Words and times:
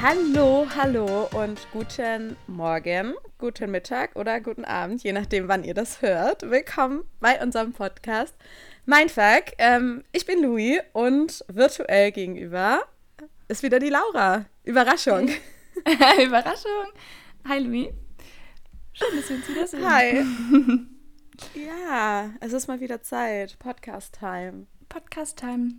Hallo, 0.00 0.64
hallo 0.76 1.28
und 1.34 1.66
guten 1.72 2.36
Morgen, 2.46 3.14
guten 3.36 3.72
Mittag 3.72 4.14
oder 4.14 4.40
guten 4.40 4.64
Abend, 4.64 5.02
je 5.02 5.12
nachdem, 5.12 5.48
wann 5.48 5.64
ihr 5.64 5.74
das 5.74 6.02
hört. 6.02 6.48
Willkommen 6.48 7.02
bei 7.18 7.42
unserem 7.42 7.72
Podcast 7.72 8.32
Mindfuck. 8.86 9.54
Ähm, 9.58 10.04
ich 10.12 10.24
bin 10.24 10.40
Louis 10.40 10.78
und 10.92 11.44
virtuell 11.48 12.12
gegenüber 12.12 12.82
ist 13.48 13.64
wieder 13.64 13.80
die 13.80 13.88
Laura. 13.88 14.44
Überraschung. 14.62 15.30
Überraschung. 16.24 16.92
Hi 17.48 17.58
Louis. 17.58 17.88
Schön, 18.92 19.16
dass 19.16 19.28
wir 19.28 19.36
uns 19.36 19.48
wiedersehen. 19.48 19.90
Hi. 19.90 20.24
ja, 21.66 22.30
es 22.38 22.52
ist 22.52 22.68
mal 22.68 22.78
wieder 22.78 23.02
Zeit. 23.02 23.58
Podcast-Time. 23.58 24.68
Podcast-Time. 24.88 25.70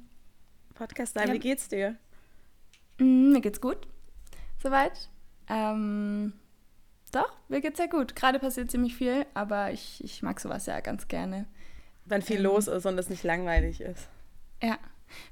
Podcast-Time. 0.76 1.28
Ja. 1.28 1.34
Wie 1.34 1.40
geht's 1.40 1.70
dir? 1.70 1.96
Mm, 2.98 3.32
mir 3.32 3.40
geht's 3.40 3.62
gut. 3.62 3.88
Soweit. 4.62 5.10
Ähm, 5.48 6.34
doch, 7.12 7.32
mir 7.48 7.62
geht's 7.62 7.78
sehr 7.78 7.88
gut. 7.88 8.16
Gerade 8.16 8.40
passiert 8.40 8.70
ziemlich 8.70 8.96
viel, 8.96 9.26
aber 9.34 9.72
ich, 9.72 10.04
ich 10.04 10.22
mag 10.22 10.40
sowas 10.40 10.66
ja 10.66 10.80
ganz 10.80 11.08
gerne. 11.08 11.46
Wenn 12.06 12.22
viel 12.22 12.38
ähm, 12.38 12.44
los 12.44 12.68
ist 12.68 12.86
und 12.86 12.98
es 12.98 13.10
nicht 13.10 13.24
langweilig 13.24 13.82
ist. 13.82 14.08
Ja. 14.62 14.78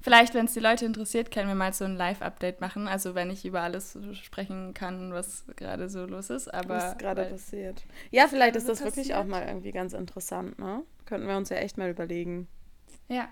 Vielleicht, 0.02 0.34
wenn 0.34 0.46
es 0.46 0.54
die 0.54 0.60
Leute 0.60 0.86
interessiert, 0.86 1.30
können 1.30 1.48
wir 1.48 1.54
mal 1.54 1.72
so 1.72 1.86
ein 1.86 1.96
Live-Update 1.96 2.62
machen. 2.62 2.88
Also 2.88 3.14
wenn 3.14 3.30
ich 3.30 3.46
über 3.46 3.62
alles 3.62 3.96
sprechen 4.14 4.74
kann, 4.74 5.14
was 5.14 5.46
gerade 5.56 5.88
so 5.88 6.06
los 6.06 6.32
ist. 6.32 6.52
Aber 6.52 6.78
was 6.78 6.98
gerade 6.98 7.26
passiert. 7.26 7.84
Ja, 8.10 8.28
vielleicht 8.28 8.56
ist 8.56 8.68
das 8.68 8.80
passiert. 8.80 8.96
wirklich 8.96 9.16
auch 9.16 9.26
mal 9.26 9.46
irgendwie 9.46 9.72
ganz 9.72 9.94
interessant, 9.94 10.58
ne? 10.58 10.82
Könnten 11.06 11.28
wir 11.28 11.38
uns 11.38 11.50
ja 11.50 11.58
echt 11.58 11.78
mal 11.78 11.92
überlegen. 11.92 12.48
Ja. 13.08 13.30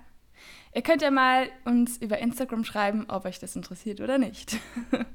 Ihr 0.73 0.81
könnt 0.81 1.01
ja 1.01 1.11
mal 1.11 1.47
uns 1.63 1.97
über 1.97 2.19
Instagram 2.19 2.63
schreiben, 2.63 3.05
ob 3.07 3.25
euch 3.25 3.39
das 3.39 3.55
interessiert 3.55 4.01
oder 4.01 4.17
nicht. 4.17 4.57
Richtig. 4.91 5.05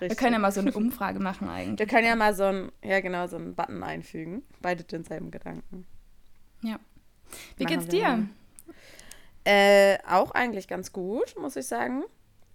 Wir 0.00 0.16
können 0.16 0.34
ja 0.34 0.38
mal 0.38 0.52
so 0.52 0.60
eine 0.60 0.72
Umfrage 0.72 1.20
machen 1.20 1.48
eigentlich. 1.48 1.78
Wir 1.78 1.86
können 1.86 2.06
ja 2.06 2.16
mal 2.16 2.34
so 2.34 2.44
ein, 2.44 2.72
ja 2.84 3.00
genau, 3.00 3.26
so 3.26 3.36
einen 3.36 3.54
Button 3.54 3.82
einfügen. 3.82 4.42
Beide 4.60 4.84
denselben 4.84 5.30
Gedanken. 5.30 5.86
Ja. 6.62 6.78
Wie 7.56 7.64
machen 7.64 7.78
geht's 7.78 7.88
dir? 7.88 8.28
Äh, 9.44 9.98
auch 10.08 10.32
eigentlich 10.32 10.68
ganz 10.68 10.92
gut, 10.92 11.34
muss 11.40 11.56
ich 11.56 11.66
sagen. 11.66 12.04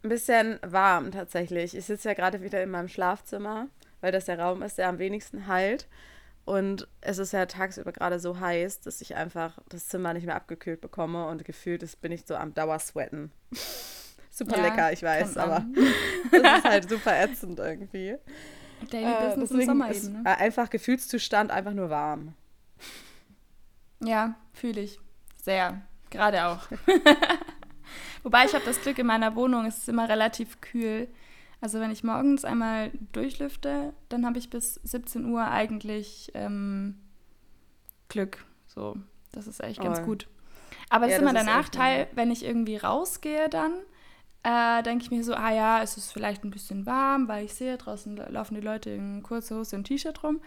Ein 0.04 0.10
bisschen 0.10 0.60
warm 0.62 1.12
tatsächlich. 1.12 1.76
Ich 1.76 1.86
sitze 1.86 2.10
ja 2.10 2.14
gerade 2.14 2.42
wieder 2.42 2.62
in 2.62 2.70
meinem 2.70 2.90
Schlafzimmer, 2.90 3.68
weil 4.02 4.12
das 4.12 4.26
der 4.26 4.40
Raum 4.40 4.62
ist, 4.62 4.78
der 4.78 4.90
am 4.90 5.00
wenigsten 5.00 5.48
heilt. 5.48 5.88
Und 6.52 6.86
es 7.00 7.18
ist 7.18 7.32
ja 7.32 7.46
tagsüber 7.46 7.94
gerade 7.94 8.20
so 8.20 8.42
heiß, 8.42 8.82
dass 8.82 9.00
ich 9.00 9.16
einfach 9.16 9.58
das 9.70 9.88
Zimmer 9.88 10.14
nicht 10.14 10.26
mehr 10.26 10.36
abgekühlt 10.36 10.82
bekomme 10.82 11.26
und 11.28 11.46
gefühlt 11.46 11.82
ist, 11.82 12.02
bin 12.02 12.12
ich 12.12 12.26
so 12.26 12.36
am 12.36 12.54
Dauersweaten. 12.54 13.32
super 14.30 14.58
ja, 14.58 14.64
lecker, 14.64 14.92
ich 14.92 15.02
weiß, 15.02 15.38
aber 15.38 15.66
das 16.32 16.58
ist 16.58 16.64
halt 16.66 16.90
super 16.90 17.18
ätzend 17.18 17.58
irgendwie. 17.58 18.18
Daily 18.90 19.14
äh, 19.14 19.28
Business 19.30 19.52
im 19.52 19.62
Sommer 19.62 19.92
ist 19.92 20.08
eben, 20.08 20.24
ne? 20.24 20.38
einfach 20.38 20.70
Gefühlszustand 20.70 21.52
einfach 21.52 21.72
nur 21.72 21.90
warm. 21.90 22.34
Ja, 24.04 24.36
fühle 24.52 24.82
ich. 24.82 25.00
Sehr. 25.42 25.82
Gerade 26.10 26.48
auch. 26.48 26.68
Wobei 28.24 28.44
ich 28.44 28.54
habe 28.54 28.66
das 28.66 28.82
Glück 28.82 29.00
in 29.00 29.08
meiner 29.08 29.38
Wohnung, 29.38 29.68
es 29.68 29.78
ist 29.78 29.88
immer 29.88 30.10
relativ 30.10 30.60
kühl. 30.60 31.08
Also 31.62 31.80
wenn 31.80 31.92
ich 31.92 32.04
morgens 32.04 32.44
einmal 32.44 32.92
durchlüfte, 33.12 33.94
dann 34.10 34.26
habe 34.26 34.40
ich 34.40 34.50
bis 34.50 34.76
17 34.84 35.26
Uhr 35.26 35.48
eigentlich 35.48 36.32
ähm, 36.34 36.98
Glück. 38.10 38.44
So, 38.66 38.98
das 39.32 39.48
ist 39.48 39.64
echt 39.64 39.80
ganz 39.80 40.00
oh. 40.00 40.04
gut. 40.04 40.28
Aber 40.90 41.06
das 41.06 41.12
ja, 41.12 41.18
ist 41.18 41.22
immer 41.22 41.34
der 41.34 41.44
Nachteil, 41.44 42.08
wenn 42.16 42.32
ich 42.32 42.44
irgendwie 42.44 42.78
rausgehe 42.78 43.48
dann, 43.48 43.74
äh, 44.44 44.82
denke 44.84 45.04
ich 45.04 45.12
mir 45.12 45.24
so, 45.24 45.36
ah 45.36 45.52
ja, 45.52 45.82
es 45.82 45.98
ist 45.98 46.12
vielleicht 46.12 46.44
ein 46.44 46.50
bisschen 46.50 46.86
warm, 46.86 47.28
weil 47.28 47.46
ich 47.46 47.54
sehe, 47.54 47.78
draußen 47.78 48.18
laufen 48.18 48.56
die 48.56 48.62
Leute 48.62 48.90
in 48.90 49.22
kurzer 49.22 49.58
Hose 49.58 49.76
und 49.76 49.84
T-Shirt 49.84 50.24
rum. 50.24 50.42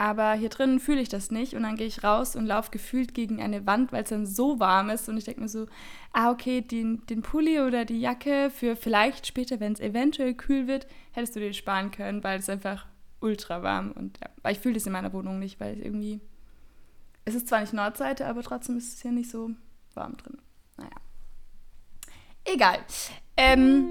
Aber 0.00 0.32
hier 0.32 0.48
drinnen 0.48 0.80
fühle 0.80 1.02
ich 1.02 1.10
das 1.10 1.30
nicht 1.30 1.52
und 1.52 1.62
dann 1.62 1.76
gehe 1.76 1.86
ich 1.86 2.02
raus 2.02 2.34
und 2.34 2.46
laufe 2.46 2.70
gefühlt 2.70 3.12
gegen 3.12 3.42
eine 3.42 3.66
Wand, 3.66 3.92
weil 3.92 4.04
es 4.04 4.08
dann 4.08 4.24
so 4.24 4.58
warm 4.58 4.88
ist 4.88 5.10
und 5.10 5.18
ich 5.18 5.24
denke 5.24 5.42
mir 5.42 5.48
so, 5.50 5.66
ah 6.14 6.30
okay, 6.30 6.62
den, 6.62 7.04
den 7.04 7.20
Pulli 7.20 7.60
oder 7.60 7.84
die 7.84 8.00
Jacke 8.00 8.48
für 8.48 8.76
vielleicht 8.76 9.26
später, 9.26 9.60
wenn 9.60 9.74
es 9.74 9.80
eventuell 9.80 10.32
kühl 10.32 10.66
wird, 10.66 10.86
hättest 11.12 11.36
du 11.36 11.40
dir 11.40 11.52
sparen 11.52 11.90
können, 11.90 12.24
weil 12.24 12.38
es 12.38 12.48
einfach 12.48 12.86
ultra 13.20 13.62
warm 13.62 13.92
und 13.92 14.18
ja, 14.22 14.30
weil 14.40 14.52
ich 14.52 14.60
fühle 14.60 14.72
das 14.72 14.86
in 14.86 14.92
meiner 14.92 15.12
Wohnung 15.12 15.38
nicht, 15.38 15.60
weil 15.60 15.74
es 15.74 15.84
irgendwie, 15.84 16.22
es 17.26 17.34
ist 17.34 17.48
zwar 17.48 17.60
nicht 17.60 17.74
Nordseite, 17.74 18.26
aber 18.26 18.42
trotzdem 18.42 18.78
ist 18.78 18.94
es 18.94 19.02
hier 19.02 19.12
nicht 19.12 19.30
so 19.30 19.50
warm 19.92 20.16
drin. 20.16 20.38
Naja. 20.78 20.96
Egal. 22.46 22.78
Ähm, 23.36 23.90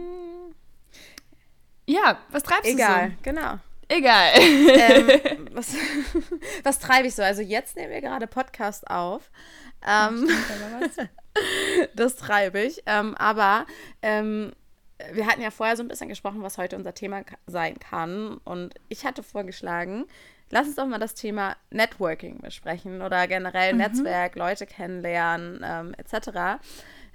ja, 1.85 2.17
was 2.31 2.41
treibst 2.41 2.71
Egal, 2.71 3.09
du 3.09 3.15
so? 3.15 3.21
genau. 3.21 3.59
Egal. 3.89 4.33
Ähm, 4.37 5.49
was, 5.51 5.75
was 6.63 6.79
treibe 6.79 7.07
ich 7.07 7.15
so? 7.15 7.23
Also 7.23 7.41
jetzt 7.41 7.75
nehmen 7.75 7.91
wir 7.91 8.01
gerade 8.01 8.27
Podcast 8.27 8.89
auf. 8.89 9.31
Ähm, 9.85 10.29
das 11.95 12.15
treibe 12.15 12.59
ich. 12.59 12.83
Ähm, 12.85 13.15
aber 13.15 13.65
ähm, 14.01 14.53
wir 15.11 15.25
hatten 15.25 15.41
ja 15.41 15.49
vorher 15.49 15.75
so 15.75 15.83
ein 15.83 15.87
bisschen 15.87 16.09
gesprochen, 16.09 16.43
was 16.43 16.57
heute 16.57 16.75
unser 16.75 16.93
Thema 16.93 17.23
sein 17.47 17.79
kann. 17.79 18.37
Und 18.43 18.75
ich 18.89 19.05
hatte 19.05 19.23
vorgeschlagen, 19.23 20.05
lass 20.51 20.67
uns 20.67 20.75
doch 20.75 20.85
mal 20.85 20.99
das 20.99 21.15
Thema 21.15 21.55
Networking 21.71 22.41
besprechen 22.41 23.01
oder 23.01 23.27
generell 23.27 23.73
mhm. 23.73 23.79
Netzwerk, 23.79 24.35
Leute 24.35 24.67
kennenlernen, 24.67 25.65
ähm, 25.65 25.95
etc. 25.97 26.61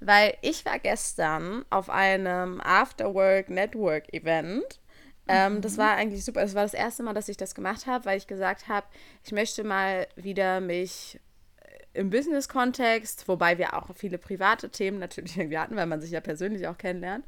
Weil 0.01 0.35
ich 0.43 0.67
war 0.67 0.81
gestern 0.81 1.65
auf 1.71 1.89
einem 1.89 2.61
Afterwork 2.61 3.49
Network 3.49 4.13
Event 4.13 4.81
ähm, 5.27 5.55
mhm. 5.55 5.61
Das 5.63 5.79
war 5.79 5.97
eigentlich 5.97 6.25
super. 6.25 6.43
Es 6.43 6.55
war 6.55 6.63
das 6.63 6.75
erste 6.75 7.03
Mal, 7.03 7.15
dass 7.15 7.29
ich 7.29 7.37
das 7.37 7.55
gemacht 7.55 7.87
habe, 7.87 8.05
weil 8.05 8.19
ich 8.19 8.27
gesagt 8.27 8.69
habe, 8.69 8.87
ich 9.25 9.33
möchte 9.33 9.65
mal 9.65 10.07
wieder 10.17 10.61
mich 10.61 11.21
äh, 11.63 12.01
im 12.01 12.11
Business-Kontext, 12.11 13.27
wobei 13.27 13.57
wir 13.57 13.75
auch 13.75 13.89
viele 13.95 14.19
private 14.19 14.69
Themen 14.69 14.99
natürlich 14.99 15.37
irgendwie 15.37 15.59
hatten, 15.59 15.77
weil 15.77 15.87
man 15.87 16.01
sich 16.01 16.11
ja 16.11 16.21
persönlich 16.21 16.67
auch 16.67 16.77
kennenlernt, 16.77 17.25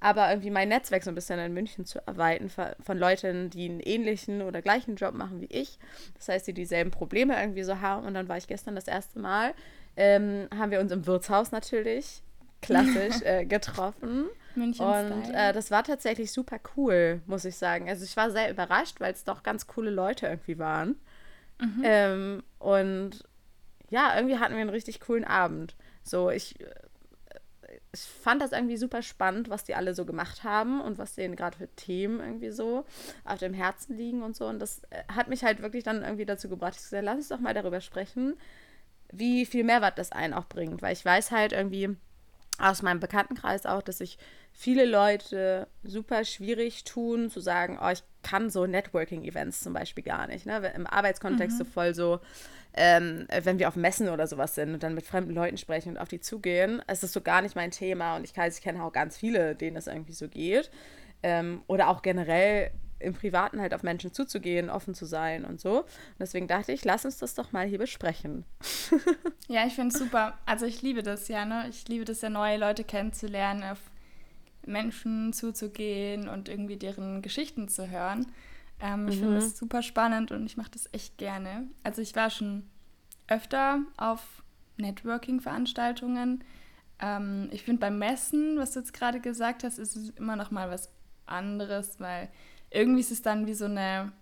aber 0.00 0.28
irgendwie 0.28 0.50
mein 0.50 0.68
Netzwerk 0.68 1.02
so 1.02 1.10
ein 1.10 1.14
bisschen 1.14 1.38
in 1.38 1.54
München 1.54 1.86
zu 1.86 2.06
erweitern 2.06 2.50
von 2.80 2.98
Leuten, 2.98 3.48
die 3.48 3.68
einen 3.68 3.80
ähnlichen 3.80 4.42
oder 4.42 4.60
gleichen 4.60 4.96
Job 4.96 5.14
machen 5.14 5.40
wie 5.40 5.46
ich. 5.46 5.78
Das 6.16 6.28
heißt, 6.28 6.46
die 6.46 6.54
dieselben 6.54 6.90
Probleme 6.90 7.40
irgendwie 7.40 7.62
so 7.62 7.80
haben. 7.80 8.06
Und 8.06 8.14
dann 8.14 8.28
war 8.28 8.36
ich 8.36 8.46
gestern 8.46 8.74
das 8.74 8.88
erste 8.88 9.18
Mal, 9.18 9.54
ähm, 9.96 10.48
haben 10.56 10.70
wir 10.70 10.80
uns 10.80 10.92
im 10.92 11.06
Wirtshaus 11.06 11.50
natürlich 11.50 12.22
klassisch 12.60 13.22
äh, 13.22 13.46
getroffen. 13.46 14.26
München 14.58 14.84
und 14.84 15.34
äh, 15.34 15.52
das 15.52 15.70
war 15.70 15.84
tatsächlich 15.84 16.32
super 16.32 16.58
cool, 16.76 17.20
muss 17.26 17.44
ich 17.44 17.56
sagen. 17.56 17.88
Also 17.88 18.04
ich 18.04 18.16
war 18.16 18.30
sehr 18.30 18.50
überrascht, 18.50 19.00
weil 19.00 19.12
es 19.12 19.24
doch 19.24 19.42
ganz 19.42 19.66
coole 19.66 19.90
Leute 19.90 20.26
irgendwie 20.26 20.58
waren. 20.58 20.96
Mhm. 21.60 21.82
Ähm, 21.82 22.42
und 22.58 23.24
ja, 23.90 24.14
irgendwie 24.16 24.38
hatten 24.38 24.54
wir 24.54 24.60
einen 24.60 24.70
richtig 24.70 25.00
coolen 25.00 25.24
Abend. 25.24 25.76
So, 26.02 26.30
ich, 26.30 26.60
äh, 26.60 26.66
ich 27.92 28.00
fand 28.00 28.42
das 28.42 28.52
irgendwie 28.52 28.76
super 28.76 29.02
spannend, 29.02 29.48
was 29.50 29.64
die 29.64 29.74
alle 29.74 29.94
so 29.94 30.04
gemacht 30.04 30.44
haben 30.44 30.80
und 30.80 30.98
was 30.98 31.14
denen 31.14 31.36
gerade 31.36 31.56
für 31.56 31.68
Themen 31.74 32.20
irgendwie 32.20 32.50
so 32.50 32.84
auf 33.24 33.38
dem 33.38 33.54
Herzen 33.54 33.96
liegen 33.96 34.22
und 34.22 34.36
so. 34.36 34.46
Und 34.46 34.58
das 34.58 34.82
äh, 34.90 35.04
hat 35.12 35.28
mich 35.28 35.44
halt 35.44 35.62
wirklich 35.62 35.84
dann 35.84 36.02
irgendwie 36.02 36.26
dazu 36.26 36.48
gebracht, 36.48 36.74
ich 36.76 36.82
gesagt, 36.82 37.04
lass 37.04 37.16
uns 37.16 37.28
doch 37.28 37.40
mal 37.40 37.54
darüber 37.54 37.80
sprechen, 37.80 38.36
wie 39.10 39.46
viel 39.46 39.64
Mehrwert 39.64 39.98
das 39.98 40.12
einen 40.12 40.34
auch 40.34 40.46
bringt. 40.46 40.82
Weil 40.82 40.92
ich 40.92 41.04
weiß 41.04 41.30
halt 41.30 41.52
irgendwie 41.52 41.96
aus 42.58 42.82
meinem 42.82 43.00
Bekanntenkreis 43.00 43.66
auch, 43.66 43.82
dass 43.82 43.98
sich 43.98 44.18
viele 44.58 44.86
Leute 44.86 45.68
super 45.84 46.24
schwierig 46.24 46.82
tun, 46.82 47.30
zu 47.30 47.38
sagen, 47.38 47.78
oh, 47.80 47.90
ich 47.90 48.02
kann 48.24 48.50
so 48.50 48.66
Networking-Events 48.66 49.60
zum 49.60 49.72
Beispiel 49.72 50.02
gar 50.02 50.26
nicht. 50.26 50.46
Ne? 50.46 50.72
Im 50.74 50.84
Arbeitskontext 50.84 51.60
mhm. 51.60 51.64
so 51.64 51.70
voll 51.70 51.94
so, 51.94 52.18
ähm, 52.74 53.28
wenn 53.44 53.60
wir 53.60 53.68
auf 53.68 53.76
Messen 53.76 54.08
oder 54.08 54.26
sowas 54.26 54.56
sind 54.56 54.74
und 54.74 54.82
dann 54.82 54.96
mit 54.96 55.06
fremden 55.06 55.32
Leuten 55.32 55.58
sprechen 55.58 55.90
und 55.90 55.98
auf 55.98 56.08
die 56.08 56.18
zugehen, 56.18 56.82
ist 56.90 57.04
das 57.04 57.12
so 57.12 57.20
gar 57.20 57.40
nicht 57.40 57.54
mein 57.54 57.70
Thema 57.70 58.16
und 58.16 58.24
ich, 58.24 58.36
ich 58.36 58.60
kenne 58.60 58.82
auch 58.82 58.92
ganz 58.92 59.16
viele, 59.16 59.54
denen 59.54 59.76
es 59.76 59.86
irgendwie 59.86 60.12
so 60.12 60.26
geht. 60.26 60.72
Ähm, 61.22 61.62
oder 61.68 61.88
auch 61.88 62.02
generell 62.02 62.72
im 62.98 63.14
Privaten 63.14 63.60
halt 63.60 63.74
auf 63.74 63.84
Menschen 63.84 64.12
zuzugehen, 64.12 64.70
offen 64.70 64.92
zu 64.92 65.04
sein 65.04 65.44
und 65.44 65.60
so. 65.60 65.82
Und 65.82 65.86
deswegen 66.18 66.48
dachte 66.48 66.72
ich, 66.72 66.84
lass 66.84 67.04
uns 67.04 67.18
das 67.18 67.36
doch 67.36 67.52
mal 67.52 67.64
hier 67.64 67.78
besprechen. 67.78 68.44
ja, 69.48 69.64
ich 69.64 69.74
finde 69.76 69.94
es 69.94 70.00
super. 70.00 70.36
Also 70.46 70.66
ich 70.66 70.82
liebe 70.82 71.04
das 71.04 71.28
ja, 71.28 71.44
ne? 71.44 71.66
Ich 71.70 71.86
liebe 71.86 72.04
das 72.04 72.22
ja, 72.22 72.28
neue 72.28 72.56
Leute 72.56 72.82
kennenzulernen, 72.82 73.62
auf 73.62 73.78
Menschen 74.66 75.32
zuzugehen 75.32 76.28
und 76.28 76.48
irgendwie 76.48 76.76
deren 76.76 77.22
Geschichten 77.22 77.68
zu 77.68 77.90
hören. 77.90 78.26
Ähm, 78.80 79.08
ich 79.08 79.16
mhm. 79.16 79.20
finde 79.20 79.34
das 79.36 79.58
super 79.58 79.82
spannend 79.82 80.30
und 80.32 80.46
ich 80.46 80.56
mache 80.56 80.70
das 80.70 80.88
echt 80.92 81.18
gerne. 81.18 81.68
Also 81.82 82.02
ich 82.02 82.14
war 82.14 82.30
schon 82.30 82.64
öfter 83.26 83.80
auf 83.96 84.42
Networking-Veranstaltungen. 84.76 86.44
Ähm, 87.00 87.48
ich 87.52 87.62
finde 87.62 87.80
beim 87.80 87.98
Messen, 87.98 88.58
was 88.58 88.72
du 88.72 88.80
jetzt 88.80 88.92
gerade 88.92 89.20
gesagt 89.20 89.64
hast, 89.64 89.78
ist 89.78 89.96
es 89.96 90.10
immer 90.10 90.36
noch 90.36 90.50
mal 90.50 90.70
was 90.70 90.90
anderes, 91.26 92.00
weil 92.00 92.28
irgendwie 92.70 93.00
ist 93.00 93.12
es 93.12 93.22
dann 93.22 93.46
wie 93.46 93.54
so 93.54 93.66
eine 93.66 94.12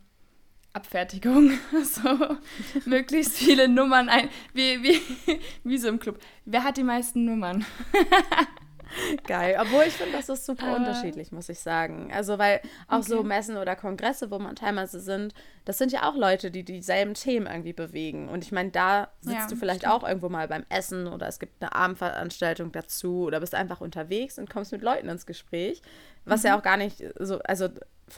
Abfertigung, 0.73 1.53
so 1.85 2.37
möglichst 2.85 3.37
viele 3.39 3.69
Nummern 3.69 4.09
ein, 4.09 4.29
wie, 4.53 4.83
wie, 4.83 5.01
wie 5.65 5.79
so 5.79 5.89
im 5.89 5.99
Club. 5.99 6.21
Wer 6.45 6.65
hat 6.65 6.77
die 6.77 6.83
meisten 6.83 7.25
Nummern? 7.25 7.65
Geil. 9.27 9.57
Obwohl 9.61 9.85
ich 9.85 9.95
finde, 9.95 10.17
das 10.17 10.29
ist 10.29 10.47
super 10.47 10.67
Aber 10.67 10.77
unterschiedlich, 10.77 11.33
muss 11.33 11.49
ich 11.49 11.59
sagen. 11.59 12.11
Also, 12.13 12.39
weil 12.39 12.61
auch 12.89 12.99
okay. 12.99 13.09
so 13.09 13.23
Messen 13.23 13.57
oder 13.57 13.77
Kongresse, 13.77 14.31
wo 14.31 14.39
man 14.39 14.57
teilweise 14.57 15.01
sind, 15.01 15.35
das 15.65 15.79
sind 15.79 15.93
ja 15.93 16.09
auch 16.09 16.15
Leute, 16.15 16.51
die 16.51 16.65
dieselben 16.65 17.15
Themen 17.15 17.47
irgendwie 17.47 17.73
bewegen. 17.73 18.29
Und 18.29 18.45
ich 18.45 18.53
meine, 18.53 18.71
da 18.71 19.09
sitzt 19.21 19.37
ja, 19.37 19.47
du 19.49 19.57
vielleicht 19.57 19.81
stimmt. 19.81 19.95
auch 19.95 20.07
irgendwo 20.07 20.29
mal 20.29 20.49
beim 20.49 20.65
Essen 20.69 21.07
oder 21.07 21.27
es 21.27 21.39
gibt 21.39 21.63
eine 21.63 21.75
Abendveranstaltung 21.75 22.73
dazu 22.73 23.25
oder 23.25 23.41
bist 23.41 23.55
einfach 23.55 23.81
unterwegs 23.81 24.39
und 24.39 24.49
kommst 24.49 24.73
mit 24.73 24.83
Leuten 24.83 25.09
ins 25.09 25.27
Gespräch. 25.27 25.83
Was 26.25 26.43
mhm. 26.43 26.49
ja 26.49 26.59
auch 26.59 26.63
gar 26.63 26.77
nicht 26.77 27.03
so, 27.19 27.41
also 27.41 27.69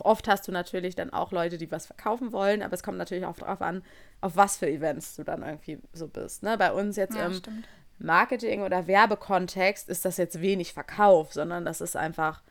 oft 0.01 0.29
hast 0.29 0.47
du 0.47 0.53
natürlich 0.53 0.95
dann 0.95 1.11
auch 1.11 1.33
Leute, 1.33 1.59
die 1.59 1.71
was 1.71 1.87
verkaufen 1.87 2.33
wollen, 2.33 2.63
aber 2.63 2.75
es 2.75 2.83
kommt 2.83 2.99
natürlich 2.99 3.25
auch 3.25 3.37
darauf 3.37 3.63
an, 3.63 3.83
auf 4.21 4.37
was 4.37 4.59
für 4.59 4.69
Events 4.69 5.17
du 5.17 5.25
dann 5.25 5.43
irgendwie 5.43 5.79
so 5.93 6.09
bist. 6.09 6.43
Ne? 6.43 6.59
Bei 6.59 6.73
uns 6.73 6.97
jetzt 6.97 7.17
ja, 7.17 7.27
im 7.27 7.35
stimmt. 7.35 7.67
Marketing- 7.99 8.63
oder 8.63 8.87
Werbekontext 8.87 9.89
ist 9.89 10.05
das 10.05 10.17
jetzt 10.17 10.41
wenig 10.41 10.73
Verkauf, 10.73 11.33
sondern 11.33 11.65
das 11.65 11.81
ist 11.81 11.97
einfach 11.97 12.43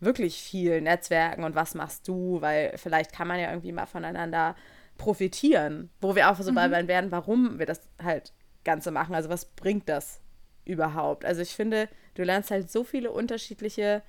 wirklich 0.00 0.42
viel 0.42 0.80
Netzwerken 0.80 1.44
und 1.44 1.54
was 1.54 1.74
machst 1.74 2.08
du, 2.08 2.40
weil 2.40 2.72
vielleicht 2.76 3.12
kann 3.12 3.28
man 3.28 3.38
ja 3.38 3.50
irgendwie 3.50 3.72
mal 3.72 3.86
voneinander 3.86 4.54
profitieren, 4.98 5.90
wo 6.00 6.14
wir 6.14 6.30
auch 6.30 6.40
so 6.40 6.50
mhm. 6.50 6.54
bei 6.56 6.88
werden, 6.88 7.10
warum 7.10 7.58
wir 7.58 7.66
das 7.66 7.80
halt 8.02 8.32
Ganze 8.64 8.90
machen. 8.90 9.14
Also 9.14 9.28
was 9.28 9.44
bringt 9.44 9.88
das 9.88 10.20
überhaupt? 10.64 11.24
Also 11.24 11.42
ich 11.42 11.54
finde, 11.54 11.88
du 12.14 12.22
lernst 12.22 12.50
halt 12.50 12.70
so 12.70 12.84
viele 12.84 13.10
unterschiedliche 13.10 14.02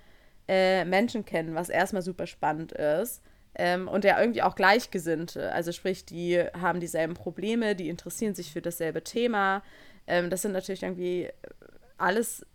äh, 0.48 0.86
Menschen 0.86 1.26
kennen, 1.26 1.56
was 1.56 1.70
erstmal 1.70 2.02
super 2.02 2.28
spannend 2.28 2.72
ist. 2.72 3.22
Ähm, 3.58 3.88
und 3.88 4.04
ja 4.04 4.20
irgendwie 4.20 4.42
auch 4.42 4.56
Gleichgesinnte. 4.56 5.52
Also 5.54 5.72
sprich, 5.72 6.06
die 6.06 6.44
haben 6.60 6.80
dieselben 6.80 7.14
Probleme, 7.14 7.76
die 7.76 7.90
interessieren 7.90 8.36
sich 8.36 8.52
für 8.52 8.62
dasselbe 8.62 9.04
Thema. 9.04 9.64
Ähm, 10.08 10.30
das 10.30 10.42
sind 10.42 10.52
natürlich 10.52 10.84
irgendwie 10.84 11.30
alles 11.98 12.46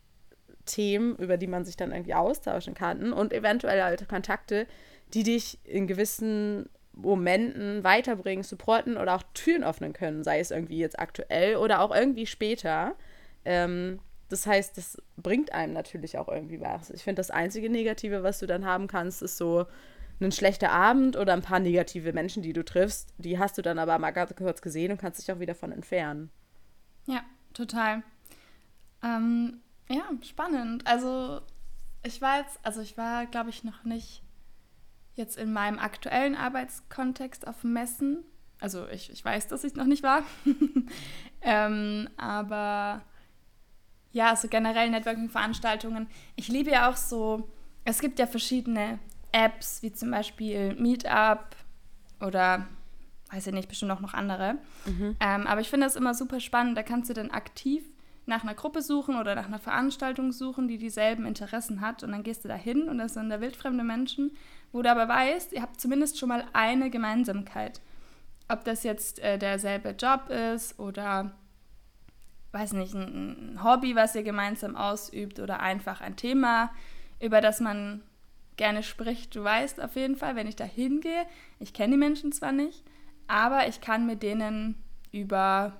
Themen, 0.66 1.16
über 1.16 1.36
die 1.36 1.46
man 1.46 1.64
sich 1.64 1.76
dann 1.76 1.92
irgendwie 1.92 2.14
austauschen 2.14 2.74
kann 2.74 3.12
und 3.12 3.32
eventuell 3.32 3.82
halt 3.82 4.08
Kontakte, 4.08 4.66
die 5.14 5.22
dich 5.22 5.58
in 5.64 5.86
gewissen 5.86 6.68
Momenten 6.92 7.82
weiterbringen, 7.82 8.44
supporten 8.44 8.96
oder 8.96 9.16
auch 9.16 9.22
Türen 9.34 9.64
öffnen 9.64 9.92
können, 9.92 10.22
sei 10.22 10.40
es 10.40 10.50
irgendwie 10.50 10.78
jetzt 10.78 10.98
aktuell 10.98 11.56
oder 11.56 11.80
auch 11.80 11.94
irgendwie 11.94 12.26
später. 12.26 12.94
Ähm, 13.44 14.00
das 14.28 14.46
heißt, 14.46 14.76
das 14.76 15.02
bringt 15.16 15.52
einem 15.52 15.72
natürlich 15.72 16.18
auch 16.18 16.28
irgendwie 16.28 16.60
was. 16.60 16.90
Ich 16.90 17.02
finde, 17.02 17.20
das 17.20 17.30
einzige 17.30 17.68
Negative, 17.68 18.22
was 18.22 18.38
du 18.38 18.46
dann 18.46 18.64
haben 18.64 18.86
kannst, 18.86 19.22
ist 19.22 19.36
so 19.36 19.66
ein 20.20 20.32
schlechter 20.32 20.70
Abend 20.70 21.16
oder 21.16 21.32
ein 21.32 21.42
paar 21.42 21.58
negative 21.58 22.12
Menschen, 22.12 22.42
die 22.42 22.52
du 22.52 22.64
triffst. 22.64 23.14
Die 23.18 23.38
hast 23.38 23.56
du 23.58 23.62
dann 23.62 23.78
aber 23.78 23.98
mal 23.98 24.10
ganz 24.10 24.34
kurz 24.36 24.60
gesehen 24.60 24.92
und 24.92 25.00
kannst 25.00 25.20
dich 25.20 25.34
auch 25.34 25.40
wieder 25.40 25.54
von 25.54 25.72
entfernen. 25.72 26.30
Ja, 27.06 27.22
total. 27.54 28.02
Ähm, 29.02 29.60
ja, 29.88 30.04
spannend. 30.22 30.86
Also 30.86 31.40
ich 32.02 32.20
war 32.20 32.38
jetzt, 32.38 32.58
also 32.62 32.80
ich 32.80 32.96
war, 32.96 33.26
glaube 33.26 33.50
ich, 33.50 33.64
noch 33.64 33.84
nicht 33.84 34.22
jetzt 35.14 35.36
in 35.36 35.52
meinem 35.52 35.78
aktuellen 35.78 36.36
Arbeitskontext 36.36 37.46
auf 37.46 37.64
Messen. 37.64 38.24
Also 38.58 38.86
ich, 38.88 39.10
ich 39.10 39.24
weiß, 39.24 39.48
dass 39.48 39.64
ich 39.64 39.74
noch 39.74 39.86
nicht 39.86 40.02
war. 40.02 40.22
ähm, 41.42 42.08
aber 42.16 43.02
ja, 44.12 44.34
so 44.36 44.48
generell 44.48 44.90
Networking-Veranstaltungen. 44.90 46.08
Ich 46.36 46.48
liebe 46.48 46.70
ja 46.70 46.90
auch 46.90 46.96
so, 46.96 47.50
es 47.84 48.00
gibt 48.00 48.18
ja 48.18 48.26
verschiedene 48.26 48.98
Apps, 49.32 49.82
wie 49.82 49.92
zum 49.92 50.10
Beispiel 50.10 50.74
Meetup 50.74 51.56
oder 52.20 52.66
weiß 53.30 53.46
ich 53.46 53.54
nicht, 53.54 53.68
bestimmt 53.68 53.92
auch 53.92 54.00
noch 54.00 54.14
andere. 54.14 54.56
Mhm. 54.86 55.16
Ähm, 55.20 55.46
aber 55.46 55.60
ich 55.60 55.70
finde 55.70 55.86
das 55.86 55.96
immer 55.96 56.14
super 56.14 56.40
spannend. 56.40 56.76
Da 56.76 56.82
kannst 56.82 57.10
du 57.10 57.14
dann 57.14 57.30
aktiv 57.30 57.84
nach 58.26 58.42
einer 58.42 58.54
Gruppe 58.54 58.82
suchen 58.82 59.16
oder 59.16 59.34
nach 59.34 59.46
einer 59.46 59.58
Veranstaltung 59.58 60.32
suchen, 60.32 60.68
die 60.68 60.78
dieselben 60.78 61.26
Interessen 61.26 61.80
hat. 61.80 62.02
Und 62.02 62.12
dann 62.12 62.22
gehst 62.22 62.44
du 62.44 62.48
da 62.48 62.54
hin 62.54 62.88
und 62.88 62.98
das 62.98 63.14
sind 63.14 63.30
da 63.30 63.40
wildfremde 63.40 63.84
Menschen, 63.84 64.32
wo 64.72 64.82
du 64.82 64.90
aber 64.90 65.08
weißt, 65.08 65.52
ihr 65.52 65.62
habt 65.62 65.80
zumindest 65.80 66.18
schon 66.18 66.28
mal 66.28 66.44
eine 66.52 66.90
Gemeinsamkeit. 66.90 67.80
Ob 68.48 68.64
das 68.64 68.82
jetzt 68.82 69.20
äh, 69.20 69.38
derselbe 69.38 69.90
Job 69.90 70.28
ist 70.28 70.78
oder, 70.78 71.32
weiß 72.52 72.72
nicht, 72.74 72.94
ein, 72.94 73.54
ein 73.54 73.64
Hobby, 73.64 73.94
was 73.94 74.14
ihr 74.14 74.22
gemeinsam 74.22 74.76
ausübt 74.76 75.38
oder 75.38 75.60
einfach 75.60 76.00
ein 76.00 76.16
Thema, 76.16 76.70
über 77.20 77.40
das 77.40 77.60
man 77.60 78.02
gerne 78.56 78.82
spricht. 78.82 79.34
Du 79.34 79.42
weißt 79.42 79.80
auf 79.80 79.96
jeden 79.96 80.16
Fall, 80.16 80.36
wenn 80.36 80.46
ich 80.46 80.56
da 80.56 80.64
hingehe, 80.64 81.26
ich 81.58 81.72
kenne 81.72 81.94
die 81.94 81.98
Menschen 81.98 82.32
zwar 82.32 82.52
nicht, 82.52 82.84
aber 83.30 83.68
ich 83.68 83.80
kann 83.80 84.06
mit 84.06 84.22
denen 84.22 84.82
über 85.12 85.72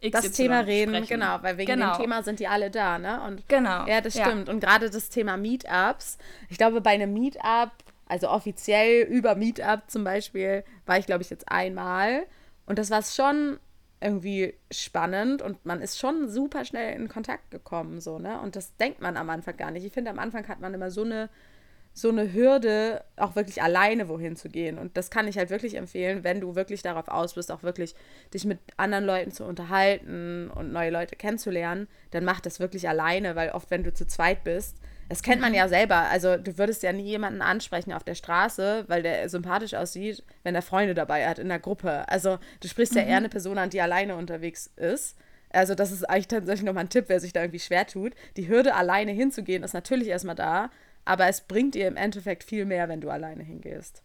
XY 0.00 0.10
das 0.10 0.32
Thema 0.32 0.60
reden, 0.60 0.94
sprechen. 0.94 1.20
genau, 1.20 1.42
weil 1.42 1.58
wegen 1.58 1.72
genau. 1.72 1.94
dem 1.94 2.00
Thema 2.00 2.22
sind 2.22 2.40
die 2.40 2.48
alle 2.48 2.70
da, 2.70 2.98
ne? 2.98 3.22
Und 3.22 3.48
genau. 3.48 3.86
Ja, 3.86 4.00
das 4.00 4.14
stimmt. 4.14 4.48
Ja. 4.48 4.54
Und 4.54 4.60
gerade 4.60 4.90
das 4.90 5.08
Thema 5.10 5.36
Meetups, 5.36 6.18
ich 6.48 6.58
glaube, 6.58 6.80
bei 6.80 6.90
einem 6.90 7.12
Meetup, 7.12 7.70
also 8.06 8.28
offiziell 8.28 9.04
über 9.04 9.34
Meetup 9.36 9.82
zum 9.88 10.04
Beispiel, 10.04 10.64
war 10.86 10.98
ich, 10.98 11.06
glaube 11.06 11.22
ich, 11.22 11.30
jetzt 11.30 11.48
einmal. 11.48 12.26
Und 12.66 12.78
das 12.78 12.90
war 12.90 13.02
schon 13.02 13.58
irgendwie 14.00 14.54
spannend 14.72 15.42
und 15.42 15.64
man 15.64 15.80
ist 15.80 15.98
schon 15.98 16.28
super 16.28 16.64
schnell 16.64 16.96
in 16.96 17.08
Kontakt 17.08 17.52
gekommen, 17.52 18.00
so, 18.00 18.18
ne? 18.18 18.40
Und 18.40 18.56
das 18.56 18.76
denkt 18.76 19.00
man 19.00 19.16
am 19.16 19.30
Anfang 19.30 19.56
gar 19.56 19.70
nicht. 19.70 19.84
Ich 19.84 19.92
finde, 19.92 20.10
am 20.10 20.18
Anfang 20.18 20.46
hat 20.48 20.60
man 20.60 20.74
immer 20.74 20.90
so 20.90 21.04
eine 21.04 21.30
so 21.94 22.08
eine 22.08 22.32
Hürde, 22.32 23.04
auch 23.16 23.36
wirklich 23.36 23.62
alleine 23.62 24.08
wohin 24.08 24.34
zu 24.34 24.48
gehen. 24.48 24.78
Und 24.78 24.96
das 24.96 25.10
kann 25.10 25.28
ich 25.28 25.36
halt 25.36 25.50
wirklich 25.50 25.74
empfehlen, 25.74 26.24
wenn 26.24 26.40
du 26.40 26.54
wirklich 26.54 26.82
darauf 26.82 27.08
aus 27.08 27.34
bist, 27.34 27.52
auch 27.52 27.62
wirklich 27.62 27.94
dich 28.32 28.44
mit 28.44 28.58
anderen 28.76 29.04
Leuten 29.04 29.30
zu 29.30 29.44
unterhalten 29.44 30.50
und 30.50 30.72
neue 30.72 30.90
Leute 30.90 31.16
kennenzulernen, 31.16 31.88
dann 32.10 32.24
mach 32.24 32.40
das 32.40 32.60
wirklich 32.60 32.88
alleine, 32.88 33.36
weil 33.36 33.50
oft, 33.50 33.70
wenn 33.70 33.84
du 33.84 33.92
zu 33.92 34.06
zweit 34.06 34.42
bist, 34.42 34.78
das 35.08 35.22
kennt 35.22 35.42
man 35.42 35.52
ja 35.52 35.68
selber. 35.68 36.08
Also 36.08 36.38
du 36.38 36.56
würdest 36.56 36.82
ja 36.82 36.92
nie 36.92 37.04
jemanden 37.04 37.42
ansprechen 37.42 37.92
auf 37.92 38.04
der 38.04 38.14
Straße, 38.14 38.84
weil 38.88 39.02
der 39.02 39.28
sympathisch 39.28 39.74
aussieht, 39.74 40.24
wenn 40.42 40.54
er 40.54 40.62
Freunde 40.62 40.94
dabei 40.94 41.28
hat 41.28 41.38
in 41.38 41.48
der 41.50 41.58
Gruppe. 41.58 42.08
Also 42.08 42.38
du 42.60 42.68
sprichst 42.68 42.94
mhm. 42.94 43.00
ja 43.00 43.06
eher 43.06 43.16
eine 43.18 43.28
Person 43.28 43.58
an, 43.58 43.68
die 43.68 43.82
alleine 43.82 44.16
unterwegs 44.16 44.70
ist. 44.76 45.18
Also 45.50 45.74
das 45.74 45.92
ist 45.92 46.08
eigentlich 46.08 46.28
tatsächlich 46.28 46.64
nochmal 46.64 46.84
ein 46.84 46.88
Tipp, 46.88 47.06
wer 47.08 47.20
sich 47.20 47.34
da 47.34 47.42
irgendwie 47.42 47.58
schwer 47.58 47.86
tut. 47.86 48.14
Die 48.38 48.48
Hürde, 48.48 48.74
alleine 48.74 49.12
hinzugehen, 49.12 49.62
ist 49.62 49.74
natürlich 49.74 50.08
erstmal 50.08 50.34
da, 50.34 50.70
aber 51.04 51.26
es 51.28 51.42
bringt 51.42 51.74
dir 51.74 51.88
im 51.88 51.96
Endeffekt 51.96 52.44
viel 52.44 52.64
mehr, 52.64 52.88
wenn 52.88 53.00
du 53.00 53.10
alleine 53.10 53.42
hingehst. 53.42 54.02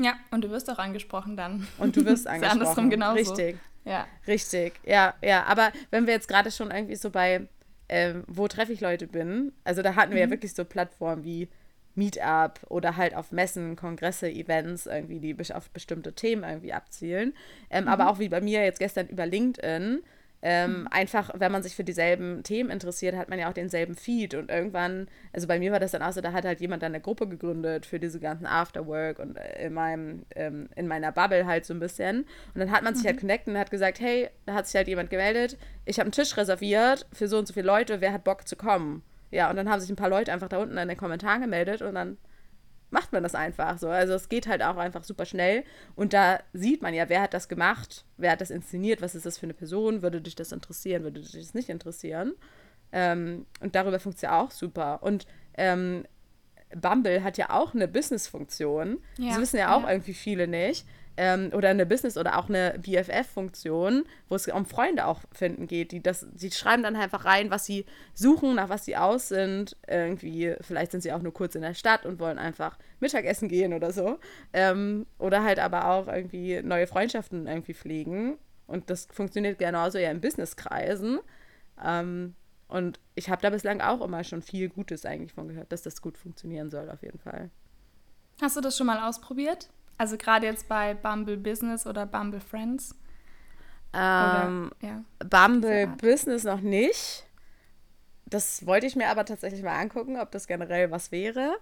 Ja, 0.00 0.14
und 0.30 0.44
du 0.44 0.50
wirst 0.50 0.70
auch 0.70 0.78
angesprochen 0.78 1.36
dann. 1.36 1.66
Und 1.78 1.96
du 1.96 2.04
wirst 2.04 2.26
angesprochen. 2.28 2.60
ist 2.60 2.66
andersrum 2.66 2.90
genauso. 2.90 3.18
Richtig. 3.18 3.58
Ja. 3.84 4.06
Richtig. 4.26 4.74
Ja, 4.84 5.14
ja. 5.22 5.44
Aber 5.44 5.72
wenn 5.90 6.06
wir 6.06 6.14
jetzt 6.14 6.28
gerade 6.28 6.50
schon 6.50 6.70
irgendwie 6.70 6.96
so 6.96 7.10
bei, 7.10 7.48
ähm, 7.88 8.24
wo 8.26 8.48
treffe 8.48 8.72
ich 8.72 8.80
Leute 8.80 9.06
bin, 9.06 9.52
also 9.64 9.82
da 9.82 9.94
hatten 9.96 10.12
wir 10.12 10.24
mhm. 10.24 10.30
ja 10.30 10.30
wirklich 10.30 10.54
so 10.54 10.64
Plattformen 10.64 11.24
wie 11.24 11.48
Meetup 11.94 12.60
oder 12.68 12.96
halt 12.96 13.14
auf 13.14 13.32
Messen, 13.32 13.76
Kongresse, 13.76 14.30
Events 14.30 14.86
irgendwie, 14.86 15.20
die 15.20 15.36
auf 15.52 15.70
bestimmte 15.70 16.14
Themen 16.14 16.44
irgendwie 16.44 16.72
abzielen. 16.72 17.34
Ähm, 17.70 17.84
mhm. 17.84 17.90
Aber 17.90 18.08
auch 18.08 18.18
wie 18.18 18.28
bei 18.28 18.40
mir 18.40 18.64
jetzt 18.64 18.78
gestern 18.78 19.08
über 19.08 19.26
LinkedIn 19.26 20.02
ähm, 20.44 20.80
mhm. 20.80 20.88
Einfach, 20.88 21.30
wenn 21.34 21.52
man 21.52 21.62
sich 21.62 21.76
für 21.76 21.84
dieselben 21.84 22.42
Themen 22.42 22.68
interessiert, 22.68 23.14
hat 23.14 23.28
man 23.28 23.38
ja 23.38 23.48
auch 23.48 23.52
denselben 23.52 23.94
Feed. 23.94 24.34
Und 24.34 24.50
irgendwann, 24.50 25.06
also 25.32 25.46
bei 25.46 25.60
mir 25.60 25.70
war 25.70 25.78
das 25.78 25.92
dann 25.92 26.02
auch 26.02 26.12
so, 26.12 26.20
da 26.20 26.32
hat 26.32 26.44
halt 26.44 26.60
jemand 26.60 26.82
dann 26.82 26.92
eine 26.92 27.00
Gruppe 27.00 27.28
gegründet 27.28 27.86
für 27.86 28.00
diese 28.00 28.18
ganzen 28.18 28.46
Afterwork 28.46 29.20
und 29.20 29.36
äh, 29.36 29.66
in, 29.66 29.72
meinem, 29.72 30.26
ähm, 30.34 30.68
in 30.74 30.88
meiner 30.88 31.12
Bubble 31.12 31.46
halt 31.46 31.64
so 31.64 31.72
ein 31.72 31.80
bisschen. 31.80 32.22
Und 32.54 32.60
dann 32.60 32.72
hat 32.72 32.82
man 32.82 32.96
sich 32.96 33.06
halt 33.06 33.16
mhm. 33.16 33.18
halt 33.18 33.20
connected 33.20 33.54
und 33.54 33.60
hat 33.60 33.70
gesagt, 33.70 34.00
hey, 34.00 34.30
da 34.44 34.54
hat 34.54 34.66
sich 34.66 34.74
halt 34.74 34.88
jemand 34.88 35.10
gemeldet, 35.10 35.56
ich 35.84 35.98
habe 35.98 36.06
einen 36.06 36.12
Tisch 36.12 36.36
reserviert 36.36 37.06
für 37.12 37.28
so 37.28 37.38
und 37.38 37.46
so 37.46 37.54
viele 37.54 37.66
Leute, 37.66 38.00
wer 38.00 38.12
hat 38.12 38.24
Bock 38.24 38.48
zu 38.48 38.56
kommen? 38.56 39.02
Ja, 39.30 39.48
und 39.48 39.56
dann 39.56 39.70
haben 39.70 39.80
sich 39.80 39.90
ein 39.90 39.96
paar 39.96 40.10
Leute 40.10 40.32
einfach 40.32 40.48
da 40.48 40.58
unten 40.58 40.76
in 40.76 40.88
den 40.88 40.96
Kommentaren 40.96 41.40
gemeldet 41.40 41.82
und 41.82 41.94
dann 41.94 42.18
macht 42.92 43.12
man 43.12 43.22
das 43.22 43.34
einfach 43.34 43.78
so. 43.78 43.88
Also 43.88 44.14
es 44.14 44.28
geht 44.28 44.46
halt 44.46 44.62
auch 44.62 44.76
einfach 44.76 45.04
super 45.04 45.24
schnell. 45.24 45.64
Und 45.94 46.12
da 46.12 46.40
sieht 46.52 46.82
man 46.82 46.94
ja, 46.94 47.08
wer 47.08 47.22
hat 47.22 47.34
das 47.34 47.48
gemacht, 47.48 48.04
wer 48.16 48.32
hat 48.32 48.40
das 48.40 48.50
inszeniert, 48.50 49.02
was 49.02 49.14
ist 49.14 49.26
das 49.26 49.38
für 49.38 49.46
eine 49.46 49.54
Person, 49.54 50.02
würde 50.02 50.20
dich 50.20 50.34
das 50.34 50.52
interessieren, 50.52 51.02
würde 51.02 51.20
dich 51.20 51.32
das 51.32 51.54
nicht 51.54 51.68
interessieren. 51.68 52.34
Ähm, 52.92 53.46
und 53.60 53.74
darüber 53.74 53.98
funktioniert 53.98 54.16
es 54.16 54.22
ja 54.22 54.40
auch 54.40 54.50
super. 54.50 55.02
Und 55.02 55.26
ähm, 55.54 56.04
Bumble 56.74 57.22
hat 57.24 57.38
ja 57.38 57.50
auch 57.50 57.74
eine 57.74 57.88
Business-Funktion. 57.88 58.98
Ja, 59.18 59.30
das 59.30 59.40
wissen 59.40 59.56
ja 59.56 59.74
auch 59.74 59.82
ja. 59.82 59.90
irgendwie 59.90 60.14
viele 60.14 60.46
nicht 60.46 60.86
ähm, 61.16 61.50
oder 61.54 61.68
eine 61.68 61.86
Business- 61.86 62.16
oder 62.16 62.38
auch 62.38 62.48
eine 62.48 62.78
BFF-Funktion, 62.78 64.04
wo 64.28 64.34
es 64.34 64.48
um 64.48 64.66
Freunde 64.66 65.06
auch 65.06 65.20
finden 65.32 65.66
geht. 65.66 65.92
Die, 65.92 66.02
das, 66.02 66.26
die 66.32 66.50
schreiben 66.50 66.82
dann 66.82 66.96
einfach 66.96 67.24
rein, 67.24 67.50
was 67.50 67.66
sie 67.66 67.84
suchen, 68.14 68.54
nach 68.54 68.68
was 68.68 68.84
sie 68.84 68.96
aus 68.96 69.28
sind. 69.28 69.76
Irgendwie, 69.86 70.54
vielleicht 70.60 70.92
sind 70.92 71.02
sie 71.02 71.12
auch 71.12 71.22
nur 71.22 71.34
kurz 71.34 71.54
in 71.54 71.62
der 71.62 71.74
Stadt 71.74 72.06
und 72.06 72.18
wollen 72.18 72.38
einfach 72.38 72.78
Mittagessen 73.00 73.48
gehen 73.48 73.72
oder 73.72 73.92
so. 73.92 74.18
Ähm, 74.52 75.06
oder 75.18 75.44
halt 75.44 75.58
aber 75.58 75.88
auch 75.88 76.08
irgendwie 76.08 76.62
neue 76.62 76.86
Freundschaften 76.86 77.46
irgendwie 77.46 77.74
pflegen. 77.74 78.38
Und 78.66 78.88
das 78.88 79.06
funktioniert 79.10 79.58
genauso 79.58 79.98
ja 79.98 80.10
in 80.10 80.20
Businesskreisen. 80.20 81.20
Ähm, 81.84 82.34
und 82.68 83.00
ich 83.14 83.28
habe 83.28 83.42
da 83.42 83.50
bislang 83.50 83.82
auch 83.82 84.00
immer 84.00 84.24
schon 84.24 84.40
viel 84.40 84.70
Gutes 84.70 85.04
eigentlich 85.04 85.34
von 85.34 85.48
gehört, 85.48 85.70
dass 85.72 85.82
das 85.82 86.00
gut 86.00 86.16
funktionieren 86.16 86.70
soll, 86.70 86.88
auf 86.88 87.02
jeden 87.02 87.18
Fall. 87.18 87.50
Hast 88.40 88.56
du 88.56 88.62
das 88.62 88.78
schon 88.78 88.86
mal 88.86 89.06
ausprobiert? 89.06 89.68
Also 89.98 90.16
gerade 90.16 90.46
jetzt 90.46 90.68
bei 90.68 90.94
Bumble 90.94 91.36
Business 91.36 91.86
oder 91.86 92.06
Bumble 92.06 92.40
Friends? 92.40 92.94
Ähm, 93.92 94.70
oder, 94.80 94.88
ja, 94.88 95.04
Bumble 95.28 95.86
Business 96.00 96.44
noch 96.44 96.60
nicht. 96.60 97.26
das 98.26 98.66
wollte 98.66 98.86
ich 98.86 98.96
mir 98.96 99.08
aber 99.08 99.24
tatsächlich 99.24 99.62
mal 99.62 99.78
angucken, 99.78 100.18
ob 100.18 100.30
das 100.30 100.46
generell 100.46 100.90
was 100.90 101.12
wäre. 101.12 101.54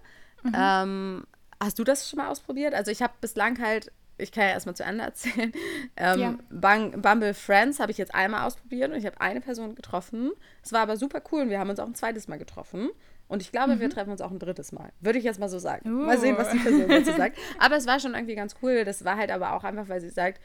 Mhm. 0.43 0.55
Ähm, 0.55 1.27
hast 1.59 1.77
du 1.77 1.83
das 1.83 2.09
schon 2.09 2.17
mal 2.17 2.29
ausprobiert? 2.29 2.73
Also 2.73 2.91
ich 2.91 3.01
habe 3.01 3.13
bislang 3.21 3.59
halt, 3.59 3.91
ich 4.17 4.31
kann 4.31 4.45
ja 4.45 4.51
erstmal 4.51 4.75
zu 4.75 4.83
Ende 4.83 5.03
erzählen, 5.05 5.51
ähm, 5.97 6.19
ja. 6.19 6.35
Bumble 6.49 7.33
Friends 7.33 7.79
habe 7.79 7.91
ich 7.91 7.97
jetzt 7.97 8.15
einmal 8.15 8.45
ausprobiert 8.47 8.91
und 8.91 8.97
ich 8.97 9.05
habe 9.05 9.19
eine 9.19 9.41
Person 9.41 9.75
getroffen. 9.75 10.31
Es 10.63 10.71
war 10.71 10.81
aber 10.81 10.97
super 10.97 11.21
cool 11.31 11.41
und 11.41 11.49
wir 11.49 11.59
haben 11.59 11.69
uns 11.69 11.79
auch 11.79 11.87
ein 11.87 11.95
zweites 11.95 12.27
Mal 12.27 12.39
getroffen. 12.39 12.89
Und 13.31 13.41
ich 13.41 13.53
glaube, 13.53 13.75
mhm. 13.75 13.79
wir 13.79 13.89
treffen 13.89 14.11
uns 14.11 14.19
auch 14.19 14.29
ein 14.29 14.39
drittes 14.39 14.73
Mal. 14.73 14.91
Würde 14.99 15.17
ich 15.17 15.23
jetzt 15.23 15.39
mal 15.39 15.47
so 15.47 15.57
sagen. 15.57 15.89
Uh. 15.89 16.05
Mal 16.05 16.17
sehen, 16.17 16.37
was 16.37 16.51
die 16.51 16.57
Person 16.57 16.89
dazu 16.89 17.13
sagt. 17.13 17.37
Aber 17.59 17.77
es 17.77 17.87
war 17.87 17.97
schon 17.97 18.13
irgendwie 18.13 18.35
ganz 18.35 18.55
cool. 18.61 18.83
Das 18.83 19.05
war 19.05 19.15
halt 19.15 19.31
aber 19.31 19.53
auch 19.53 19.63
einfach, 19.63 19.87
weil 19.87 20.01
sie 20.01 20.09
sagt, 20.09 20.41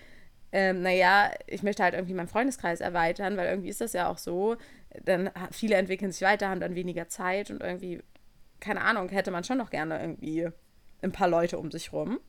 ähm, 0.53 0.83
naja, 0.83 1.33
ich 1.49 1.65
möchte 1.65 1.83
halt 1.83 1.95
irgendwie 1.95 2.15
meinen 2.15 2.29
Freundeskreis 2.29 2.81
erweitern, 2.81 3.37
weil 3.37 3.49
irgendwie 3.49 3.71
ist 3.71 3.81
das 3.81 3.93
ja 3.93 4.09
auch 4.09 4.19
so, 4.19 4.55
dann 5.05 5.31
viele 5.51 5.75
entwickeln 5.75 6.13
sich 6.13 6.23
weiter, 6.23 6.49
haben 6.49 6.61
dann 6.61 6.77
weniger 6.77 7.09
Zeit 7.09 7.51
und 7.51 7.61
irgendwie, 7.61 8.05
keine 8.61 8.83
Ahnung, 8.83 9.09
hätte 9.09 9.33
man 9.33 9.43
schon 9.43 9.59
noch 9.59 9.71
gerne 9.71 10.01
irgendwie 10.01 10.49
ein 11.03 11.11
paar 11.11 11.29
Leute 11.29 11.59
um 11.59 11.73
sich 11.73 11.93
rum. 11.93 12.21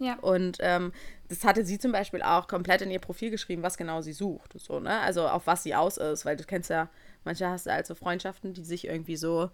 Ja. 0.00 0.18
Und 0.18 0.58
ähm, 0.58 0.90
das 1.28 1.44
hatte 1.44 1.64
sie 1.64 1.78
zum 1.78 1.92
Beispiel 1.92 2.22
auch 2.22 2.48
komplett 2.48 2.82
in 2.82 2.90
ihr 2.90 2.98
Profil 2.98 3.30
geschrieben, 3.30 3.62
was 3.62 3.76
genau 3.76 4.00
sie 4.00 4.12
sucht. 4.12 4.54
So, 4.58 4.80
ne? 4.80 4.98
Also 4.98 5.28
auf 5.28 5.46
was 5.46 5.62
sie 5.62 5.76
aus 5.76 5.98
ist, 5.98 6.24
weil 6.24 6.36
du 6.36 6.42
kennst 6.42 6.68
ja, 6.68 6.88
manche 7.22 7.48
hast 7.48 7.66
du 7.66 7.72
also 7.72 7.94
Freundschaften, 7.94 8.54
die 8.54 8.64
sich 8.64 8.88
irgendwie 8.88 9.16
so, 9.16 9.50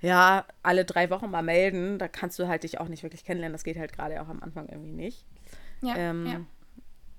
ja, 0.00 0.44
alle 0.62 0.84
drei 0.84 1.10
Wochen 1.10 1.30
mal 1.30 1.42
melden. 1.42 1.98
Da 1.98 2.08
kannst 2.08 2.38
du 2.38 2.48
halt 2.48 2.62
dich 2.62 2.80
auch 2.80 2.88
nicht 2.88 3.02
wirklich 3.02 3.24
kennenlernen. 3.24 3.54
Das 3.54 3.64
geht 3.64 3.78
halt 3.78 3.92
gerade 3.92 4.20
auch 4.22 4.28
am 4.28 4.42
Anfang 4.42 4.68
irgendwie 4.68 4.92
nicht. 4.92 5.24
Ja, 5.82 5.96
ähm, 5.96 6.26
ja. 6.26 6.40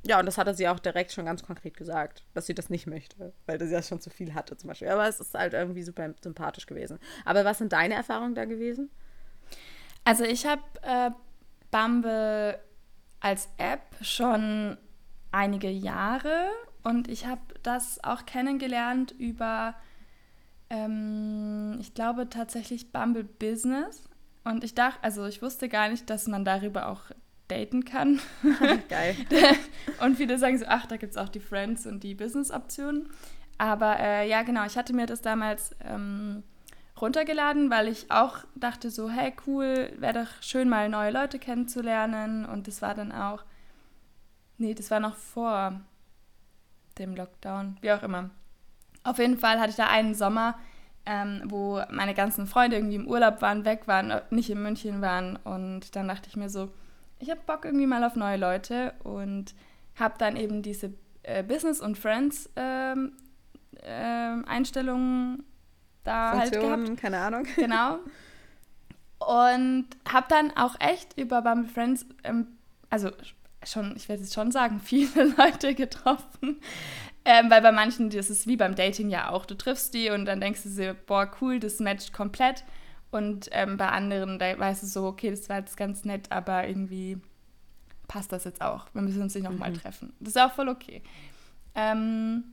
Ja, 0.06 0.20
und 0.20 0.26
das 0.26 0.38
hatte 0.38 0.54
sie 0.54 0.68
auch 0.70 0.80
direkt 0.80 1.12
schon 1.12 1.26
ganz 1.26 1.44
konkret 1.44 1.76
gesagt, 1.76 2.24
dass 2.34 2.46
sie 2.46 2.56
das 2.56 2.70
nicht 2.70 2.88
möchte, 2.88 3.34
weil 3.46 3.60
sie 3.60 3.74
ja 3.74 3.84
schon 3.84 4.00
zu 4.00 4.10
viel 4.10 4.34
hatte 4.34 4.56
zum 4.56 4.70
Beispiel. 4.70 4.88
Aber 4.88 5.06
es 5.08 5.20
ist 5.20 5.34
halt 5.34 5.54
irgendwie 5.54 5.84
super 5.84 6.14
sympathisch 6.22 6.68
gewesen. 6.68 7.00
Aber 7.26 7.44
was 7.44 7.58
sind 7.58 7.74
deine 7.74 7.96
Erfahrungen 7.96 8.34
da 8.34 8.46
gewesen? 8.46 8.90
Also 10.06 10.24
ich 10.24 10.46
habe 10.46 10.62
äh, 10.84 11.12
Bumble 11.70 12.60
als 13.20 13.50
App 13.58 13.82
schon 14.02 14.78
einige 15.32 15.70
Jahre 15.70 16.50
und 16.84 17.10
ich 17.10 17.26
habe 17.28 17.42
das 17.62 18.02
auch 18.04 18.26
kennengelernt 18.26 19.12
über, 19.12 19.76
ähm, 20.70 21.78
ich 21.80 21.94
glaube 21.94 22.30
tatsächlich 22.30 22.92
Bumble 22.92 23.24
Business. 23.24 24.10
Und 24.44 24.64
ich 24.64 24.74
dachte, 24.74 25.04
also 25.04 25.26
ich 25.26 25.42
wusste 25.42 25.70
gar 25.70 25.90
nicht, 25.90 26.10
dass 26.10 26.28
man 26.28 26.46
darüber 26.46 26.88
auch 26.88 27.12
daten 27.48 27.84
kann. 27.84 28.20
Geil. 28.90 29.16
und 30.02 30.16
viele 30.16 30.38
sagen 30.38 30.58
so, 30.58 30.66
ach, 30.68 30.86
da 30.86 30.98
gibt 30.98 31.12
es 31.12 31.18
auch 31.18 31.30
die 31.30 31.40
Friends 31.40 31.86
und 31.86 32.04
die 32.04 32.16
Business-Optionen. 32.16 33.10
Aber 33.58 34.00
äh, 34.00 34.30
ja, 34.30 34.44
genau, 34.44 34.66
ich 34.66 34.78
hatte 34.78 34.94
mir 34.94 35.06
das 35.06 35.22
damals 35.22 35.76
ähm, 35.84 36.44
runtergeladen, 37.02 37.70
weil 37.70 37.88
ich 37.88 38.10
auch 38.10 38.38
dachte 38.56 38.90
so, 38.90 39.10
hey, 39.10 39.34
cool, 39.48 39.92
wäre 39.98 40.26
doch 40.26 40.42
schön, 40.42 40.70
mal 40.70 40.90
neue 40.90 41.12
Leute 41.12 41.40
kennenzulernen. 41.40 42.46
Und 42.46 42.68
das 42.68 42.82
war 42.82 42.94
dann 42.94 43.12
auch, 43.12 43.44
nee, 44.58 44.74
das 44.74 44.92
war 44.92 45.00
noch 45.00 45.16
vor 45.16 45.82
dem 46.98 47.16
Lockdown, 47.16 47.78
wie 47.82 47.92
auch 47.92 48.04
immer. 48.04 48.30
Auf 49.04 49.20
jeden 49.20 49.38
Fall 49.38 49.60
hatte 49.60 49.72
ich 49.72 49.76
da 49.76 49.88
einen 49.88 50.14
Sommer, 50.14 50.58
ähm, 51.06 51.42
wo 51.46 51.82
meine 51.90 52.14
ganzen 52.14 52.48
Freunde 52.48 52.78
irgendwie 52.78 52.96
im 52.96 53.08
Urlaub 53.08 53.42
waren, 53.42 53.66
weg 53.66 53.88
waren, 53.88 54.22
nicht 54.30 54.50
in 54.50 54.62
München 54.62 55.02
waren. 55.02 55.38
Und 55.38 55.96
dann 55.96 56.08
dachte 56.08 56.30
ich 56.30 56.36
mir 56.36 56.50
so, 56.50 56.70
ich 57.20 57.30
habe 57.30 57.42
Bock 57.46 57.66
irgendwie 57.66 57.88
mal 57.88 58.04
auf 58.04 58.16
neue 58.16 58.38
Leute 58.38 58.94
und 59.04 59.54
habe 59.96 60.16
dann 60.18 60.36
eben 60.36 60.62
diese 60.62 60.94
äh, 61.24 61.44
Business 61.44 61.82
und 61.82 61.98
Friends 61.98 62.50
ähm, 62.56 63.14
äh, 63.82 64.44
Einstellungen 64.46 65.44
da 66.04 66.32
halt 66.38 66.56
Funktionen, 66.56 66.72
halt 66.72 66.86
gehabt. 66.86 67.02
keine 67.02 67.20
Ahnung. 67.20 67.48
Genau. 67.56 68.00
Und 69.20 69.88
habe 70.10 70.28
dann 70.30 70.56
auch 70.56 70.76
echt 70.80 71.18
über 71.18 71.42
Bumble 71.42 71.70
Friends, 71.70 72.06
ähm, 72.24 72.48
also 72.90 73.12
schon, 73.66 73.96
ich 73.98 74.08
werde 74.08 74.24
es 74.24 74.34
schon 74.34 74.52
sagen, 74.52 74.80
viele 74.84 75.36
Leute 75.38 75.76
getroffen. 75.76 76.62
Ähm, 77.32 77.52
weil 77.52 77.62
bei 77.62 77.72
manchen, 77.72 78.10
das 78.10 78.32
ist 78.32 78.48
wie 78.48 78.58
beim 78.58 78.74
Dating 78.74 79.12
ja 79.12 79.30
auch, 79.30 79.46
du 79.46 79.56
triffst 79.56 79.94
die 79.94 80.10
und 80.10 80.26
dann 80.26 80.42
denkst 80.42 80.64
du 80.64 80.70
dir, 80.70 80.96
boah, 80.96 81.30
cool, 81.40 81.60
das 81.60 81.80
matcht 81.80 82.12
komplett. 82.12 82.64
Und 83.12 83.50
ähm, 83.52 83.78
bei 83.78 83.88
anderen, 83.88 84.40
da 84.40 84.58
weißt 84.58 84.82
du 84.82 84.88
so, 84.88 85.06
okay, 85.06 85.30
das 85.30 85.48
war 85.48 85.60
jetzt 85.60 85.78
ganz 85.78 86.06
nett, 86.06 86.32
aber 86.32 86.68
irgendwie 86.68 87.20
passt 88.08 88.32
das 88.32 88.46
jetzt 88.46 88.62
auch. 88.62 88.88
Wir 88.94 89.04
müssen 89.04 89.22
uns 89.22 89.36
nicht 89.36 89.44
nochmal 89.44 89.70
mhm. 89.70 89.76
treffen. 89.76 90.14
Das 90.20 90.30
ist 90.30 90.42
auch 90.42 90.54
voll 90.54 90.70
okay. 90.70 91.04
Ähm, 91.76 92.46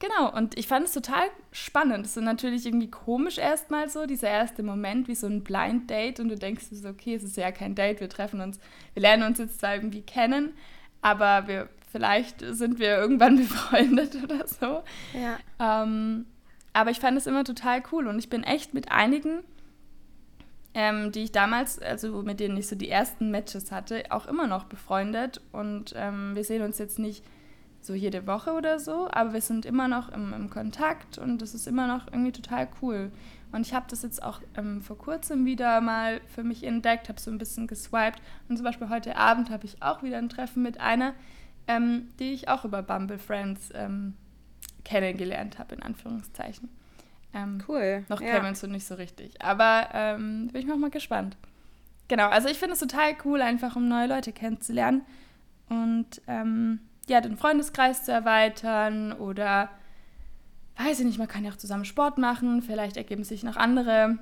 genau, 0.00 0.36
und 0.36 0.58
ich 0.58 0.66
fand 0.66 0.86
es 0.86 0.92
total 0.92 1.24
spannend. 1.50 2.04
Es 2.04 2.14
ist 2.14 2.24
natürlich 2.24 2.66
irgendwie 2.66 2.90
komisch 2.90 3.38
erstmal 3.38 3.88
so, 3.88 4.04
dieser 4.04 4.28
erste 4.28 4.62
Moment, 4.62 5.08
wie 5.08 5.14
so 5.14 5.28
ein 5.28 5.42
Blind 5.42 5.88
Date 5.88 6.20
und 6.20 6.28
du 6.28 6.36
denkst 6.36 6.66
so, 6.70 6.90
okay, 6.90 7.14
es 7.14 7.22
ist 7.22 7.38
ja 7.38 7.50
kein 7.52 7.74
Date, 7.74 8.00
wir 8.00 8.10
treffen 8.10 8.42
uns, 8.42 8.58
wir 8.92 9.00
lernen 9.00 9.22
uns 9.22 9.38
jetzt 9.38 9.60
zwar 9.60 9.74
irgendwie 9.76 10.02
kennen, 10.02 10.52
aber 11.00 11.48
wir, 11.48 11.70
vielleicht 11.94 12.40
sind 12.40 12.80
wir 12.80 12.96
irgendwann 12.96 13.36
befreundet 13.38 14.16
oder 14.22 14.46
so. 14.48 14.82
Ja. 15.12 15.38
Ähm, 15.60 16.26
aber 16.72 16.90
ich 16.90 16.98
fand 16.98 17.16
es 17.16 17.28
immer 17.28 17.44
total 17.44 17.82
cool 17.92 18.08
und 18.08 18.18
ich 18.18 18.28
bin 18.28 18.42
echt 18.42 18.74
mit 18.74 18.90
einigen 18.90 19.44
ähm, 20.74 21.12
die 21.12 21.22
ich 21.22 21.32
damals, 21.32 21.80
also 21.80 22.22
mit 22.22 22.40
denen 22.40 22.56
ich 22.56 22.66
so 22.66 22.74
die 22.74 22.90
ersten 22.90 23.30
Matches 23.30 23.70
hatte, 23.70 24.02
auch 24.10 24.26
immer 24.26 24.48
noch 24.48 24.64
befreundet. 24.64 25.40
Und 25.52 25.94
ähm, 25.96 26.34
wir 26.34 26.42
sehen 26.42 26.62
uns 26.62 26.78
jetzt 26.78 26.98
nicht 26.98 27.24
so 27.80 27.94
jede 27.94 28.26
Woche 28.26 28.52
oder 28.52 28.80
so, 28.80 29.08
aber 29.10 29.34
wir 29.34 29.40
sind 29.40 29.66
immer 29.66 29.88
noch 29.88 30.08
im, 30.08 30.32
im 30.32 30.50
Kontakt 30.50 31.18
und 31.18 31.42
das 31.42 31.54
ist 31.54 31.68
immer 31.68 31.86
noch 31.86 32.06
irgendwie 32.08 32.32
total 32.32 32.66
cool. 32.82 33.12
Und 33.52 33.66
ich 33.66 33.72
habe 33.72 33.86
das 33.88 34.02
jetzt 34.02 34.20
auch 34.22 34.40
ähm, 34.56 34.82
vor 34.82 34.98
kurzem 34.98 35.44
wieder 35.44 35.80
mal 35.80 36.20
für 36.34 36.42
mich 36.42 36.64
entdeckt, 36.64 37.08
habe 37.08 37.20
so 37.20 37.30
ein 37.30 37.38
bisschen 37.38 37.68
geswiped. 37.68 38.20
Und 38.48 38.56
zum 38.56 38.64
Beispiel 38.64 38.88
heute 38.88 39.16
Abend 39.16 39.50
habe 39.50 39.66
ich 39.66 39.80
auch 39.80 40.02
wieder 40.02 40.18
ein 40.18 40.28
Treffen 40.28 40.62
mit 40.62 40.80
einer, 40.80 41.14
ähm, 41.66 42.08
die 42.18 42.32
ich 42.32 42.48
auch 42.48 42.64
über 42.64 42.82
Bumble 42.82 43.18
Friends 43.18 43.70
ähm, 43.74 44.14
kennengelernt 44.84 45.58
habe, 45.58 45.74
in 45.74 45.82
Anführungszeichen. 45.82 46.68
Ähm, 47.32 47.62
cool. 47.68 48.04
Noch 48.08 48.20
ja. 48.20 48.46
uns 48.46 48.60
so 48.60 48.66
nicht 48.66 48.86
so 48.86 48.94
richtig. 48.94 49.42
Aber 49.42 49.88
ähm, 49.92 50.48
bin 50.52 50.62
ich 50.66 50.72
auch 50.72 50.76
mal 50.76 50.90
gespannt. 50.90 51.36
Genau, 52.08 52.28
also 52.28 52.48
ich 52.48 52.58
finde 52.58 52.74
es 52.74 52.80
total 52.80 53.16
cool, 53.24 53.40
einfach 53.40 53.76
um 53.76 53.88
neue 53.88 54.06
Leute 54.06 54.32
kennenzulernen 54.32 55.02
und 55.70 56.20
ähm, 56.26 56.80
ja, 57.08 57.20
den 57.20 57.36
Freundeskreis 57.36 58.04
zu 58.04 58.12
erweitern 58.12 59.12
oder 59.12 59.70
weiß 60.76 61.00
ich 61.00 61.06
nicht, 61.06 61.18
man 61.18 61.28
kann 61.28 61.44
ja 61.44 61.50
auch 61.50 61.56
zusammen 61.56 61.86
Sport 61.86 62.18
machen, 62.18 62.60
vielleicht 62.60 62.98
ergeben 62.98 63.24
sich 63.24 63.42
noch 63.42 63.56
andere 63.56 64.18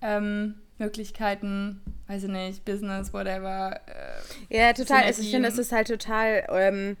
ähm, 0.00 0.54
Möglichkeiten, 0.80 1.80
weiß 2.08 2.24
ich 2.24 2.30
nicht, 2.30 2.64
Business, 2.64 3.12
whatever. 3.12 3.80
Äh, 4.48 4.58
ja, 4.58 4.72
total. 4.72 5.04
Also 5.04 5.22
ich 5.22 5.30
finde, 5.30 5.48
es 5.48 5.58
ist 5.58 5.70
halt 5.70 5.86
total, 5.88 6.46
ähm, 6.50 6.96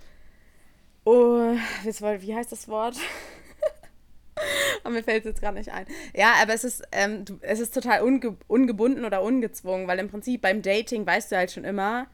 oh, 1.04 1.54
wie 1.84 2.34
heißt 2.34 2.52
das 2.52 2.68
Wort? 2.68 2.96
Aber 4.84 4.94
mir 4.94 5.02
fällt 5.02 5.24
es 5.24 5.30
jetzt 5.30 5.40
gerade 5.40 5.58
nicht 5.58 5.72
ein. 5.72 5.86
Ja, 6.14 6.34
aber 6.40 6.54
es 6.54 6.64
ist, 6.64 6.82
ähm, 6.92 7.24
es 7.42 7.60
ist 7.60 7.74
total 7.74 8.00
unge 8.00 8.38
ungebunden 8.46 9.04
oder 9.04 9.22
ungezwungen, 9.22 9.86
weil 9.86 9.98
im 9.98 10.08
Prinzip 10.08 10.40
beim 10.40 10.62
Dating 10.62 11.06
weißt 11.06 11.30
du 11.30 11.36
halt 11.36 11.50
schon 11.50 11.64
immer, 11.64 12.06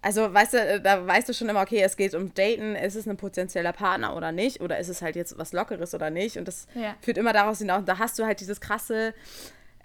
also 0.00 0.32
weißt 0.32 0.54
du, 0.54 0.58
äh, 0.58 0.80
da 0.80 1.06
weißt 1.06 1.28
du 1.28 1.32
schon 1.32 1.48
immer, 1.48 1.62
okay, 1.62 1.80
es 1.80 1.96
geht 1.96 2.14
um 2.14 2.34
Daten, 2.34 2.76
ist 2.76 2.94
es 2.94 3.08
ein 3.08 3.16
potenzieller 3.16 3.72
Partner 3.72 4.16
oder 4.16 4.32
nicht, 4.32 4.60
oder 4.60 4.78
ist 4.78 4.88
es 4.88 5.02
halt 5.02 5.16
jetzt 5.16 5.38
was 5.38 5.52
Lockeres 5.52 5.94
oder 5.94 6.10
nicht. 6.10 6.36
Und 6.36 6.46
das 6.46 6.66
ja. 6.74 6.94
führt 7.00 7.18
immer 7.18 7.32
daraus 7.32 7.58
hinaus, 7.58 7.84
da 7.86 7.98
hast 7.98 8.18
du 8.18 8.24
halt 8.24 8.40
dieses 8.40 8.60
krasse 8.60 9.14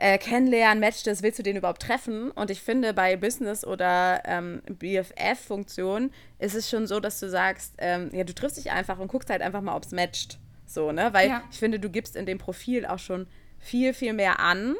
äh, 0.01 0.17
Kennenlernen, 0.17 0.79
Match, 0.79 1.03
das 1.03 1.21
willst 1.23 1.39
du 1.39 1.43
den 1.43 1.57
überhaupt 1.57 1.81
treffen? 1.81 2.31
Und 2.31 2.49
ich 2.49 2.61
finde, 2.61 2.93
bei 2.93 3.17
Business- 3.17 3.65
oder 3.65 4.21
ähm, 4.23 4.61
BFF-Funktionen 4.69 6.11
ist 6.37 6.55
es 6.55 6.69
schon 6.69 6.87
so, 6.87 7.01
dass 7.01 7.19
du 7.19 7.29
sagst, 7.29 7.73
ähm, 7.79 8.09
ja, 8.13 8.23
du 8.23 8.33
triffst 8.33 8.55
dich 8.55 8.71
einfach 8.71 8.97
und 8.97 9.09
guckst 9.09 9.29
halt 9.29 9.41
einfach 9.41 9.59
mal, 9.59 9.75
ob 9.75 9.83
es 9.83 9.91
matcht. 9.91 10.39
So, 10.65 10.93
ne? 10.93 11.09
Weil 11.11 11.27
ja. 11.27 11.43
ich 11.51 11.59
finde, 11.59 11.81
du 11.81 11.89
gibst 11.89 12.15
in 12.15 12.25
dem 12.25 12.37
Profil 12.37 12.85
auch 12.85 12.99
schon 12.99 13.27
viel, 13.57 13.93
viel 13.93 14.13
mehr 14.13 14.39
an. 14.39 14.75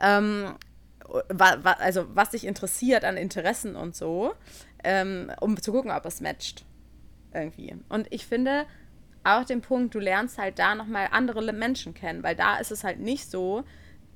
Ähm, 0.00 0.56
wa, 1.28 1.58
wa, 1.62 1.72
also 1.74 2.06
was 2.14 2.30
dich 2.30 2.44
interessiert 2.44 3.04
an 3.04 3.16
Interessen 3.16 3.76
und 3.76 3.94
so, 3.94 4.34
ähm, 4.82 5.30
um 5.40 5.62
zu 5.62 5.70
gucken, 5.70 5.92
ob 5.92 6.04
es 6.06 6.20
matcht. 6.20 6.64
Irgendwie. 7.32 7.76
Und 7.88 8.12
ich 8.12 8.26
finde 8.26 8.66
auch 9.22 9.44
den 9.44 9.60
Punkt, 9.60 9.94
du 9.94 10.00
lernst 10.00 10.38
halt 10.38 10.58
da 10.58 10.74
nochmal 10.74 11.06
andere 11.12 11.52
Menschen 11.52 11.94
kennen, 11.94 12.24
weil 12.24 12.34
da 12.34 12.56
ist 12.56 12.72
es 12.72 12.82
halt 12.82 12.98
nicht 12.98 13.30
so, 13.30 13.62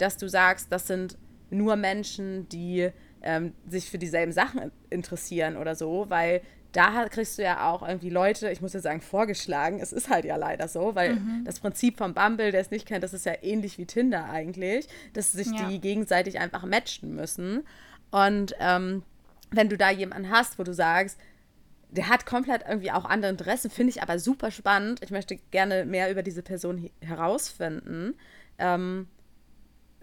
dass 0.01 0.17
du 0.17 0.29
sagst, 0.29 0.71
das 0.71 0.87
sind 0.87 1.19
nur 1.51 1.77
Menschen, 1.77 2.49
die 2.49 2.91
ähm, 3.23 3.53
sich 3.69 3.91
für 3.91 3.99
dieselben 3.99 4.33
Sachen 4.33 4.71
interessieren 4.89 5.57
oder 5.57 5.75
so, 5.75 6.07
weil 6.09 6.43
da 6.73 7.09
kriegst 7.09 7.37
du 7.39 7.43
ja 7.43 7.69
auch 7.69 7.87
irgendwie 7.87 8.11
Leute, 8.11 8.51
ich 8.51 8.61
muss 8.61 8.73
ja 8.73 8.81
sagen, 8.81 9.01
vorgeschlagen. 9.01 9.81
Es 9.81 9.93
ist 9.93 10.09
halt 10.09 10.25
ja 10.25 10.37
leider 10.37 10.69
so, 10.69 10.95
weil 10.95 11.15
mhm. 11.15 11.45
das 11.45 11.59
Prinzip 11.59 11.99
von 11.99 12.15
Bumble, 12.15 12.53
der 12.53 12.61
es 12.61 12.71
nicht 12.71 12.87
kennt, 12.87 13.03
das 13.03 13.13
ist 13.13 13.27
ja 13.27 13.35
ähnlich 13.43 13.77
wie 13.79 13.87
Tinder 13.87 14.31
eigentlich, 14.31 14.87
dass 15.13 15.33
sich 15.33 15.49
ja. 15.49 15.69
die 15.69 15.81
gegenseitig 15.81 16.39
einfach 16.39 16.65
matchen 16.65 17.15
müssen. 17.15 17.65
Und 18.13 18.55
ähm, 18.61 19.03
wenn 19.51 19.69
du 19.69 19.77
da 19.77 19.91
jemanden 19.91 20.31
hast, 20.31 20.59
wo 20.59 20.63
du 20.63 20.73
sagst, 20.73 21.19
der 21.91 22.09
hat 22.09 22.25
komplett 22.25 22.63
irgendwie 22.69 22.93
auch 22.93 23.05
andere 23.05 23.33
Interessen, 23.33 23.69
finde 23.69 23.91
ich 23.91 24.03
aber 24.03 24.21
super 24.21 24.53
spannend. 24.53 25.03
Ich 25.03 25.11
möchte 25.11 25.37
gerne 25.51 25.85
mehr 25.85 26.11
über 26.11 26.23
diese 26.23 26.43
Person 26.43 26.89
herausfinden. 27.01 28.15
Ähm, 28.59 29.09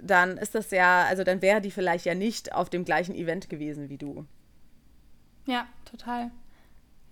dann 0.01 0.37
ist 0.37 0.55
das 0.55 0.71
ja, 0.71 1.05
also 1.05 1.23
dann 1.23 1.41
wäre 1.41 1.61
die 1.61 1.71
vielleicht 1.71 2.05
ja 2.05 2.15
nicht 2.15 2.53
auf 2.53 2.69
dem 2.69 2.85
gleichen 2.85 3.15
Event 3.15 3.49
gewesen 3.49 3.89
wie 3.89 3.97
du. 3.97 4.25
Ja, 5.45 5.65
total. 5.85 6.31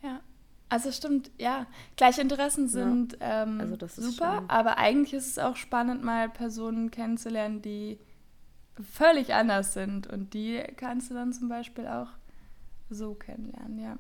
Ja. 0.01 0.21
Also 0.69 0.91
stimmt, 0.91 1.31
ja. 1.37 1.67
Gleiche 1.95 2.21
Interessen 2.21 2.67
sind 2.67 3.17
ja. 3.19 3.43
ähm, 3.43 3.59
also 3.59 3.87
super, 3.87 4.39
schön. 4.39 4.49
aber 4.49 4.77
eigentlich 4.77 5.13
ist 5.13 5.27
es 5.27 5.39
auch 5.39 5.55
spannend, 5.55 6.03
mal 6.03 6.29
Personen 6.29 6.91
kennenzulernen, 6.91 7.61
die 7.61 7.99
völlig 8.91 9.33
anders 9.33 9.73
sind. 9.73 10.07
Und 10.07 10.33
die 10.33 10.61
kannst 10.75 11.09
du 11.09 11.13
dann 11.13 11.33
zum 11.33 11.49
Beispiel 11.49 11.87
auch 11.87 12.09
so 12.89 13.13
kennenlernen, 13.13 13.79
ja. 13.79 13.97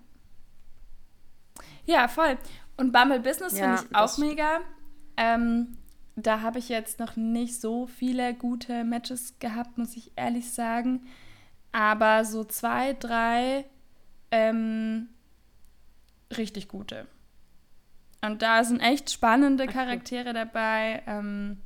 Ja, 1.85 2.07
voll. 2.07 2.37
Und 2.77 2.91
Bumble 2.91 3.19
Business 3.19 3.57
ja, 3.57 3.77
finde 3.77 3.89
ich 3.89 3.95
auch 3.95 4.17
mega. 4.17 4.61
Ähm, 5.17 5.77
da 6.15 6.41
habe 6.41 6.59
ich 6.59 6.69
jetzt 6.69 6.99
noch 6.99 7.15
nicht 7.15 7.59
so 7.59 7.87
viele 7.87 8.33
gute 8.33 8.83
Matches 8.83 9.37
gehabt, 9.39 9.77
muss 9.77 9.97
ich 9.97 10.11
ehrlich 10.15 10.51
sagen. 10.51 11.05
Aber 11.71 12.23
so 12.23 12.45
zwei, 12.45 12.93
drei 12.93 13.65
ähm, 14.31 15.09
richtig 16.35 16.69
gute. 16.69 17.07
Und 18.21 18.41
da 18.41 18.63
sind 18.63 18.79
echt 18.79 19.11
spannende 19.11 19.67
Charaktere 19.67 20.33
dabei. 20.33 21.03
Ähm, 21.05 21.61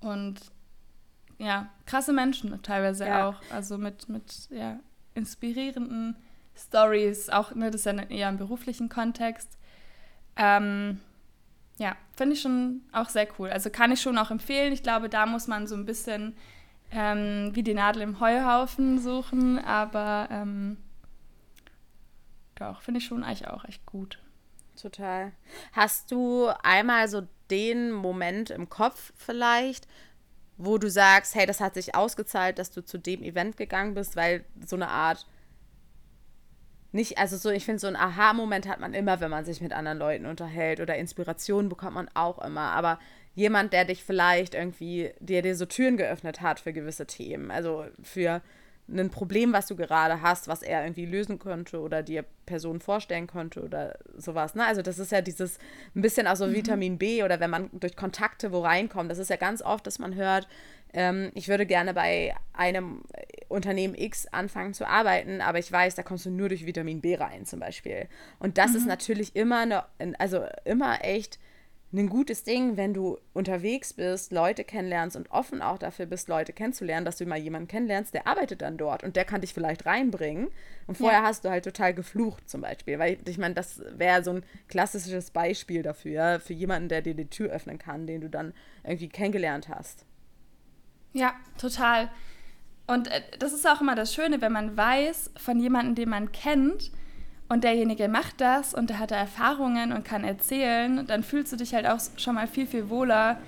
und 0.00 0.40
ja, 1.38 1.70
krasse 1.86 2.12
Menschen 2.12 2.60
teilweise 2.62 3.06
ja. 3.06 3.28
auch. 3.28 3.40
Also 3.50 3.78
mit, 3.78 4.08
mit 4.08 4.48
ja, 4.50 4.80
inspirierenden 5.14 6.16
Stories, 6.56 7.30
auch 7.30 7.54
ne, 7.54 7.70
das 7.70 7.80
ist 7.80 7.86
ja 7.86 7.92
eher 7.92 8.28
im 8.28 8.36
beruflichen 8.36 8.88
Kontext. 8.88 9.58
Ähm, 10.36 11.00
ja, 11.78 11.96
finde 12.16 12.34
ich 12.34 12.40
schon 12.40 12.82
auch 12.92 13.08
sehr 13.08 13.26
cool. 13.38 13.50
Also 13.50 13.70
kann 13.70 13.92
ich 13.92 14.00
schon 14.00 14.18
auch 14.18 14.30
empfehlen. 14.30 14.72
Ich 14.72 14.82
glaube, 14.82 15.08
da 15.08 15.26
muss 15.26 15.48
man 15.48 15.66
so 15.66 15.74
ein 15.74 15.84
bisschen 15.84 16.36
ähm, 16.92 17.50
wie 17.54 17.62
die 17.62 17.74
Nadel 17.74 18.02
im 18.02 18.20
Heuhaufen 18.20 19.00
suchen, 19.00 19.58
aber 19.58 20.28
ähm, 20.30 20.76
doch, 22.54 22.82
finde 22.82 22.98
ich 22.98 23.06
schon 23.06 23.24
eigentlich 23.24 23.48
auch 23.48 23.64
echt 23.64 23.84
gut. 23.84 24.20
Total. 24.80 25.32
Hast 25.72 26.10
du 26.12 26.48
einmal 26.62 27.08
so 27.08 27.26
den 27.50 27.90
Moment 27.90 28.50
im 28.50 28.68
Kopf 28.68 29.12
vielleicht, 29.16 29.88
wo 30.56 30.78
du 30.78 30.88
sagst, 30.88 31.34
hey, 31.34 31.46
das 31.46 31.60
hat 31.60 31.74
sich 31.74 31.94
ausgezahlt, 31.94 32.58
dass 32.58 32.70
du 32.70 32.84
zu 32.84 32.98
dem 32.98 33.22
Event 33.22 33.56
gegangen 33.56 33.94
bist, 33.94 34.14
weil 34.14 34.44
so 34.64 34.76
eine 34.76 34.88
Art 34.88 35.26
nicht, 36.94 37.18
also 37.18 37.36
so, 37.36 37.50
ich 37.50 37.64
finde, 37.64 37.80
so 37.80 37.86
ein 37.86 37.96
Aha-Moment 37.96 38.68
hat 38.68 38.80
man 38.80 38.94
immer, 38.94 39.20
wenn 39.20 39.30
man 39.30 39.44
sich 39.44 39.60
mit 39.60 39.72
anderen 39.72 39.98
Leuten 39.98 40.26
unterhält 40.26 40.80
oder 40.80 40.96
Inspiration 40.96 41.68
bekommt 41.68 41.94
man 41.94 42.08
auch 42.14 42.38
immer. 42.44 42.70
Aber 42.72 42.98
jemand, 43.34 43.72
der 43.72 43.84
dich 43.84 44.04
vielleicht 44.04 44.54
irgendwie, 44.54 45.10
der 45.18 45.42
dir 45.42 45.56
so 45.56 45.66
Türen 45.66 45.96
geöffnet 45.96 46.40
hat 46.40 46.60
für 46.60 46.72
gewisse 46.72 47.06
Themen, 47.06 47.50
also 47.50 47.84
für 48.02 48.42
ein 48.88 49.10
Problem, 49.10 49.52
was 49.52 49.66
du 49.66 49.76
gerade 49.76 50.20
hast, 50.20 50.46
was 50.46 50.62
er 50.62 50.82
irgendwie 50.82 51.06
lösen 51.06 51.38
könnte 51.38 51.80
oder 51.80 52.02
dir 52.02 52.24
Personen 52.44 52.80
vorstellen 52.80 53.26
könnte 53.26 53.62
oder 53.62 53.96
sowas. 54.16 54.54
Ne? 54.54 54.64
Also 54.66 54.82
das 54.82 54.98
ist 54.98 55.10
ja 55.10 55.22
dieses 55.22 55.58
ein 55.94 56.02
bisschen 56.02 56.26
auch 56.26 56.36
so 56.36 56.46
mhm. 56.46 56.54
Vitamin 56.54 56.98
B 56.98 57.22
oder 57.22 57.40
wenn 57.40 57.50
man 57.50 57.70
durch 57.72 57.96
Kontakte 57.96 58.52
wo 58.52 58.60
reinkommt. 58.60 59.10
Das 59.10 59.18
ist 59.18 59.30
ja 59.30 59.36
ganz 59.36 59.62
oft, 59.62 59.86
dass 59.86 59.98
man 59.98 60.14
hört, 60.14 60.48
ähm, 60.92 61.30
ich 61.34 61.48
würde 61.48 61.64
gerne 61.64 61.94
bei 61.94 62.34
einem 62.52 63.02
Unternehmen 63.48 63.94
X 63.94 64.26
anfangen 64.26 64.74
zu 64.74 64.86
arbeiten, 64.86 65.40
aber 65.40 65.58
ich 65.58 65.70
weiß, 65.72 65.94
da 65.94 66.02
kommst 66.02 66.26
du 66.26 66.30
nur 66.30 66.50
durch 66.50 66.66
Vitamin 66.66 67.00
B 67.00 67.16
rein 67.16 67.46
zum 67.46 67.60
Beispiel. 67.60 68.06
Und 68.38 68.58
das 68.58 68.72
mhm. 68.72 68.76
ist 68.76 68.86
natürlich 68.86 69.34
immer 69.34 69.60
eine, 69.60 69.84
also 70.18 70.44
immer 70.64 71.02
echt 71.02 71.38
ein 72.00 72.08
gutes 72.08 72.42
Ding, 72.44 72.76
wenn 72.76 72.92
du 72.92 73.18
unterwegs 73.32 73.92
bist, 73.92 74.32
Leute 74.32 74.64
kennenlernst 74.64 75.16
und 75.16 75.30
offen 75.30 75.62
auch 75.62 75.78
dafür 75.78 76.06
bist, 76.06 76.28
Leute 76.28 76.52
kennenzulernen, 76.52 77.04
dass 77.04 77.18
du 77.18 77.26
mal 77.26 77.38
jemanden 77.38 77.68
kennenlernst, 77.68 78.14
der 78.14 78.26
arbeitet 78.26 78.62
dann 78.62 78.76
dort 78.76 79.04
und 79.04 79.16
der 79.16 79.24
kann 79.24 79.42
dich 79.42 79.54
vielleicht 79.54 79.86
reinbringen. 79.86 80.48
Und 80.86 80.98
vorher 80.98 81.20
ja. 81.20 81.26
hast 81.26 81.44
du 81.44 81.50
halt 81.50 81.64
total 81.64 81.94
geflucht 81.94 82.48
zum 82.48 82.62
Beispiel. 82.62 82.98
Weil 82.98 83.18
ich 83.26 83.38
meine, 83.38 83.54
das 83.54 83.80
wäre 83.96 84.24
so 84.24 84.32
ein 84.32 84.44
klassisches 84.68 85.30
Beispiel 85.30 85.82
dafür, 85.82 86.40
für 86.40 86.52
jemanden, 86.52 86.88
der 86.88 87.02
dir 87.02 87.14
die 87.14 87.30
Tür 87.30 87.50
öffnen 87.50 87.78
kann, 87.78 88.06
den 88.06 88.22
du 88.22 88.28
dann 88.28 88.54
irgendwie 88.82 89.08
kennengelernt 89.08 89.68
hast. 89.68 90.04
Ja, 91.12 91.34
total. 91.58 92.10
Und 92.86 93.08
äh, 93.08 93.22
das 93.38 93.52
ist 93.52 93.66
auch 93.68 93.80
immer 93.80 93.94
das 93.94 94.12
Schöne, 94.12 94.40
wenn 94.40 94.52
man 94.52 94.76
weiß 94.76 95.30
von 95.36 95.60
jemandem, 95.60 95.94
den 95.94 96.08
man 96.08 96.32
kennt, 96.32 96.90
und 97.54 97.62
derjenige 97.62 98.08
macht 98.08 98.40
das 98.40 98.74
und 98.74 98.90
der 98.90 98.98
hat 98.98 99.12
da 99.12 99.16
Erfahrungen 99.16 99.92
und 99.92 100.04
kann 100.04 100.24
erzählen, 100.24 101.06
dann 101.06 101.22
fühlst 101.22 101.52
du 101.52 101.56
dich 101.56 101.72
halt 101.72 101.86
auch 101.86 102.00
schon 102.16 102.34
mal 102.34 102.48
viel, 102.48 102.66
viel 102.66 102.90
wohler 102.90 103.38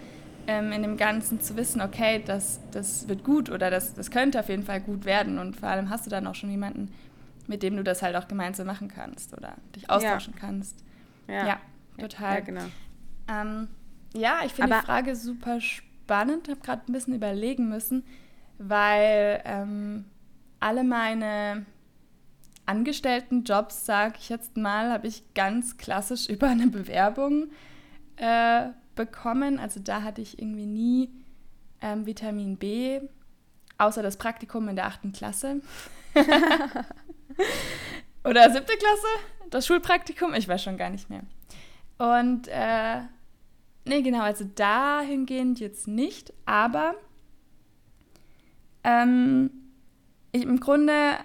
ähm, 0.47 0.71
in 0.71 0.83
dem 0.83 0.97
Ganzen 0.97 1.41
zu 1.41 1.57
wissen, 1.57 1.81
okay, 1.81 2.23
das, 2.25 2.61
das 2.71 3.09
wird 3.09 3.25
gut 3.25 3.51
oder 3.51 3.69
das, 3.69 3.95
das 3.95 4.13
könnte 4.13 4.39
auf 4.39 4.49
jeden 4.49 4.63
Fall 4.63 4.81
gut 4.81 5.07
werden. 5.07 5.41
Und 5.41 5.57
vor 5.57 5.71
allem 5.71 5.91
hast 5.91 6.07
du 6.07 6.11
dann 6.11 6.25
auch 6.29 6.37
schon 6.37 6.53
jemanden, 6.53 6.95
mit 7.49 7.65
dem 7.65 7.77
du 7.77 7.83
das 7.83 8.01
halt 8.01 8.15
auch 8.15 8.29
gemeinsam 8.29 8.69
machen 8.69 8.87
kannst 8.87 9.37
oder 9.37 9.55
dich 9.75 9.91
austauschen 9.91 10.35
ja. 10.35 10.41
kannst. 10.41 10.85
Ja, 11.27 11.47
ja 11.49 11.61
total. 11.99 12.35
Ja, 12.35 12.41
genau. 12.43 12.65
Ähm, 13.29 13.67
ja, 14.15 14.43
ich 14.47 14.53
finde 14.53 14.77
die 14.77 14.87
Frage 14.87 15.17
super 15.17 15.61
spannend, 15.61 16.49
habe 16.49 16.61
gerade 16.61 16.83
ein 16.87 16.93
bisschen 16.93 17.15
überlegen 17.17 17.69
müssen, 17.69 18.05
weil 18.59 19.43
ähm, 19.45 20.05
alle 20.61 20.85
meine 20.85 21.67
Angestelltenjobs, 22.67 23.87
sage 23.87 24.17
ich 24.19 24.29
jetzt 24.29 24.57
mal, 24.57 24.91
habe 24.91 25.07
ich 25.07 25.23
ganz 25.35 25.77
klassisch 25.77 26.29
über 26.31 26.49
eine 26.49 26.67
Bewerbung 26.67 27.51
äh, 28.17 28.69
bekommen. 28.95 29.59
Also 29.59 29.81
da 29.81 30.03
hatte 30.03 30.21
ich 30.21 30.39
irgendwie 30.39 30.67
nie 30.67 31.11
ähm, 31.81 32.07
Vitamin 32.07 32.57
B, 32.57 33.01
außer 33.79 34.03
das 34.03 34.17
Praktikum 34.17 34.69
in 34.69 34.77
der 34.77 34.87
achten 34.87 35.13
Klasse. 35.13 35.61
Oder 38.25 38.51
siebte 38.51 38.77
Klasse, 38.77 39.07
das 39.51 39.67
Schulpraktikum, 39.67 40.35
ich 40.35 40.49
weiß 40.49 40.63
schon 40.63 40.79
gar 40.79 40.91
nicht 40.91 41.09
mehr. 41.11 41.23
Und 41.99 42.49
äh, 42.49 43.03
nee, 43.85 44.03
genau, 44.03 44.23
also 44.23 44.45
dahingehend 44.45 45.61
jetzt 45.61 45.87
nicht, 45.87 46.33
aber 46.45 46.95
ähm, 48.85 49.51
ich, 50.33 50.43
im 50.43 50.61
Grunde 50.61 51.19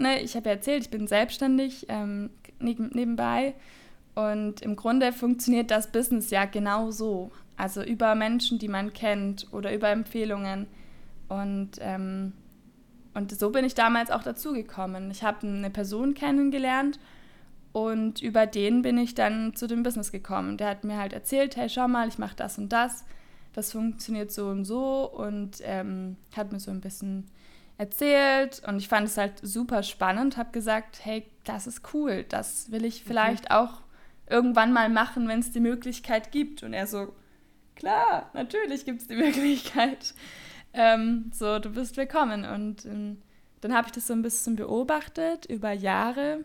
ne, 0.00 0.20
ich 0.20 0.36
habe 0.36 0.48
ja 0.48 0.54
erzählt, 0.54 0.84
ich 0.84 0.90
bin 0.90 1.06
selbstständig 1.06 1.86
ähm, 1.88 2.30
nebenbei 2.58 3.54
und 4.14 4.60
im 4.62 4.76
Grunde 4.76 5.12
funktioniert 5.12 5.70
das 5.70 5.92
Business 5.92 6.30
ja 6.30 6.44
genau 6.44 6.90
so. 6.90 7.30
Also 7.56 7.82
über 7.82 8.14
Menschen, 8.14 8.58
die 8.58 8.68
man 8.68 8.92
kennt 8.92 9.46
oder 9.52 9.74
über 9.74 9.88
Empfehlungen. 9.90 10.66
Und, 11.28 11.72
ähm, 11.80 12.32
und 13.14 13.38
so 13.38 13.50
bin 13.50 13.64
ich 13.64 13.74
damals 13.74 14.10
auch 14.10 14.22
dazugekommen. 14.22 15.10
Ich 15.10 15.22
habe 15.22 15.46
eine 15.46 15.70
Person 15.70 16.14
kennengelernt 16.14 16.98
und 17.72 18.20
über 18.20 18.46
den 18.46 18.82
bin 18.82 18.98
ich 18.98 19.14
dann 19.14 19.54
zu 19.54 19.66
dem 19.66 19.82
Business 19.82 20.10
gekommen. 20.10 20.56
Der 20.56 20.68
hat 20.68 20.84
mir 20.84 20.96
halt 20.96 21.12
erzählt, 21.12 21.56
hey, 21.56 21.68
schau 21.68 21.86
mal, 21.86 22.08
ich 22.08 22.18
mache 22.18 22.36
das 22.36 22.58
und 22.58 22.72
das. 22.72 23.04
Das 23.52 23.72
funktioniert 23.72 24.32
so 24.32 24.46
und 24.46 24.64
so 24.64 25.10
und 25.10 25.58
ähm, 25.62 26.16
hat 26.36 26.52
mir 26.52 26.60
so 26.60 26.70
ein 26.70 26.80
bisschen 26.80 27.26
erzählt 27.80 28.60
und 28.66 28.76
ich 28.76 28.88
fand 28.88 29.08
es 29.08 29.16
halt 29.16 29.40
super 29.40 29.82
spannend, 29.82 30.36
habe 30.36 30.52
gesagt, 30.52 31.00
hey, 31.02 31.26
das 31.44 31.66
ist 31.66 31.94
cool, 31.94 32.24
das 32.28 32.70
will 32.70 32.84
ich 32.84 33.04
vielleicht 33.04 33.44
mhm. 33.44 33.56
auch 33.56 33.80
irgendwann 34.28 34.70
mal 34.70 34.90
machen, 34.90 35.26
wenn 35.28 35.40
es 35.40 35.50
die 35.50 35.60
Möglichkeit 35.60 36.30
gibt. 36.30 36.62
Und 36.62 36.74
er 36.74 36.86
so, 36.86 37.14
klar, 37.76 38.28
natürlich 38.34 38.84
gibt 38.84 39.00
es 39.00 39.08
die 39.08 39.16
Möglichkeit. 39.26 40.14
Ähm, 40.74 41.30
so, 41.32 41.58
du 41.58 41.70
bist 41.70 41.96
willkommen. 41.96 42.44
Und 42.44 42.84
ähm, 42.84 43.22
dann 43.62 43.74
habe 43.74 43.86
ich 43.86 43.92
das 43.92 44.06
so 44.06 44.12
ein 44.12 44.22
bisschen 44.22 44.56
beobachtet 44.56 45.46
über 45.46 45.72
Jahre 45.72 46.44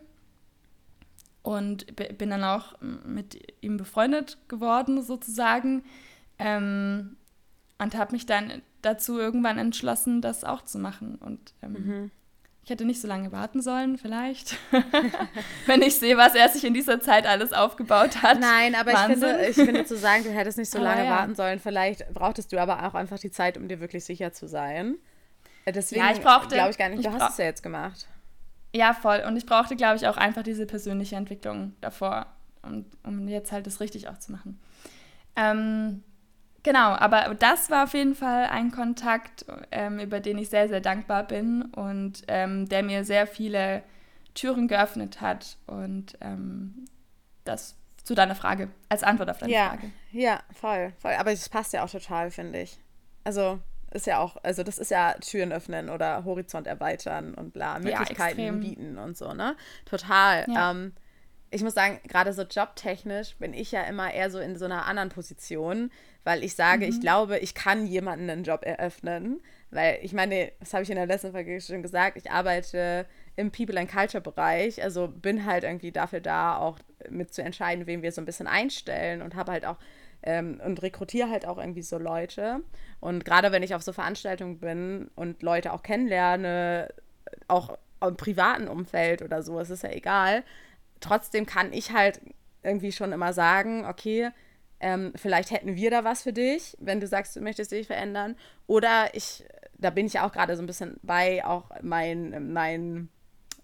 und 1.42 1.94
bin 2.16 2.30
dann 2.30 2.44
auch 2.44 2.80
mit 2.80 3.54
ihm 3.60 3.76
befreundet 3.76 4.38
geworden 4.48 5.02
sozusagen 5.02 5.84
ähm, 6.38 7.18
und 7.78 7.94
habe 7.94 8.12
mich 8.12 8.26
dann 8.26 8.62
dazu 8.82 9.18
irgendwann 9.18 9.58
entschlossen, 9.58 10.22
das 10.22 10.44
auch 10.44 10.62
zu 10.62 10.78
machen. 10.78 11.16
Und 11.16 11.54
ähm, 11.62 11.72
mhm. 11.72 12.10
ich 12.64 12.70
hätte 12.70 12.84
nicht 12.84 13.00
so 13.00 13.08
lange 13.08 13.32
warten 13.32 13.60
sollen, 13.60 13.98
vielleicht, 13.98 14.56
wenn 15.66 15.82
ich 15.82 15.98
sehe, 15.98 16.16
was 16.16 16.34
er 16.34 16.48
sich 16.48 16.64
in 16.64 16.74
dieser 16.74 17.00
Zeit 17.00 17.26
alles 17.26 17.52
aufgebaut 17.52 18.22
hat. 18.22 18.40
Nein, 18.40 18.74
aber 18.74 18.92
ich 18.92 18.98
finde, 18.98 19.46
ich 19.46 19.56
finde 19.56 19.84
zu 19.84 19.96
sagen, 19.96 20.24
du 20.24 20.30
hättest 20.30 20.58
nicht 20.58 20.70
so 20.70 20.78
lange 20.82 21.04
ja. 21.04 21.10
warten 21.10 21.34
sollen. 21.34 21.58
Vielleicht 21.58 22.08
brauchtest 22.14 22.52
du 22.52 22.58
aber 22.58 22.86
auch 22.86 22.94
einfach 22.94 23.18
die 23.18 23.30
Zeit, 23.30 23.58
um 23.58 23.68
dir 23.68 23.80
wirklich 23.80 24.04
sicher 24.04 24.32
zu 24.32 24.48
sein. 24.48 24.96
Äh, 25.64 25.72
deswegen 25.72 26.02
ja, 26.02 26.12
ich 26.12 26.20
brauchte, 26.20 26.54
glaube 26.54 26.70
ich 26.70 26.78
gar 26.78 26.88
nicht, 26.88 27.04
du 27.04 27.12
hast 27.12 27.32
es 27.32 27.38
ja 27.38 27.44
jetzt 27.44 27.62
gemacht. 27.62 28.06
Ja, 28.74 28.94
voll. 28.94 29.22
Und 29.26 29.36
ich 29.36 29.46
brauchte, 29.46 29.76
glaube 29.76 29.96
ich, 29.96 30.06
auch 30.06 30.16
einfach 30.16 30.42
diese 30.42 30.66
persönliche 30.66 31.16
Entwicklung 31.16 31.74
davor, 31.80 32.26
um, 32.62 32.84
um 33.04 33.26
jetzt 33.26 33.52
halt 33.52 33.66
das 33.66 33.80
richtig 33.80 34.08
auch 34.08 34.18
zu 34.18 34.32
machen. 34.32 34.60
Ähm, 35.34 36.02
Genau, 36.66 36.96
aber 36.96 37.36
das 37.38 37.70
war 37.70 37.84
auf 37.84 37.94
jeden 37.94 38.16
Fall 38.16 38.46
ein 38.46 38.72
Kontakt, 38.72 39.46
ähm, 39.70 40.00
über 40.00 40.18
den 40.18 40.36
ich 40.36 40.50
sehr, 40.50 40.66
sehr 40.68 40.80
dankbar 40.80 41.22
bin 41.22 41.62
und 41.62 42.24
ähm, 42.26 42.68
der 42.68 42.82
mir 42.82 43.04
sehr 43.04 43.28
viele 43.28 43.84
Türen 44.34 44.66
geöffnet 44.66 45.20
hat. 45.20 45.58
Und 45.68 46.18
ähm, 46.20 46.86
das 47.44 47.76
zu 48.02 48.16
deiner 48.16 48.34
Frage, 48.34 48.68
als 48.88 49.04
Antwort 49.04 49.30
auf 49.30 49.38
deine 49.38 49.52
ja, 49.52 49.68
Frage. 49.68 49.92
Ja, 50.10 50.40
voll, 50.60 50.92
voll. 50.98 51.12
Aber 51.12 51.30
es 51.30 51.48
passt 51.48 51.72
ja 51.72 51.84
auch 51.84 51.90
total, 51.90 52.32
finde 52.32 52.60
ich. 52.60 52.80
Also 53.22 53.60
ist 53.92 54.08
ja 54.08 54.18
auch, 54.18 54.36
also 54.42 54.64
das 54.64 54.78
ist 54.78 54.90
ja 54.90 55.14
Türen 55.20 55.52
öffnen 55.52 55.88
oder 55.88 56.24
Horizont 56.24 56.66
erweitern 56.66 57.34
und 57.34 57.52
bla, 57.52 57.78
Möglichkeiten 57.78 58.40
ja, 58.40 58.50
bieten 58.50 58.98
und 58.98 59.16
so, 59.16 59.34
ne? 59.34 59.54
Total. 59.84 60.44
Ja. 60.48 60.72
Ähm, 60.72 60.94
ich 61.50 61.62
muss 61.62 61.74
sagen, 61.74 62.00
gerade 62.08 62.32
so 62.32 62.42
jobtechnisch 62.42 63.36
bin 63.36 63.54
ich 63.54 63.72
ja 63.72 63.82
immer 63.84 64.12
eher 64.12 64.30
so 64.30 64.38
in 64.38 64.56
so 64.56 64.64
einer 64.64 64.86
anderen 64.86 65.10
Position, 65.10 65.90
weil 66.24 66.42
ich 66.42 66.56
sage, 66.56 66.84
mhm. 66.84 66.90
ich 66.90 67.00
glaube, 67.00 67.38
ich 67.38 67.54
kann 67.54 67.86
jemanden 67.86 68.28
einen 68.28 68.44
Job 68.44 68.64
eröffnen. 68.64 69.40
Weil 69.70 69.98
ich 70.02 70.12
meine, 70.12 70.52
das 70.60 70.74
habe 70.74 70.82
ich 70.82 70.90
in 70.90 70.96
der 70.96 71.06
letzten 71.06 71.32
Folge 71.32 71.60
schon 71.60 71.82
gesagt, 71.82 72.16
ich 72.16 72.30
arbeite 72.30 73.06
im 73.36 73.50
People 73.52 73.78
and 73.78 73.90
Culture 73.90 74.20
Bereich, 74.20 74.82
also 74.82 75.08
bin 75.08 75.44
halt 75.44 75.64
irgendwie 75.64 75.92
dafür 75.92 76.20
da, 76.20 76.56
auch 76.56 76.78
mit 77.10 77.32
zu 77.34 77.42
entscheiden, 77.42 77.86
wen 77.86 78.02
wir 78.02 78.12
so 78.12 78.20
ein 78.20 78.26
bisschen 78.26 78.46
einstellen 78.46 79.22
und 79.22 79.34
habe 79.34 79.52
halt 79.52 79.66
auch 79.66 79.76
ähm, 80.22 80.60
und 80.64 80.82
rekrutiere 80.82 81.30
halt 81.30 81.46
auch 81.46 81.58
irgendwie 81.58 81.82
so 81.82 81.98
Leute. 81.98 82.60
Und 83.00 83.24
gerade 83.24 83.52
wenn 83.52 83.62
ich 83.62 83.74
auf 83.74 83.82
so 83.82 83.92
Veranstaltungen 83.92 84.58
bin 84.58 85.10
und 85.14 85.42
Leute 85.42 85.72
auch 85.72 85.82
kennenlerne, 85.82 86.88
auch 87.48 87.78
im 88.02 88.16
privaten 88.16 88.68
Umfeld 88.68 89.22
oder 89.22 89.42
so, 89.42 89.60
es 89.60 89.70
ist 89.70 89.82
ja 89.82 89.90
egal, 89.90 90.44
trotzdem 91.00 91.46
kann 91.46 91.72
ich 91.72 91.92
halt 91.92 92.20
irgendwie 92.62 92.92
schon 92.92 93.12
immer 93.12 93.32
sagen, 93.32 93.84
okay, 93.86 94.30
ähm, 94.80 95.12
vielleicht 95.16 95.50
hätten 95.50 95.76
wir 95.76 95.90
da 95.90 96.04
was 96.04 96.22
für 96.22 96.32
dich, 96.32 96.76
wenn 96.80 97.00
du 97.00 97.06
sagst, 97.06 97.36
du 97.36 97.40
möchtest 97.40 97.72
dich 97.72 97.86
verändern. 97.86 98.36
Oder 98.66 99.14
ich, 99.14 99.44
da 99.78 99.90
bin 99.90 100.06
ich 100.06 100.20
auch 100.20 100.32
gerade 100.32 100.56
so 100.56 100.62
ein 100.62 100.66
bisschen 100.66 100.98
bei, 101.02 101.44
auch 101.44 101.70
mein, 101.82 102.52
mein 102.52 103.08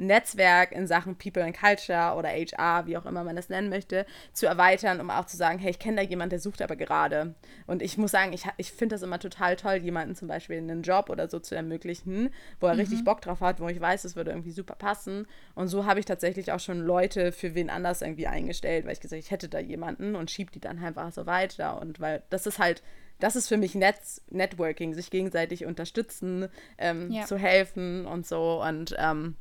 Netzwerk 0.07 0.73
in 0.73 0.87
Sachen 0.87 1.17
People 1.17 1.43
and 1.43 1.57
Culture 1.57 2.15
oder 2.17 2.29
HR, 2.29 2.87
wie 2.87 2.97
auch 2.97 3.07
immer 3.07 3.25
man 3.25 3.37
das 3.37 3.49
nennen 3.49 3.69
möchte, 3.69 4.07
zu 4.33 4.47
erweitern, 4.47 5.01
um 5.01 5.11
auch 5.11 5.27
zu 5.27 5.37
sagen, 5.37 5.59
hey, 5.59 5.71
ich 5.71 5.79
kenne 5.79 5.97
da 5.97 6.03
jemanden, 6.03 6.31
der 6.31 6.41
sucht 6.41 6.63
aber 6.63 6.77
gerade. 6.77 7.35
Und 7.67 7.83
ich 7.83 7.99
muss 7.99 8.11
sagen, 8.11 8.33
ich, 8.33 8.45
ich 8.57 8.73
finde 8.73 8.95
das 8.95 9.03
immer 9.03 9.19
total 9.19 9.57
toll, 9.57 9.77
jemanden 9.77 10.15
zum 10.15 10.29
Beispiel 10.29 10.59
einen 10.59 10.83
Job 10.83 11.11
oder 11.11 11.29
so 11.29 11.39
zu 11.39 11.55
ermöglichen, 11.55 12.31
wo 12.61 12.67
er 12.67 12.75
mhm. 12.75 12.81
richtig 12.81 13.05
Bock 13.05 13.21
drauf 13.21 13.41
hat, 13.41 13.61
wo 13.61 13.69
ich 13.69 13.81
weiß, 13.81 14.05
es 14.05 14.17
würde 14.17 14.31
irgendwie 14.31 14.53
super 14.53 14.75
passen. 14.75 15.27
Und 15.55 15.69
so 15.69 15.87
habe 15.87 16.01
ich 16.01 16.07
tatsächlich 16.07 16.53
auch 16.53 16.61
schon 16.61 16.81
Leute 16.81 17.33
für 17.33 17.55
wen 17.55 17.71
anders 17.71 18.03
irgendwie 18.03 18.27
eingestellt, 18.27 18.85
weil 18.85 18.93
ich 18.93 19.01
gesagt 19.01 19.23
ich 19.23 19.31
hätte 19.31 19.49
da 19.49 19.59
jemanden 19.59 20.17
und 20.17 20.31
schiebe 20.31 20.51
die 20.53 20.61
dann 20.61 20.79
einfach 20.83 21.13
so 21.13 21.27
weiter. 21.27 21.81
Und 21.81 22.01
weil 22.01 22.23
das 22.31 22.47
ist 22.47 22.59
halt 22.59 22.83
das 23.23 23.37
ist 23.37 23.47
für 23.47 23.57
mich 23.57 23.77
Netz, 23.77 24.21
Networking, 24.31 24.95
sich 24.95 25.09
gegenseitig 25.09 25.65
unterstützen, 25.65 26.49
ähm, 26.77 27.11
ja. 27.13 27.25
zu 27.25 27.37
helfen 27.37 28.05
und 28.05 28.27
so. 28.27 28.61
Und 28.63 28.97
ähm, 28.99 29.37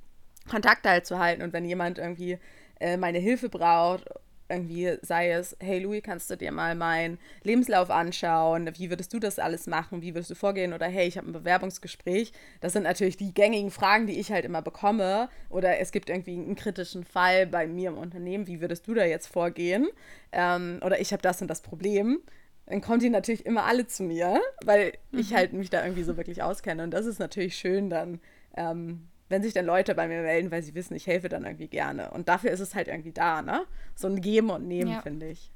Kontakt 0.49 0.86
halt 0.86 1.06
zu 1.06 1.19
halten. 1.19 1.41
Und 1.41 1.54
wenn 1.54 1.65
jemand 1.65 1.97
irgendwie 1.97 2.38
äh, 2.80 2.97
meine 2.97 3.19
Hilfe 3.19 3.49
braucht, 3.49 4.06
irgendwie 4.51 4.97
sei 5.01 5.32
es, 5.32 5.56
hey 5.60 5.80
Louis, 5.80 6.04
kannst 6.04 6.30
du 6.30 6.36
dir 6.36 6.51
mal 6.51 6.75
meinen 6.75 7.17
Lebenslauf 7.43 7.89
anschauen? 7.89 8.69
Wie 8.77 8.89
würdest 8.89 9.13
du 9.13 9.19
das 9.19 9.39
alles 9.39 9.65
machen? 9.65 10.01
Wie 10.01 10.13
würdest 10.13 10.30
du 10.30 10.36
vorgehen? 10.36 10.73
Oder 10.73 10.88
hey, 10.88 11.08
ich 11.08 11.17
habe 11.17 11.30
ein 11.30 11.34
Bewerbungsgespräch. 11.34 12.34
Das 12.60 12.73
sind 12.73 12.84
natürlich 12.84 13.17
die 13.17 13.34
gängigen 13.34 13.71
Fragen, 13.71 14.08
die 14.08 14.19
ich 14.19 14.32
halt 14.32 14.45
immer 14.45 14.62
bekomme. 14.62 15.30
Oder 15.49 15.80
es 15.80 15.91
gibt 15.91 16.10
irgendwie 16.10 16.36
einen 16.36 16.56
kritischen 16.56 17.04
Fall 17.04 17.47
bei 17.47 17.65
mir 17.65 17.89
im 17.89 17.97
Unternehmen. 17.97 18.47
Wie 18.47 18.62
würdest 18.62 18.88
du 18.88 18.93
da 18.93 19.06
jetzt 19.06 19.27
vorgehen? 19.27 19.88
Ähm, 20.32 20.80
oder 20.86 20.99
ich 20.99 21.13
habe 21.13 21.21
das 21.21 21.41
und 21.41 21.47
das 21.47 21.62
Problem. 21.62 22.19
Dann 22.67 22.82
kommen 22.82 22.99
die 22.99 23.10
natürlich 23.10 23.45
immer 23.45 23.63
alle 23.63 23.88
zu 23.88 24.04
mir, 24.04 24.39
weil 24.63 24.93
mhm. 25.12 25.19
ich 25.19 25.34
halt 25.34 25.54
mich 25.54 25.69
da 25.69 25.84
irgendwie 25.84 26.04
so 26.04 26.17
wirklich 26.17 26.43
auskenne. 26.43 26.84
Und 26.84 26.91
das 26.91 27.06
ist 27.06 27.19
natürlich 27.19 27.56
schön 27.56 27.89
dann. 27.89 28.19
Ähm, 28.56 29.08
wenn 29.32 29.41
sich 29.41 29.54
dann 29.54 29.65
Leute 29.65 29.96
bei 29.96 30.08
mir 30.08 30.22
melden, 30.22 30.52
weil 30.52 30.62
sie 30.62 30.76
wissen, 30.76 30.96
ich 30.96 31.08
helfe 31.08 31.30
dann 31.30 31.46
irgendwie 31.46 31.67
gerne. 31.67 32.12
Und 32.12 32.28
dafür 32.28 32.52
ist 32.52 32.60
es 32.60 32.76
halt 32.76 32.88
irgendwie 32.88 33.12
da, 33.12 33.41
ne? 33.41 33.65
So 33.96 34.08
ein 34.08 34.22
Geben 34.22 34.50
und 34.50 34.67
Nehmen, 34.67 34.91
ja. 34.91 35.02
finde 35.02 35.28
ich. 35.28 35.50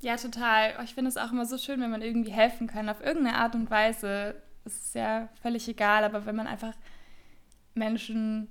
Ja, 0.00 0.16
total. 0.16 0.74
Ich 0.84 0.94
finde 0.94 1.08
es 1.08 1.16
auch 1.16 1.32
immer 1.32 1.46
so 1.46 1.58
schön, 1.58 1.80
wenn 1.80 1.90
man 1.90 2.02
irgendwie 2.02 2.30
helfen 2.30 2.68
kann, 2.68 2.88
auf 2.88 3.00
irgendeine 3.00 3.36
Art 3.36 3.54
und 3.54 3.70
Weise. 3.70 4.36
Es 4.64 4.76
ist 4.76 4.94
ja 4.94 5.28
völlig 5.42 5.66
egal, 5.68 6.04
aber 6.04 6.26
wenn 6.26 6.36
man 6.36 6.46
einfach 6.46 6.74
Menschen 7.74 8.48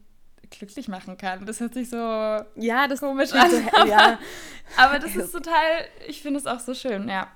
glücklich 0.49 0.87
machen 0.87 1.17
kann. 1.17 1.45
Das 1.45 1.59
hört 1.59 1.73
sich 1.73 1.89
so 1.89 1.97
ja, 1.97 2.87
das 2.87 2.99
komisch 2.99 3.33
an. 3.33 3.51
So, 3.51 3.57
ja. 3.85 4.17
aber 4.77 4.99
das 4.99 5.15
ist 5.15 5.31
total, 5.31 5.85
ich 6.07 6.21
finde 6.21 6.39
es 6.39 6.47
auch 6.47 6.59
so 6.59 6.73
schön, 6.73 7.07
ja. 7.07 7.27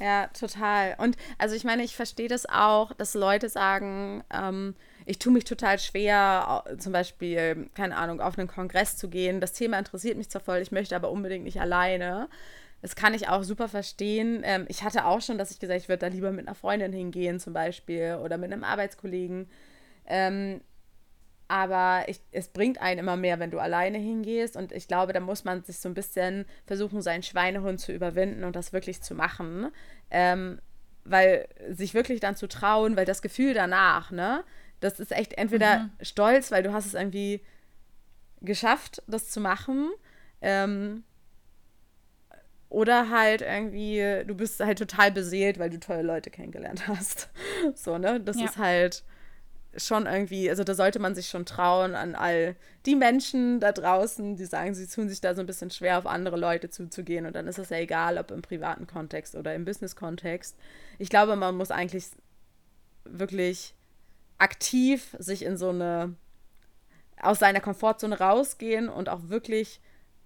Ja, 0.00 0.28
total. 0.28 0.94
Und 0.98 1.16
also 1.38 1.54
ich 1.54 1.64
meine, 1.64 1.84
ich 1.84 1.94
verstehe 1.94 2.28
das 2.28 2.46
auch, 2.48 2.92
dass 2.94 3.14
Leute 3.14 3.48
sagen, 3.48 4.24
ähm, 4.32 4.74
ich 5.06 5.18
tue 5.18 5.32
mich 5.32 5.44
total 5.44 5.78
schwer, 5.78 6.64
zum 6.78 6.92
Beispiel, 6.92 7.70
keine 7.74 7.96
Ahnung, 7.96 8.20
auf 8.20 8.38
einen 8.38 8.48
Kongress 8.48 8.96
zu 8.96 9.08
gehen. 9.08 9.40
Das 9.40 9.52
Thema 9.52 9.78
interessiert 9.78 10.16
mich 10.16 10.30
zwar 10.30 10.42
voll, 10.42 10.58
ich 10.58 10.72
möchte 10.72 10.96
aber 10.96 11.10
unbedingt 11.10 11.44
nicht 11.44 11.60
alleine. 11.60 12.28
Das 12.82 12.96
kann 12.96 13.14
ich 13.14 13.28
auch 13.28 13.44
super 13.44 13.68
verstehen. 13.68 14.42
Ähm, 14.44 14.66
ich 14.68 14.82
hatte 14.82 15.04
auch 15.04 15.20
schon, 15.20 15.38
dass 15.38 15.52
ich 15.52 15.60
gesagt, 15.60 15.80
ich 15.80 15.88
würde 15.88 16.00
da 16.00 16.06
lieber 16.08 16.32
mit 16.32 16.46
einer 16.46 16.56
Freundin 16.56 16.92
hingehen, 16.92 17.38
zum 17.38 17.52
Beispiel, 17.52 18.18
oder 18.22 18.38
mit 18.38 18.52
einem 18.52 18.64
Arbeitskollegen. 18.64 19.48
Ähm, 20.06 20.60
aber 21.46 22.04
ich, 22.08 22.20
es 22.32 22.48
bringt 22.48 22.80
einen 22.80 23.00
immer 23.00 23.16
mehr, 23.16 23.38
wenn 23.38 23.50
du 23.50 23.58
alleine 23.58 23.98
hingehst. 23.98 24.56
Und 24.56 24.72
ich 24.72 24.88
glaube, 24.88 25.12
da 25.12 25.20
muss 25.20 25.44
man 25.44 25.62
sich 25.62 25.78
so 25.78 25.88
ein 25.88 25.94
bisschen 25.94 26.44
versuchen, 26.66 27.02
seinen 27.02 27.22
Schweinehund 27.22 27.78
zu 27.78 27.92
überwinden 27.92 28.42
und 28.42 28.56
das 28.56 28.72
wirklich 28.72 29.02
zu 29.02 29.14
machen. 29.14 29.68
Ähm, 30.10 30.60
weil 31.04 31.46
sich 31.68 31.94
wirklich 31.94 32.20
dann 32.20 32.36
zu 32.36 32.48
trauen, 32.48 32.96
weil 32.96 33.04
das 33.04 33.22
Gefühl 33.22 33.54
danach, 33.54 34.10
ne? 34.10 34.44
Das 34.82 35.00
ist 35.00 35.12
echt 35.12 35.34
entweder 35.34 35.80
mhm. 35.80 35.90
stolz, 36.00 36.50
weil 36.50 36.62
du 36.62 36.72
hast 36.72 36.86
es 36.86 36.94
irgendwie 36.94 37.40
geschafft, 38.40 39.02
das 39.06 39.30
zu 39.30 39.40
machen. 39.40 39.90
Ähm, 40.40 41.04
oder 42.68 43.10
halt 43.10 43.42
irgendwie, 43.42 44.24
du 44.26 44.34
bist 44.34 44.60
halt 44.60 44.78
total 44.78 45.12
beseelt, 45.12 45.58
weil 45.58 45.70
du 45.70 45.78
tolle 45.78 46.02
Leute 46.02 46.30
kennengelernt 46.30 46.88
hast. 46.88 47.28
So, 47.74 47.98
ne? 47.98 48.20
Das 48.20 48.38
ja. 48.38 48.46
ist 48.46 48.56
halt 48.56 49.04
schon 49.76 50.06
irgendwie, 50.06 50.50
also 50.50 50.64
da 50.64 50.74
sollte 50.74 50.98
man 50.98 51.14
sich 51.14 51.28
schon 51.28 51.46
trauen 51.46 51.94
an 51.94 52.14
all 52.14 52.56
die 52.84 52.96
Menschen 52.96 53.58
da 53.60 53.72
draußen, 53.72 54.36
die 54.36 54.44
sagen, 54.44 54.74
sie 54.74 54.86
tun 54.86 55.08
sich 55.08 55.20
da 55.20 55.34
so 55.34 55.40
ein 55.40 55.46
bisschen 55.46 55.70
schwer, 55.70 55.98
auf 55.98 56.06
andere 56.06 56.36
Leute 56.36 56.68
zuzugehen. 56.68 57.26
Und 57.26 57.36
dann 57.36 57.46
ist 57.46 57.58
es 57.58 57.70
ja 57.70 57.78
egal, 57.78 58.18
ob 58.18 58.30
im 58.30 58.42
privaten 58.42 58.86
Kontext 58.86 59.34
oder 59.34 59.54
im 59.54 59.64
Business-Kontext. 59.64 60.56
Ich 60.98 61.08
glaube, 61.08 61.36
man 61.36 61.56
muss 61.56 61.70
eigentlich 61.70 62.06
wirklich 63.04 63.74
aktiv 64.42 65.16
sich 65.20 65.44
in 65.44 65.56
so 65.56 65.68
eine, 65.68 66.16
aus 67.20 67.38
seiner 67.38 67.60
Komfortzone 67.60 68.18
rausgehen 68.18 68.88
und 68.88 69.08
auch 69.08 69.28
wirklich 69.28 69.80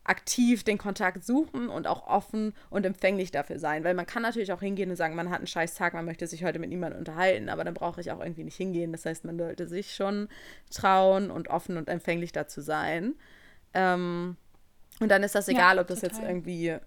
aktiv 0.04 0.64
den 0.64 0.78
Kontakt 0.78 1.22
suchen 1.24 1.68
und 1.68 1.86
auch 1.86 2.06
offen 2.06 2.54
und 2.70 2.86
empfänglich 2.86 3.30
dafür 3.30 3.58
sein. 3.58 3.84
Weil 3.84 3.92
man 3.92 4.06
kann 4.06 4.22
natürlich 4.22 4.52
auch 4.52 4.60
hingehen 4.60 4.88
und 4.88 4.96
sagen, 4.96 5.16
man 5.16 5.28
hat 5.28 5.38
einen 5.38 5.46
scheiß 5.46 5.74
Tag, 5.74 5.92
man 5.92 6.06
möchte 6.06 6.26
sich 6.26 6.44
heute 6.44 6.58
mit 6.58 6.70
niemandem 6.70 6.98
unterhalten, 6.98 7.50
aber 7.50 7.62
dann 7.64 7.74
brauche 7.74 8.00
ich 8.00 8.10
auch 8.10 8.20
irgendwie 8.20 8.44
nicht 8.44 8.56
hingehen. 8.56 8.92
Das 8.92 9.04
heißt, 9.04 9.26
man 9.26 9.36
sollte 9.36 9.68
sich 9.68 9.94
schon 9.94 10.28
trauen 10.70 11.30
und 11.30 11.48
offen 11.48 11.76
und 11.76 11.88
empfänglich 11.88 12.32
dazu 12.32 12.62
sein. 12.62 13.16
Ähm, 13.74 14.36
und 15.00 15.10
dann 15.10 15.22
ist 15.24 15.34
das 15.34 15.48
egal, 15.48 15.76
ja, 15.76 15.82
ob 15.82 15.88
das 15.88 16.00
total. 16.00 16.16
jetzt 16.16 16.26
irgendwie 16.26 16.78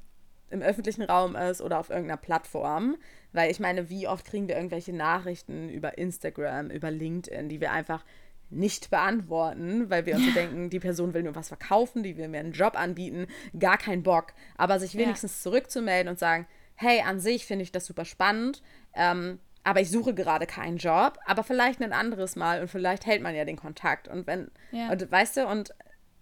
im 0.49 0.61
öffentlichen 0.61 1.03
Raum 1.03 1.35
ist 1.35 1.61
oder 1.61 1.79
auf 1.79 1.89
irgendeiner 1.89 2.17
Plattform. 2.17 2.97
Weil 3.33 3.51
ich 3.51 3.59
meine, 3.59 3.89
wie 3.89 4.07
oft 4.07 4.25
kriegen 4.25 4.47
wir 4.47 4.55
irgendwelche 4.55 4.93
Nachrichten 4.93 5.69
über 5.69 5.97
Instagram, 5.97 6.69
über 6.69 6.91
LinkedIn, 6.91 7.49
die 7.49 7.61
wir 7.61 7.71
einfach 7.71 8.03
nicht 8.49 8.89
beantworten, 8.89 9.89
weil 9.89 10.05
wir 10.05 10.15
uns 10.15 10.25
so 10.25 10.31
denken, 10.31 10.69
die 10.69 10.79
Person 10.79 11.13
will 11.13 11.23
nur 11.23 11.35
was 11.35 11.49
verkaufen, 11.49 12.01
die 12.01 12.17
will 12.17 12.27
mir 12.27 12.39
einen 12.39 12.51
Job 12.51 12.79
anbieten, 12.79 13.27
gar 13.57 13.77
keinen 13.77 14.03
Bock. 14.03 14.33
Aber 14.57 14.79
sich 14.79 14.95
wenigstens 14.95 15.37
ja. 15.37 15.51
zurückzumelden 15.51 16.09
und 16.09 16.17
sagen, 16.17 16.47
hey, 16.75 17.01
an 17.01 17.19
sich 17.19 17.45
finde 17.45 17.63
ich 17.63 17.71
das 17.71 17.85
super 17.85 18.05
spannend, 18.05 18.63
ähm, 18.95 19.39
aber 19.63 19.81
ich 19.81 19.91
suche 19.91 20.13
gerade 20.13 20.47
keinen 20.47 20.77
Job, 20.77 21.19
aber 21.25 21.43
vielleicht 21.43 21.81
ein 21.81 21.93
anderes 21.93 22.35
Mal 22.35 22.61
und 22.61 22.69
vielleicht 22.69 23.05
hält 23.05 23.21
man 23.21 23.35
ja 23.35 23.45
den 23.45 23.57
Kontakt. 23.57 24.07
Und 24.07 24.25
wenn, 24.25 24.49
ja. 24.71 24.89
und 24.89 25.11
weißt 25.11 25.37
du, 25.37 25.47
und 25.47 25.73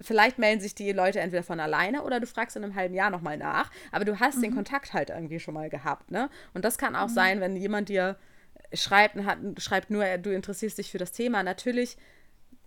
vielleicht 0.01 0.37
melden 0.37 0.61
sich 0.61 0.75
die 0.75 0.91
Leute 0.91 1.19
entweder 1.19 1.43
von 1.43 1.59
alleine 1.59 2.03
oder 2.03 2.19
du 2.19 2.27
fragst 2.27 2.55
in 2.55 2.63
einem 2.63 2.75
halben 2.75 2.93
Jahr 2.93 3.09
nochmal 3.09 3.37
nach, 3.37 3.71
aber 3.91 4.05
du 4.05 4.19
hast 4.19 4.37
mhm. 4.37 4.41
den 4.43 4.55
Kontakt 4.55 4.93
halt 4.93 5.09
irgendwie 5.09 5.39
schon 5.39 5.53
mal 5.53 5.69
gehabt, 5.69 6.11
ne? 6.11 6.29
Und 6.53 6.65
das 6.65 6.77
kann 6.77 6.95
auch 6.95 7.07
mhm. 7.07 7.13
sein, 7.13 7.41
wenn 7.41 7.55
jemand 7.55 7.89
dir 7.89 8.17
schreibt 8.73 9.15
und 9.15 9.25
hat, 9.25 9.39
schreibt 9.57 9.89
nur, 9.89 10.05
du 10.17 10.33
interessierst 10.33 10.77
dich 10.77 10.91
für 10.91 10.97
das 10.97 11.11
Thema. 11.11 11.43
Natürlich 11.43 11.97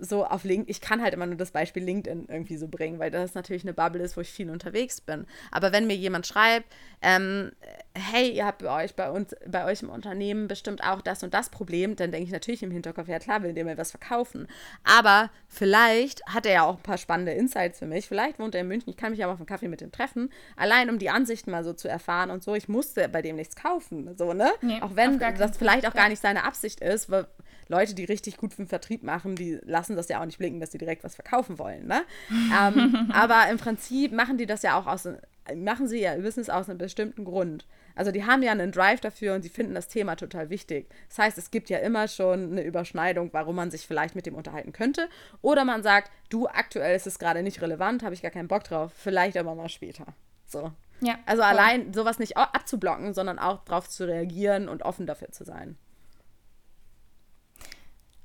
so 0.01 0.25
auf 0.25 0.45
LinkedIn, 0.45 0.71
ich 0.71 0.81
kann 0.81 1.03
halt 1.03 1.15
immer 1.15 1.27
nur 1.27 1.37
das 1.37 1.51
Beispiel 1.51 1.85
LinkedIn 1.85 2.27
irgendwie 2.29 2.57
so 2.57 2.69
bringen, 2.69 2.99
weil 2.99 3.11
das 3.11 3.35
natürlich 3.35 3.63
eine 3.65 3.75
Bubble 3.75 4.03
ist, 4.03 4.17
wo 4.17 4.23
ich 4.23 4.31
viel 4.31 4.51
unterwegs 4.51 5.01
bin. 5.01 5.27
Aber 5.51 5.73
wenn 5.73 5.87
mir 5.87 5.97
jemand 5.97 6.27
schreibt, 6.27 6.67
ähm, 7.03 7.53
hey, 7.95 8.31
ihr 8.31 8.47
habt 8.47 8.63
bei 8.63 8.85
euch, 8.85 8.95
bei 8.95 9.11
uns, 9.11 9.35
bei 9.47 9.65
euch 9.65 9.83
im 9.83 9.91
Unternehmen 9.91 10.49
bestimmt 10.49 10.83
auch 10.83 11.03
das 11.03 11.23
und 11.23 11.35
das 11.35 11.51
Problem, 11.51 11.97
dann 11.97 12.13
denke 12.13 12.27
ich 12.27 12.33
natürlich 12.33 12.63
im 12.63 12.71
Hinterkopf, 12.71 13.09
ja 13.09 13.19
klar, 13.19 13.43
will 13.43 13.53
der 13.53 13.65
mir 13.65 13.77
was 13.77 13.91
verkaufen. 13.91 14.49
Aber 14.85 15.31
vielleicht 15.49 16.25
hat 16.27 16.47
er 16.47 16.53
ja 16.53 16.63
auch 16.65 16.77
ein 16.77 16.83
paar 16.83 16.99
spannende 16.99 17.33
Insights 17.33 17.79
für 17.79 17.87
mich. 17.87 18.09
Vielleicht 18.09 18.39
wohnt 18.39 18.55
er 18.55 18.63
in 18.63 18.69
München, 18.69 18.91
ich 18.91 18.97
kann 18.97 19.13
mich 19.13 19.23
aber 19.23 19.35
auf 19.35 19.39
einen 19.39 19.47
Kaffee 19.47 19.69
mit 19.69 19.83
ihm 19.83 19.93
treffen, 19.93 20.31
allein 20.57 20.89
um 20.89 20.99
die 20.99 21.11
Ansichten 21.11 21.51
mal 21.51 21.65
so 21.65 21.73
zu 21.73 21.89
erfahren 21.89 22.31
und 22.31 22.43
so. 22.43 22.55
Ich 22.55 22.69
musste 22.69 23.09
bei 23.09 23.23
dem 23.23 23.37
nichts 23.37 23.57
kaufen, 23.57 24.17
so, 24.17 24.33
ne? 24.33 24.51
Nee, 24.63 24.81
auch 24.81 24.97
wenn 24.97 25.19
das 25.19 25.57
vielleicht 25.57 25.87
auch 25.87 25.95
gar 25.95 26.09
nicht 26.09 26.23
seine 26.23 26.45
Absicht 26.45 26.81
ist, 26.81 27.11
weil 27.11 27.27
Leute, 27.71 27.95
die 27.95 28.05
richtig 28.05 28.37
gut 28.37 28.53
für 28.53 28.63
den 28.63 28.69
Vertrieb 28.69 29.03
machen, 29.05 29.37
die 29.37 29.59
lassen 29.63 29.95
das 29.97 30.09
ja 30.09 30.21
auch 30.21 30.27
nicht 30.27 30.39
blicken, 30.39 30.59
dass 30.59 30.73
sie 30.73 30.79
direkt 30.79 31.05
was 31.05 31.15
verkaufen 31.15 31.59
wollen. 31.59 31.87
Ne? 31.87 32.03
ähm, 32.31 33.11
aber 33.13 33.49
im 33.49 33.59
Prinzip 33.59 34.13
machen 34.13 34.37
die 34.39 34.47
das 34.47 34.63
ja 34.63 34.79
auch 34.79 34.87
aus, 34.87 35.09
machen 35.55 35.87
sie 35.87 36.01
ja, 36.01 36.21
wissen 36.23 36.41
es 36.41 36.51
aus 36.51 36.69
einem 36.69 36.79
bestimmten 36.79 37.25
Grund. 37.25 37.67
Also 37.95 38.11
die 38.11 38.25
haben 38.25 38.43
ja 38.43 38.51
einen 38.51 38.73
Drive 38.73 39.01
dafür 39.01 39.35
und 39.35 39.43
sie 39.43 39.49
finden 39.49 39.75
das 39.75 39.89
Thema 39.89 40.17
total 40.17 40.51
wichtig. 40.51 40.89
Das 41.09 41.19
heißt, 41.19 41.39
es 41.39 41.51
gibt 41.51 41.71
ja 41.71 41.79
immer 41.79 42.09
schon 42.09 42.53
eine 42.53 42.63
Überschneidung, 42.63 43.31
warum 43.33 43.57
man 43.57 43.71
sich 43.71 43.87
vielleicht 43.87 44.17
mit 44.17 44.27
dem 44.27 44.35
unterhalten 44.35 44.73
könnte. 44.73 45.09
Oder 45.41 45.65
man 45.65 45.83
sagt, 45.83 46.11
du, 46.29 46.49
aktuell 46.49 46.97
ist 46.97 47.07
es 47.07 47.19
gerade 47.19 47.43
nicht 47.43 47.63
relevant, 47.63 48.03
habe 48.03 48.15
ich 48.15 48.23
gar 48.23 48.31
keinen 48.33 48.49
Bock 48.49 48.65
drauf, 48.65 48.93
vielleicht 48.97 49.37
aber 49.37 49.55
mal 49.55 49.69
später. 49.69 50.07
So. 50.45 50.73
Ja, 51.01 51.19
also 51.25 51.43
voll. 51.43 51.51
allein 51.51 51.93
sowas 51.93 52.19
nicht 52.19 52.37
abzublocken, 52.37 53.15
sondern 53.15 53.39
auch 53.39 53.65
darauf 53.65 53.89
zu 53.89 54.07
reagieren 54.07 54.69
und 54.69 54.83
offen 54.83 55.07
dafür 55.07 55.31
zu 55.31 55.45
sein. 55.45 55.77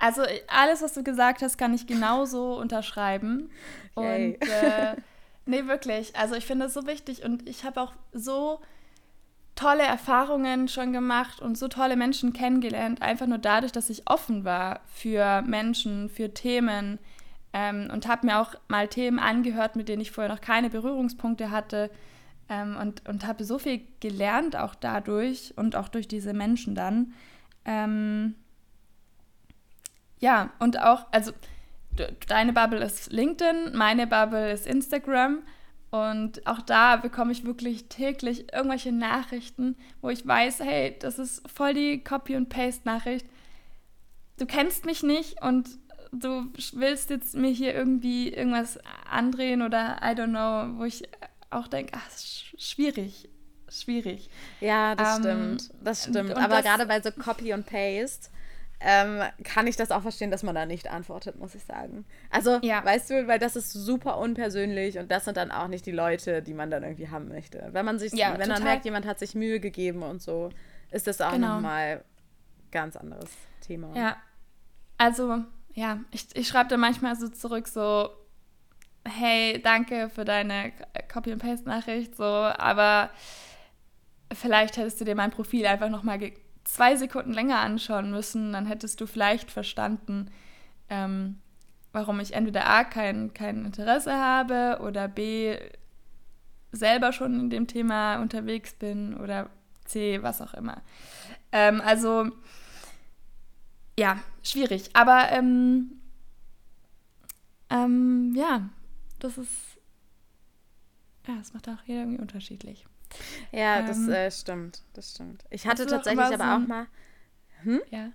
Also 0.05 0.21
alles, 0.45 0.83
was 0.83 0.93
du 0.93 1.01
gesagt 1.01 1.41
hast, 1.41 1.57
kann 1.57 1.73
ich 1.73 1.87
genauso 1.87 2.59
unterschreiben. 2.59 3.49
Yay. 3.97 4.37
Und 4.37 4.47
äh, 4.47 4.95
nee, 5.47 5.65
wirklich. 5.65 6.15
Also 6.15 6.35
ich 6.35 6.45
finde 6.45 6.65
das 6.65 6.75
so 6.75 6.85
wichtig 6.85 7.23
und 7.23 7.49
ich 7.49 7.63
habe 7.63 7.81
auch 7.81 7.91
so 8.13 8.59
tolle 9.55 9.81
Erfahrungen 9.81 10.67
schon 10.67 10.93
gemacht 10.93 11.41
und 11.41 11.57
so 11.57 11.67
tolle 11.67 11.95
Menschen 11.95 12.33
kennengelernt, 12.33 13.01
einfach 13.01 13.25
nur 13.25 13.39
dadurch, 13.39 13.71
dass 13.71 13.89
ich 13.89 14.07
offen 14.07 14.45
war 14.45 14.81
für 14.85 15.41
Menschen, 15.41 16.09
für 16.09 16.35
Themen 16.35 16.99
ähm, 17.51 17.89
und 17.91 18.07
habe 18.07 18.27
mir 18.27 18.39
auch 18.39 18.53
mal 18.67 18.87
Themen 18.87 19.17
angehört, 19.17 19.75
mit 19.75 19.89
denen 19.89 20.03
ich 20.03 20.11
vorher 20.11 20.31
noch 20.31 20.41
keine 20.41 20.69
Berührungspunkte 20.69 21.49
hatte 21.49 21.89
ähm, 22.47 22.77
und, 22.79 23.09
und 23.09 23.25
habe 23.25 23.43
so 23.43 23.57
viel 23.57 23.81
gelernt 24.01 24.55
auch 24.55 24.75
dadurch 24.75 25.53
und 25.55 25.75
auch 25.75 25.87
durch 25.87 26.07
diese 26.07 26.33
Menschen 26.33 26.75
dann. 26.75 27.13
Ähm, 27.65 28.35
ja, 30.19 30.51
und 30.59 30.81
auch, 30.81 31.05
also 31.11 31.31
deine 32.27 32.53
Bubble 32.53 32.83
ist 32.83 33.11
LinkedIn, 33.11 33.75
meine 33.75 34.07
Bubble 34.07 34.51
ist 34.51 34.67
Instagram. 34.67 35.43
Und 35.91 36.45
auch 36.45 36.61
da 36.61 36.97
bekomme 36.97 37.31
ich 37.31 37.45
wirklich 37.45 37.87
täglich 37.87 38.51
irgendwelche 38.53 38.91
Nachrichten, 38.91 39.77
wo 40.01 40.09
ich 40.09 40.27
weiß, 40.27 40.59
hey, 40.59 40.97
das 40.99 41.19
ist 41.19 41.49
voll 41.49 41.73
die 41.73 42.03
Copy- 42.03 42.35
und 42.35 42.49
Paste-Nachricht. 42.49 43.25
Du 44.37 44.45
kennst 44.45 44.85
mich 44.85 45.03
nicht 45.03 45.41
und 45.41 45.69
du 46.11 46.51
willst 46.73 47.09
jetzt 47.11 47.35
mir 47.35 47.51
hier 47.51 47.73
irgendwie 47.73 48.29
irgendwas 48.33 48.77
andrehen 49.09 49.61
oder 49.61 49.97
I 50.01 50.07
don't 50.07 50.29
know, 50.29 50.77
wo 50.77 50.83
ich 50.83 51.03
auch 51.49 51.67
denke, 51.67 51.93
ach, 51.95 52.09
schwierig, 52.57 53.29
schwierig. 53.69 54.29
Ja, 54.59 54.95
das 54.95 55.19
ähm, 55.19 55.23
stimmt, 55.23 55.69
das 55.81 56.03
stimmt. 56.03 56.35
Aber 56.35 56.61
gerade 56.61 56.85
bei 56.87 56.99
so 56.99 57.11
Copy 57.11 57.53
und 57.53 57.65
Paste 57.65 58.29
ähm, 58.79 59.21
kann 59.43 59.67
ich 59.67 59.75
das 59.75 59.91
auch 59.91 60.01
verstehen, 60.01 60.31
dass 60.31 60.43
man 60.43 60.55
da 60.55 60.65
nicht 60.65 60.89
antwortet, 60.89 61.37
muss 61.37 61.55
ich 61.55 61.63
sagen. 61.63 62.05
Also, 62.29 62.59
ja. 62.61 62.83
weißt 62.83 63.09
du, 63.09 63.27
weil 63.27 63.39
das 63.39 63.55
ist 63.55 63.71
super 63.71 64.17
unpersönlich 64.17 64.97
und 64.97 65.09
das 65.11 65.25
sind 65.25 65.37
dann 65.37 65.51
auch 65.51 65.67
nicht 65.67 65.85
die 65.85 65.91
Leute, 65.91 66.41
die 66.41 66.53
man 66.53 66.69
dann 66.69 66.83
irgendwie 66.83 67.09
haben 67.09 67.29
möchte. 67.29 67.69
Wenn 67.71 67.85
man 67.85 67.99
sich, 67.99 68.13
ja, 68.13 68.33
wenn 68.33 68.41
total. 68.41 68.53
man 68.55 68.63
merkt, 68.63 68.85
jemand 68.85 69.05
hat 69.05 69.19
sich 69.19 69.33
Mühe 69.35 69.59
gegeben 69.59 70.03
und 70.03 70.21
so, 70.21 70.49
ist 70.91 71.07
das 71.07 71.21
auch 71.21 71.31
genau. 71.31 71.55
nochmal 71.55 72.03
ganz 72.71 72.95
anderes 72.95 73.31
Thema. 73.61 73.95
Ja. 73.95 74.17
Also, 74.97 75.43
ja, 75.73 75.99
ich, 76.11 76.27
ich 76.35 76.47
schreibe 76.47 76.69
da 76.69 76.77
manchmal 76.77 77.15
so 77.15 77.27
zurück, 77.29 77.67
so, 77.67 78.09
hey, 79.07 79.61
danke 79.61 80.09
für 80.09 80.25
deine 80.25 80.73
Copy-and-Paste-Nachricht, 81.11 82.15
so, 82.15 82.23
aber 82.23 83.09
vielleicht 84.33 84.77
hättest 84.77 84.99
du 84.99 85.05
dir 85.05 85.15
mein 85.15 85.31
Profil 85.31 85.65
einfach 85.65 85.89
nochmal 85.89 86.19
zwei 86.65 86.97
Sekunden 86.97 87.31
länger 87.31 87.59
anschauen 87.59 88.11
müssen, 88.11 88.51
dann 88.51 88.65
hättest 88.65 88.99
du 88.99 89.07
vielleicht 89.07 89.51
verstanden, 89.51 90.29
ähm, 90.89 91.39
warum 91.93 92.19
ich 92.19 92.33
entweder 92.33 92.67
A, 92.67 92.83
kein, 92.83 93.33
kein 93.33 93.63
Interesse 93.63 94.13
habe 94.13 94.79
oder 94.81 95.07
B, 95.07 95.57
selber 96.73 97.13
schon 97.13 97.39
in 97.39 97.49
dem 97.49 97.67
Thema 97.67 98.21
unterwegs 98.21 98.73
bin 98.73 99.15
oder 99.15 99.49
C, 99.85 100.21
was 100.21 100.41
auch 100.41 100.53
immer. 100.53 100.81
Ähm, 101.51 101.79
also, 101.79 102.29
ja, 103.97 104.19
schwierig. 104.43 104.89
Aber 104.93 105.31
ähm, 105.31 106.01
ähm, 107.69 108.33
ja, 108.35 108.69
das 109.19 109.37
ist, 109.37 109.77
ja, 111.27 111.35
das 111.37 111.53
macht 111.53 111.69
auch 111.69 111.81
jeder 111.85 112.01
irgendwie 112.01 112.21
unterschiedlich. 112.21 112.85
Ja, 113.51 113.79
ähm, 113.79 113.87
das 113.87 114.07
äh, 114.07 114.31
stimmt, 114.31 114.83
das 114.93 115.11
stimmt. 115.11 115.43
Ich 115.49 115.67
hatte 115.67 115.85
tatsächlich 115.85 116.25
aber 116.25 116.37
so 116.37 116.43
ein, 116.43 116.63
auch 116.63 116.67
mal. 116.67 116.87
Hm? 117.63 117.81
Ja. 117.89 118.11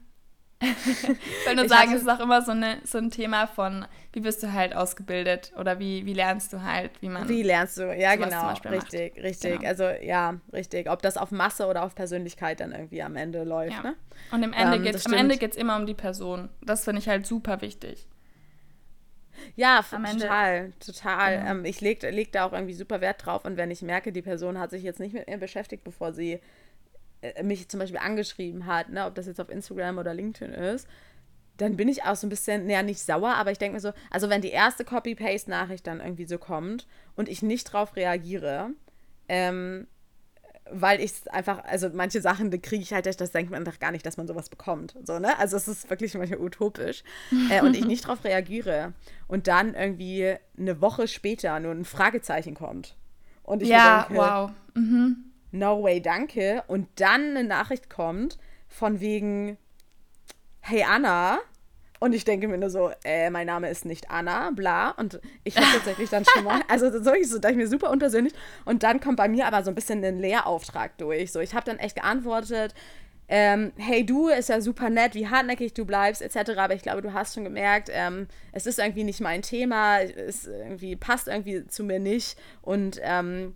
ich 0.63 1.47
will 1.47 1.57
nur 1.57 1.69
sagen, 1.69 1.95
es 1.95 2.03
ist 2.03 2.09
auch 2.09 2.21
immer 2.21 2.43
so, 2.43 2.51
eine, 2.51 2.81
so 2.85 2.99
ein 2.99 3.11
Thema 3.11 3.47
von, 3.47 3.87
wie 4.13 4.25
wirst 4.25 4.43
du 4.43 4.53
halt 4.53 4.77
ausgebildet 4.77 5.53
oder 5.59 5.79
wie, 5.79 6.05
wie 6.05 6.13
lernst 6.13 6.53
du 6.53 6.63
halt, 6.63 6.91
wie 7.01 7.09
man. 7.09 7.27
Wie 7.31 7.43
lernst 7.43 7.79
du, 7.79 7.97
ja, 7.97 8.15
genau. 8.17 8.51
Richtig, 8.51 8.71
macht. 8.71 8.93
richtig. 9.25 9.59
Genau. 9.61 9.69
Also, 9.69 9.85
ja, 9.85 10.35
richtig. 10.53 10.91
Ob 10.91 11.01
das 11.01 11.17
auf 11.17 11.31
Masse 11.31 11.67
oder 11.67 11.83
auf 11.83 11.95
Persönlichkeit 11.95 12.61
dann 12.61 12.73
irgendwie 12.73 13.03
am 13.03 13.17
Ende 13.17 13.45
läuft, 13.45 13.73
ja. 13.73 13.83
ne? 13.83 13.97
Und 14.33 14.43
im 14.43 14.53
Ende 14.53 14.77
ähm, 14.77 14.83
geht's, 14.83 15.07
am 15.07 15.15
Ende 15.15 15.39
geht 15.39 15.53
es 15.53 15.57
immer 15.57 15.77
um 15.77 15.87
die 15.87 15.95
Person. 15.95 16.51
Das 16.61 16.85
finde 16.85 17.01
ich 17.01 17.09
halt 17.09 17.27
super 17.27 17.63
wichtig. 17.63 18.07
Ja, 19.57 19.83
total, 19.83 20.73
total. 20.85 21.35
Ja. 21.35 21.51
Ähm, 21.51 21.65
ich 21.65 21.81
lege 21.81 22.11
leg 22.11 22.33
da 22.33 22.45
auch 22.45 22.53
irgendwie 22.53 22.75
super 22.75 23.01
Wert 23.01 23.25
drauf 23.25 23.45
und 23.45 23.57
wenn 23.57 23.71
ich 23.71 23.83
merke, 23.83 24.13
die 24.13 24.23
Person 24.23 24.59
hat 24.59 24.71
sich 24.71 24.83
jetzt 24.83 25.01
nicht 25.01 25.15
mit 25.15 25.29
mir 25.29 25.39
beschäftigt, 25.39 25.85
bevor 25.85 26.13
sie 26.13 26.41
äh, 27.23 27.43
mich 27.43 27.69
zum 27.69 27.81
Beispiel 27.81 28.01
angeschrieben 28.01 28.67
hat, 28.67 28.89
ne, 28.91 29.07
ob 29.07 29.15
das 29.15 29.27
jetzt 29.27 29.41
auf 29.41 29.51
Instagram 29.51 29.99
oder 29.99 30.15
LinkedIn 30.15 30.53
ist, 30.53 30.89
dann 31.61 31.77
bin 31.77 31.89
ich 31.89 32.05
auch 32.05 32.17
so 32.17 32.27
ein 32.27 32.31
bisschen, 32.31 32.67
naja, 32.67 32.83
nicht 32.83 33.01
sauer, 33.01 33.35
aber 33.35 33.51
ich 33.51 33.59
denke 33.59 33.75
mir 33.75 33.81
so, 33.81 33.93
also 34.11 34.31
wenn 34.31 34.41
die 34.41 34.51
erste 34.51 34.85
Copy-Paste-Nachricht 34.85 35.87
dann 35.87 36.01
irgendwie 36.01 36.25
so 36.25 36.39
kommt 36.39 36.87
und 37.17 37.29
ich 37.29 37.43
nicht 37.43 37.65
drauf 37.65 37.97
reagiere, 37.97 38.71
ähm, 39.29 39.87
weil 40.71 41.01
ich 41.01 41.13
es 41.13 41.29
einfach, 41.29 41.65
also 41.65 41.89
manche 41.93 42.21
Sachen, 42.21 42.51
kriege 42.63 42.83
ich 42.83 42.93
halt, 42.93 43.07
das 43.07 43.33
denkt 43.33 43.51
man 43.51 43.65
doch 43.65 43.79
gar 43.79 43.91
nicht, 43.91 44.05
dass 44.07 44.17
man 44.17 44.27
sowas 44.27 44.49
bekommt. 44.49 44.95
So, 45.05 45.19
ne? 45.19 45.39
Also 45.39 45.57
es 45.57 45.69
ist 45.69 45.91
wirklich 45.91 46.15
manchmal 46.15 46.41
utopisch. 46.41 47.03
äh, 47.51 47.63
und 47.63 47.77
ich 47.77 47.87
nicht 47.87 48.05
darauf 48.05 48.25
reagiere 48.25 48.93
und 49.29 49.49
dann 49.49 49.75
irgendwie 49.75 50.35
eine 50.59 50.81
Woche 50.81 51.09
später 51.09 51.59
nur 51.61 51.73
ein 51.73 51.85
Fragezeichen 51.85 52.55
kommt. 52.55 52.97
Und 53.43 53.63
ich 53.63 53.69
ja, 53.69 54.05
denke, 54.05 54.23
wow. 54.23 54.51
Mhm. 54.75 55.25
No 55.53 55.83
way, 55.83 56.01
danke. 56.01 56.63
Und 56.69 56.89
dann 56.97 57.37
eine 57.37 57.45
Nachricht 57.45 57.91
kommt 57.91 58.39
von 58.69 59.01
wegen, 59.01 59.59
hey 60.61 60.85
Anna, 60.89 61.41
und 62.01 62.15
ich 62.15 62.25
denke 62.25 62.49
mir 62.49 62.57
nur 62.57 62.71
so, 62.71 62.91
äh, 63.05 63.29
mein 63.29 63.47
Name 63.47 63.69
ist 63.69 63.85
nicht 63.85 64.11
Anna, 64.11 64.51
bla. 64.53 64.93
Und 64.93 65.21
ich 65.45 65.55
habe 65.57 65.67
tatsächlich 65.75 66.09
dann 66.09 66.25
schon 66.25 66.45
mal, 66.45 66.63
also 66.69 66.91
so, 66.91 67.13
so 67.23 67.39
dachte 67.39 67.53
ich 67.53 67.59
mir 67.59 67.69
super 67.69 67.91
unpersönlich. 67.91 68.33
Und 68.65 68.83
dann 68.83 69.01
kommt 69.01 69.19
bei 69.19 69.29
mir 69.29 69.47
aber 69.47 69.63
so 69.63 69.71
ein 69.71 69.75
bisschen 69.75 70.03
ein 70.03 70.19
Lehrauftrag 70.19 70.97
durch. 70.97 71.31
So, 71.31 71.41
ich 71.41 71.55
habe 71.55 71.67
dann 71.67 71.79
echt 71.79 71.97
geantwortet, 71.97 72.75
ähm, 73.29 73.73
hey 73.77 74.05
du, 74.05 74.29
ist 74.29 74.49
ja 74.49 74.63
super 74.63 74.89
nett, 74.89 75.15
wie 75.15 75.29
hartnäckig 75.29 75.75
du 75.75 75.85
bleibst, 75.85 76.23
etc. 76.23 76.53
Aber 76.57 76.75
ich 76.75 76.83
glaube, 76.83 77.03
du 77.03 77.13
hast 77.13 77.35
schon 77.35 77.45
gemerkt, 77.45 77.91
ähm, 77.93 78.29
es 78.53 78.67
ist 78.67 78.79
irgendwie 78.79 79.05
nicht 79.05 79.21
mein 79.21 79.43
Thema, 79.43 80.01
es 80.01 80.47
irgendwie 80.47 80.97
passt 80.97 81.29
irgendwie 81.29 81.67
zu 81.67 81.85
mir 81.85 81.99
nicht. 81.99 82.39
Und 82.63 82.99
ähm, 83.03 83.55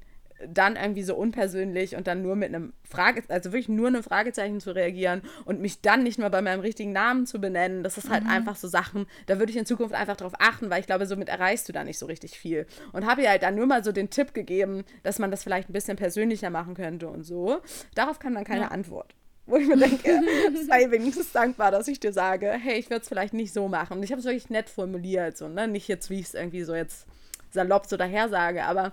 dann 0.48 0.76
irgendwie 0.76 1.02
so 1.02 1.14
unpersönlich 1.14 1.96
und 1.96 2.06
dann 2.06 2.22
nur 2.22 2.36
mit 2.36 2.48
einem 2.48 2.72
Frage, 2.82 3.22
also 3.28 3.52
wirklich 3.52 3.68
nur 3.68 3.88
einem 3.88 4.02
Fragezeichen 4.02 4.60
zu 4.60 4.74
reagieren 4.74 5.22
und 5.44 5.60
mich 5.60 5.80
dann 5.80 6.02
nicht 6.02 6.18
mal 6.18 6.30
bei 6.30 6.42
meinem 6.42 6.60
richtigen 6.60 6.92
Namen 6.92 7.26
zu 7.26 7.40
benennen, 7.40 7.82
das 7.82 7.98
ist 7.98 8.10
halt 8.10 8.24
mhm. 8.24 8.30
einfach 8.30 8.56
so 8.56 8.68
Sachen, 8.68 9.06
da 9.26 9.38
würde 9.38 9.52
ich 9.52 9.58
in 9.58 9.66
Zukunft 9.66 9.94
einfach 9.94 10.16
drauf 10.16 10.32
achten, 10.38 10.70
weil 10.70 10.80
ich 10.80 10.86
glaube, 10.86 11.06
somit 11.06 11.28
erreichst 11.28 11.68
du 11.68 11.72
da 11.72 11.84
nicht 11.84 11.98
so 11.98 12.06
richtig 12.06 12.38
viel. 12.38 12.66
Und 12.92 13.06
habe 13.06 13.22
ihr 13.22 13.30
halt 13.30 13.42
dann 13.42 13.54
nur 13.54 13.66
mal 13.66 13.84
so 13.84 13.92
den 13.92 14.10
Tipp 14.10 14.34
gegeben, 14.34 14.84
dass 15.02 15.18
man 15.18 15.30
das 15.30 15.42
vielleicht 15.42 15.68
ein 15.68 15.72
bisschen 15.72 15.96
persönlicher 15.96 16.50
machen 16.50 16.74
könnte 16.74 17.08
und 17.08 17.24
so. 17.24 17.60
Darauf 17.94 18.18
kam 18.18 18.34
dann 18.34 18.44
keine 18.44 18.62
ja. 18.62 18.68
Antwort. 18.68 19.14
Wo 19.46 19.56
ich 19.56 19.68
mir 19.68 19.76
denke, 19.76 20.20
sei 20.68 20.90
wenigstens 20.90 21.32
dankbar, 21.32 21.70
dass 21.70 21.86
ich 21.88 22.00
dir 22.00 22.12
sage, 22.12 22.50
hey, 22.50 22.78
ich 22.78 22.88
würde 22.88 23.02
es 23.02 23.08
vielleicht 23.08 23.34
nicht 23.34 23.52
so 23.52 23.68
machen. 23.68 23.98
Und 23.98 24.02
ich 24.02 24.10
habe 24.10 24.20
es 24.20 24.24
wirklich 24.24 24.48
nett 24.48 24.70
formuliert, 24.70 25.36
so, 25.36 25.48
ne? 25.48 25.68
Nicht 25.68 25.86
jetzt, 25.86 26.08
wie 26.08 26.18
ich 26.18 26.26
es 26.26 26.34
irgendwie 26.34 26.62
so 26.62 26.74
jetzt 26.74 27.06
salopp 27.50 27.86
so 27.86 27.96
daher 27.96 28.28
sage, 28.28 28.64
aber 28.64 28.92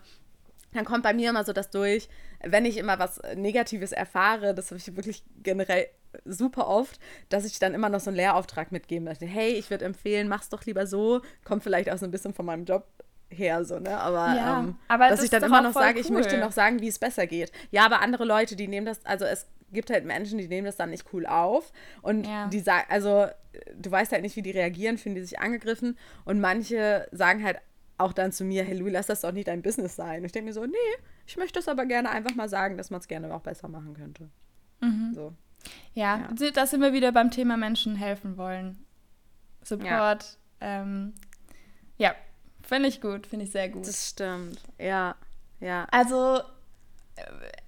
dann 0.73 0.86
kommt 0.86 1.03
bei 1.03 1.13
mir 1.13 1.29
immer 1.29 1.43
so 1.43 1.53
das 1.53 1.69
durch, 1.69 2.10
wenn 2.43 2.65
ich 2.65 2.77
immer 2.77 2.99
was 2.99 3.21
Negatives 3.36 3.91
erfahre, 3.91 4.53
das 4.53 4.71
habe 4.71 4.77
ich 4.77 4.95
wirklich 4.95 5.23
generell 5.43 5.88
super 6.25 6.67
oft, 6.67 6.99
dass 7.29 7.45
ich 7.45 7.60
dann 7.60 7.73
immer 7.73 7.89
noch 7.89 7.99
so 7.99 8.10
einen 8.10 8.17
Lehrauftrag 8.17 8.71
mitgeben 8.71 9.05
möchte. 9.05 9.25
Hey, 9.25 9.51
ich 9.53 9.69
würde 9.69 9.86
empfehlen, 9.86 10.27
mach's 10.27 10.49
doch 10.49 10.65
lieber 10.65 10.88
so. 10.88 11.21
Kommt 11.43 11.63
vielleicht 11.63 11.89
auch 11.89 11.97
so 11.97 12.05
ein 12.05 12.12
bisschen 12.12 12.34
von 12.34 12.45
meinem 12.45 12.65
Job 12.65 12.86
her, 13.29 13.63
so, 13.63 13.79
ne? 13.79 13.97
Aber, 13.97 14.36
ja, 14.36 14.60
ähm, 14.60 14.75
aber 14.88 15.07
dass 15.07 15.19
das 15.19 15.25
ich 15.25 15.29
dann 15.29 15.43
immer 15.43 15.62
noch 15.62 15.73
sage, 15.73 15.95
cool. 15.95 16.01
ich 16.01 16.10
möchte 16.10 16.38
noch 16.38 16.51
sagen, 16.51 16.81
wie 16.81 16.89
es 16.89 16.99
besser 16.99 17.27
geht. 17.27 17.51
Ja, 17.71 17.86
aber 17.86 18.01
andere 18.01 18.25
Leute, 18.25 18.55
die 18.55 18.67
nehmen 18.67 18.86
das, 18.86 19.05
also 19.05 19.25
es 19.25 19.47
gibt 19.71 19.89
halt 19.89 20.05
Menschen, 20.05 20.38
die 20.38 20.47
nehmen 20.47 20.65
das 20.65 20.75
dann 20.75 20.89
nicht 20.89 21.05
cool 21.13 21.25
auf 21.25 21.71
und 22.01 22.27
ja. 22.27 22.47
die 22.47 22.60
sagen, 22.60 22.86
also 22.89 23.27
du 23.75 23.89
weißt 23.89 24.12
halt 24.12 24.21
nicht, 24.21 24.36
wie 24.36 24.41
die 24.41 24.51
reagieren, 24.51 24.97
fühlen 24.97 25.15
die 25.15 25.21
sich 25.21 25.39
angegriffen 25.39 25.97
und 26.25 26.41
manche 26.41 27.07
sagen 27.12 27.43
halt 27.43 27.57
auch 28.01 28.13
dann 28.13 28.31
zu 28.31 28.43
mir, 28.43 28.63
hey 28.63 28.77
Louis, 28.77 28.93
lass 28.93 29.07
das 29.07 29.21
doch 29.21 29.31
nicht 29.31 29.47
dein 29.47 29.61
Business 29.61 29.95
sein. 29.95 30.23
Ich 30.23 30.31
denke 30.31 30.47
mir 30.47 30.53
so, 30.53 30.65
nee, 30.65 30.75
ich 31.25 31.37
möchte 31.37 31.59
es 31.59 31.67
aber 31.67 31.85
gerne 31.85 32.09
einfach 32.09 32.35
mal 32.35 32.49
sagen, 32.49 32.77
dass 32.77 32.89
man 32.89 32.99
es 32.99 33.07
gerne 33.07 33.33
auch 33.33 33.41
besser 33.41 33.67
machen 33.67 33.93
könnte. 33.93 34.29
Mhm. 34.81 35.13
So. 35.13 35.33
Ja, 35.93 36.29
ja, 36.39 36.51
da 36.51 36.65
sind 36.65 36.81
wir 36.81 36.93
wieder 36.93 37.11
beim 37.11 37.31
Thema 37.31 37.57
Menschen 37.57 37.95
helfen 37.95 38.37
wollen. 38.37 38.85
Support. 39.63 40.37
Ja, 40.61 40.81
ähm, 40.81 41.13
ja 41.97 42.15
finde 42.61 42.89
ich 42.89 43.01
gut, 43.01 43.27
finde 43.27 43.45
ich 43.45 43.51
sehr 43.51 43.69
gut. 43.69 43.87
Das 43.87 44.09
stimmt, 44.09 44.61
ja, 44.79 45.15
ja. 45.59 45.85
Also 45.91 46.39
äh, 47.15 47.23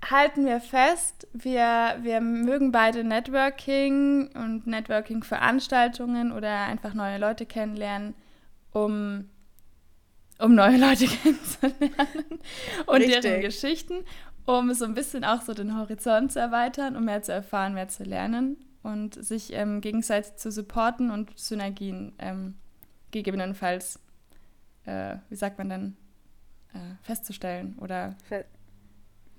halten 0.10 0.46
wir 0.46 0.60
fest, 0.60 1.28
wir, 1.34 1.98
wir 2.02 2.22
mögen 2.22 2.72
beide 2.72 3.04
Networking 3.04 4.30
und 4.36 4.66
Networking-Veranstaltungen 4.66 6.32
oder 6.32 6.62
einfach 6.64 6.94
neue 6.94 7.18
Leute 7.18 7.46
kennenlernen, 7.46 8.16
um, 8.72 9.30
um 10.40 10.56
neue 10.56 10.78
Leute 10.78 11.06
kennenzulernen 11.24 12.40
und 12.86 12.98
Richtig. 12.98 13.22
deren 13.22 13.42
Geschichten 13.42 14.04
um 14.46 14.74
so 14.74 14.86
ein 14.86 14.94
bisschen 14.94 15.24
auch 15.24 15.42
so 15.42 15.54
den 15.54 15.78
Horizont 15.78 16.32
zu 16.32 16.40
erweitern, 16.40 16.96
um 16.96 17.06
mehr 17.06 17.22
zu 17.22 17.32
erfahren, 17.32 17.74
mehr 17.74 17.88
zu 17.88 18.04
lernen 18.04 18.58
und 18.82 19.24
sich 19.24 19.54
ähm, 19.54 19.82
gegenseitig 19.82 20.36
zu 20.36 20.52
supporten 20.52 21.12
und 21.12 21.38
Synergien 21.38 22.14
ähm, 22.20 22.56
gegebenenfalls, 23.12 24.00
äh, 24.86 25.18
wie 25.30 25.36
sagt 25.36 25.58
man 25.58 25.70
denn, 25.70 25.98
äh, 26.74 26.96
festzustellen 27.04 27.78
oder 27.80 28.16
Fe 28.28 28.46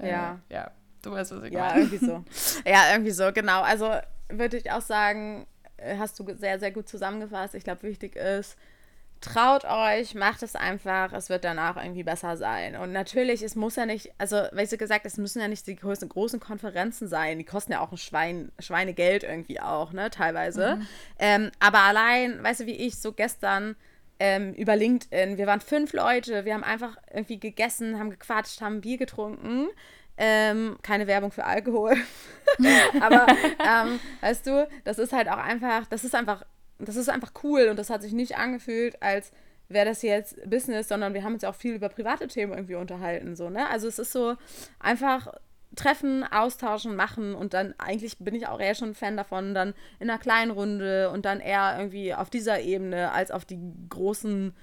äh, 0.00 0.10
ja. 0.10 0.40
ja, 0.48 0.70
du 1.02 1.12
weißt, 1.12 1.36
was 1.36 1.44
ich 1.44 1.52
ja, 1.52 1.60
meine. 1.60 1.74
Ja, 1.74 1.86
irgendwie 1.86 2.06
so. 2.06 2.24
ja, 2.66 2.92
irgendwie 2.92 3.10
so, 3.12 3.32
genau. 3.32 3.62
Also 3.62 3.92
würde 4.28 4.56
ich 4.56 4.72
auch 4.72 4.80
sagen, 4.80 5.46
äh, 5.76 5.98
hast 5.98 6.18
du 6.18 6.34
sehr, 6.34 6.58
sehr 6.58 6.72
gut 6.72 6.88
zusammengefasst. 6.88 7.54
Ich 7.54 7.62
glaube, 7.62 7.82
wichtig 7.84 8.16
ist, 8.16 8.56
traut 9.24 9.64
euch, 9.64 10.14
macht 10.14 10.42
es 10.42 10.54
einfach, 10.54 11.12
es 11.12 11.28
wird 11.28 11.44
danach 11.44 11.76
irgendwie 11.76 12.02
besser 12.02 12.36
sein. 12.36 12.76
Und 12.76 12.92
natürlich, 12.92 13.42
es 13.42 13.56
muss 13.56 13.76
ja 13.76 13.86
nicht, 13.86 14.12
also, 14.18 14.36
wie 14.52 14.66
du 14.66 14.76
gesagt, 14.76 15.06
es 15.06 15.16
müssen 15.16 15.40
ja 15.40 15.48
nicht 15.48 15.66
die 15.66 15.76
großen, 15.76 16.08
großen 16.08 16.40
Konferenzen 16.40 17.08
sein, 17.08 17.38
die 17.38 17.44
kosten 17.44 17.72
ja 17.72 17.80
auch 17.80 17.92
ein 17.92 17.98
Schwein, 17.98 18.52
Schweinegeld 18.58 19.22
irgendwie 19.22 19.60
auch, 19.60 19.92
ne, 19.92 20.10
teilweise. 20.10 20.76
Mhm. 20.76 20.86
Ähm, 21.18 21.50
aber 21.58 21.80
allein, 21.80 22.42
weißt 22.42 22.60
du, 22.60 22.66
wie 22.66 22.76
ich 22.76 22.98
so 22.98 23.12
gestern 23.12 23.76
ähm, 24.20 24.52
über 24.54 24.76
LinkedIn, 24.76 25.38
wir 25.38 25.46
waren 25.46 25.60
fünf 25.60 25.92
Leute, 25.92 26.44
wir 26.44 26.54
haben 26.54 26.64
einfach 26.64 26.96
irgendwie 27.12 27.40
gegessen, 27.40 27.98
haben 27.98 28.10
gequatscht, 28.10 28.60
haben 28.60 28.80
Bier 28.80 28.98
getrunken. 28.98 29.68
Ähm, 30.16 30.76
keine 30.82 31.08
Werbung 31.08 31.32
für 31.32 31.44
Alkohol. 31.44 31.96
aber 33.00 33.26
ähm, 33.66 33.98
weißt 34.20 34.46
du, 34.46 34.68
das 34.84 34.98
ist 34.98 35.12
halt 35.12 35.28
auch 35.28 35.38
einfach, 35.38 35.86
das 35.86 36.04
ist 36.04 36.14
einfach 36.14 36.44
das 36.78 36.96
ist 36.96 37.08
einfach 37.08 37.32
cool 37.42 37.68
und 37.68 37.78
das 37.78 37.90
hat 37.90 38.02
sich 38.02 38.12
nicht 38.12 38.36
angefühlt, 38.36 39.02
als 39.02 39.32
wäre 39.68 39.86
das 39.86 40.02
jetzt 40.02 40.38
Business, 40.48 40.88
sondern 40.88 41.14
wir 41.14 41.24
haben 41.24 41.34
uns 41.34 41.42
ja 41.42 41.50
auch 41.50 41.54
viel 41.54 41.74
über 41.74 41.88
private 41.88 42.28
Themen 42.28 42.52
irgendwie 42.52 42.74
unterhalten. 42.74 43.34
So, 43.36 43.50
ne? 43.50 43.68
Also 43.70 43.88
es 43.88 43.98
ist 43.98 44.12
so 44.12 44.36
einfach 44.78 45.32
treffen, 45.76 46.24
austauschen, 46.24 46.94
machen 46.94 47.34
und 47.34 47.54
dann 47.54 47.74
eigentlich 47.78 48.18
bin 48.18 48.34
ich 48.34 48.46
auch 48.46 48.60
eher 48.60 48.74
schon 48.74 48.90
ein 48.90 48.94
Fan 48.94 49.16
davon, 49.16 49.54
dann 49.54 49.74
in 49.98 50.08
einer 50.08 50.20
kleinen 50.20 50.50
Runde 50.50 51.10
und 51.10 51.24
dann 51.24 51.40
eher 51.40 51.76
irgendwie 51.78 52.14
auf 52.14 52.30
dieser 52.30 52.60
Ebene 52.60 53.10
als 53.10 53.30
auf 53.30 53.44
die 53.44 53.58
großen 53.88 54.54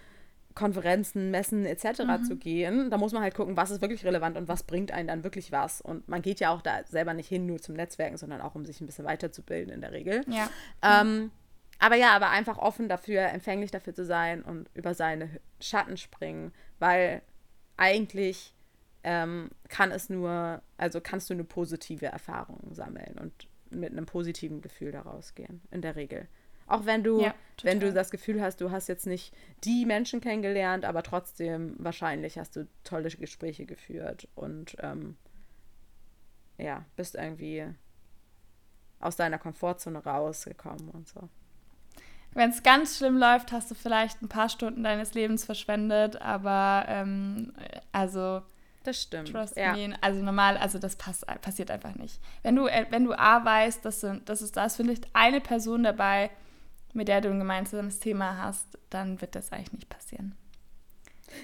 Konferenzen, 0.53 1.31
Messen 1.31 1.65
etc. 1.65 2.03
Mhm. 2.03 2.23
zu 2.23 2.35
gehen. 2.35 2.89
Da 2.89 2.97
muss 2.97 3.13
man 3.13 3.23
halt 3.23 3.35
gucken, 3.35 3.55
was 3.57 3.71
ist 3.71 3.81
wirklich 3.81 4.05
relevant 4.05 4.37
und 4.37 4.47
was 4.47 4.63
bringt 4.63 4.91
einen 4.91 5.07
dann 5.07 5.23
wirklich 5.23 5.51
was. 5.51 5.81
Und 5.81 6.07
man 6.07 6.21
geht 6.21 6.39
ja 6.39 6.53
auch 6.53 6.61
da 6.61 6.81
selber 6.87 7.13
nicht 7.13 7.29
hin 7.29 7.45
nur 7.45 7.59
zum 7.59 7.75
Netzwerken, 7.75 8.17
sondern 8.17 8.41
auch 8.41 8.55
um 8.55 8.65
sich 8.65 8.81
ein 8.81 8.85
bisschen 8.85 9.05
weiterzubilden 9.05 9.73
in 9.73 9.81
der 9.81 9.91
Regel. 9.91 10.23
Ja. 10.27 10.49
Ähm, 10.81 11.31
aber 11.81 11.95
ja, 11.95 12.15
aber 12.15 12.29
einfach 12.29 12.59
offen 12.59 12.87
dafür, 12.87 13.21
empfänglich 13.29 13.71
dafür 13.71 13.95
zu 13.95 14.05
sein 14.05 14.43
und 14.43 14.69
über 14.75 14.93
seine 14.93 15.41
Schatten 15.59 15.97
springen, 15.97 16.53
weil 16.77 17.23
eigentlich 17.75 18.53
ähm, 19.03 19.49
kann 19.67 19.91
es 19.91 20.07
nur, 20.07 20.61
also 20.77 21.01
kannst 21.01 21.31
du 21.31 21.33
eine 21.33 21.43
positive 21.43 22.05
Erfahrung 22.05 22.59
sammeln 22.71 23.17
und 23.19 23.47
mit 23.71 23.91
einem 23.91 24.05
positiven 24.05 24.61
Gefühl 24.61 24.91
daraus 24.91 25.33
gehen, 25.33 25.61
in 25.71 25.81
der 25.81 25.95
Regel. 25.95 26.27
Auch 26.67 26.85
wenn 26.85 27.03
du, 27.03 27.19
ja, 27.19 27.33
wenn 27.63 27.79
du 27.79 27.91
das 27.91 28.11
Gefühl 28.11 28.43
hast, 28.43 28.61
du 28.61 28.69
hast 28.69 28.87
jetzt 28.87 29.07
nicht 29.07 29.33
die 29.63 29.87
Menschen 29.87 30.21
kennengelernt, 30.21 30.85
aber 30.85 31.01
trotzdem 31.01 31.75
wahrscheinlich 31.79 32.37
hast 32.37 32.55
du 32.55 32.67
tolle 32.83 33.09
Gespräche 33.09 33.65
geführt 33.65 34.27
und 34.35 34.77
ähm, 34.81 35.17
ja, 36.59 36.85
bist 36.95 37.15
irgendwie 37.15 37.65
aus 38.99 39.15
deiner 39.15 39.39
Komfortzone 39.39 40.03
rausgekommen 40.03 40.89
und 40.89 41.07
so. 41.07 41.27
Wenn 42.33 42.49
es 42.49 42.63
ganz 42.63 42.97
schlimm 42.97 43.17
läuft, 43.17 43.51
hast 43.51 43.69
du 43.71 43.75
vielleicht 43.75 44.21
ein 44.21 44.29
paar 44.29 44.49
Stunden 44.49 44.83
deines 44.83 45.13
Lebens 45.13 45.43
verschwendet, 45.43 46.21
aber 46.21 46.85
ähm, 46.87 47.53
also. 47.91 48.41
Das 48.83 49.01
stimmt. 49.01 49.31
Trust 49.31 49.57
ja. 49.57 49.73
me. 49.73 49.95
Also 50.01 50.23
normal, 50.23 50.57
also 50.57 50.79
das 50.79 50.95
pass, 50.95 51.25
passiert 51.41 51.69
einfach 51.69 51.93
nicht. 51.95 52.19
Wenn 52.41 52.55
du, 52.55 52.65
äh, 52.67 52.87
wenn 52.89 53.03
du 53.03 53.13
A 53.13 53.43
weißt, 53.45 53.85
dass, 53.85 54.05
dass 54.25 54.41
es 54.41 54.51
da 54.51 54.65
ist 54.65 54.77
vielleicht 54.77 55.07
eine 55.13 55.39
Person 55.39 55.83
dabei, 55.83 56.31
mit 56.93 57.07
der 57.07 57.21
du 57.21 57.29
ein 57.29 57.39
gemeinsames 57.39 57.99
Thema 57.99 58.37
hast, 58.37 58.79
dann 58.89 59.21
wird 59.21 59.35
das 59.35 59.51
eigentlich 59.51 59.73
nicht 59.73 59.89
passieren. 59.89 60.35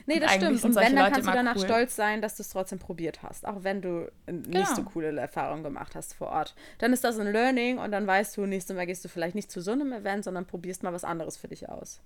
Nee, 0.05 0.19
das 0.19 0.33
stimmt. 0.33 0.63
Und 0.63 0.75
wenn, 0.75 0.95
dann 0.95 1.05
Leute 1.05 1.11
kannst 1.11 1.27
du 1.27 1.33
danach 1.33 1.55
cool. 1.55 1.63
stolz 1.63 1.95
sein, 1.95 2.21
dass 2.21 2.35
du 2.35 2.43
es 2.43 2.49
trotzdem 2.49 2.79
probiert 2.79 3.23
hast. 3.23 3.45
Auch 3.47 3.63
wenn 3.63 3.81
du 3.81 4.11
nicht 4.27 4.51
genau. 4.51 4.75
so 4.75 4.83
coole 4.83 5.17
Erfahrungen 5.19 5.63
gemacht 5.63 5.95
hast 5.95 6.13
vor 6.13 6.27
Ort. 6.27 6.55
Dann 6.79 6.93
ist 6.93 7.03
das 7.03 7.19
ein 7.19 7.31
Learning 7.31 7.77
und 7.77 7.91
dann 7.91 8.07
weißt 8.07 8.37
du, 8.37 8.45
nächstes 8.45 8.75
Mal 8.75 8.85
gehst 8.85 9.03
du 9.05 9.09
vielleicht 9.09 9.35
nicht 9.35 9.51
zu 9.51 9.61
so 9.61 9.71
einem 9.71 9.91
Event, 9.93 10.23
sondern 10.23 10.45
probierst 10.45 10.83
mal 10.83 10.93
was 10.93 11.03
anderes 11.03 11.37
für 11.37 11.47
dich 11.47 11.69
aus. 11.69 12.01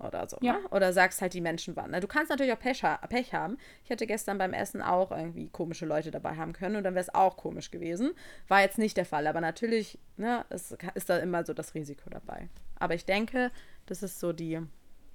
Oder 0.00 0.28
so. 0.28 0.38
Ja. 0.40 0.54
Ne? 0.54 0.68
Oder 0.70 0.92
sagst 0.92 1.20
halt, 1.20 1.34
die 1.34 1.40
Menschen 1.40 1.74
waren. 1.74 1.90
Ne? 1.90 2.00
Du 2.00 2.06
kannst 2.06 2.30
natürlich 2.30 2.52
auch 2.52 2.58
Pech, 2.58 2.82
Pech, 3.08 3.34
haben. 3.34 3.58
Ich 3.82 3.90
hätte 3.90 4.06
gestern 4.06 4.38
beim 4.38 4.52
Essen 4.52 4.80
auch 4.80 5.10
irgendwie 5.10 5.48
komische 5.48 5.86
Leute 5.86 6.10
dabei 6.10 6.36
haben 6.36 6.52
können 6.52 6.76
und 6.76 6.84
dann 6.84 6.94
wäre 6.94 7.02
es 7.02 7.14
auch 7.14 7.36
komisch 7.36 7.70
gewesen. 7.70 8.12
War 8.46 8.60
jetzt 8.60 8.78
nicht 8.78 8.96
der 8.96 9.04
Fall. 9.04 9.26
Aber 9.26 9.40
natürlich 9.40 9.98
ne, 10.16 10.44
es 10.50 10.76
ist 10.94 11.10
da 11.10 11.18
immer 11.18 11.44
so 11.44 11.52
das 11.52 11.74
Risiko 11.74 12.10
dabei. 12.10 12.48
Aber 12.78 12.94
ich 12.94 13.06
denke, 13.06 13.50
das 13.86 14.02
ist 14.02 14.20
so 14.20 14.32
die 14.32 14.60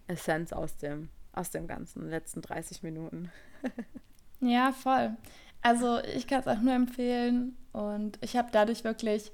Essenz 0.07 0.51
aus 0.51 0.77
dem 0.77 1.09
aus 1.33 1.49
dem 1.51 1.67
ganzen 1.67 2.09
letzten 2.09 2.41
30 2.41 2.83
Minuten. 2.83 3.31
ja, 4.39 4.71
voll. 4.71 5.15
Also 5.61 5.99
ich 5.99 6.27
kann 6.27 6.41
es 6.41 6.47
auch 6.47 6.61
nur 6.61 6.73
empfehlen 6.73 7.57
und 7.71 8.17
ich 8.21 8.35
habe 8.37 8.49
dadurch 8.51 8.83
wirklich 8.83 9.31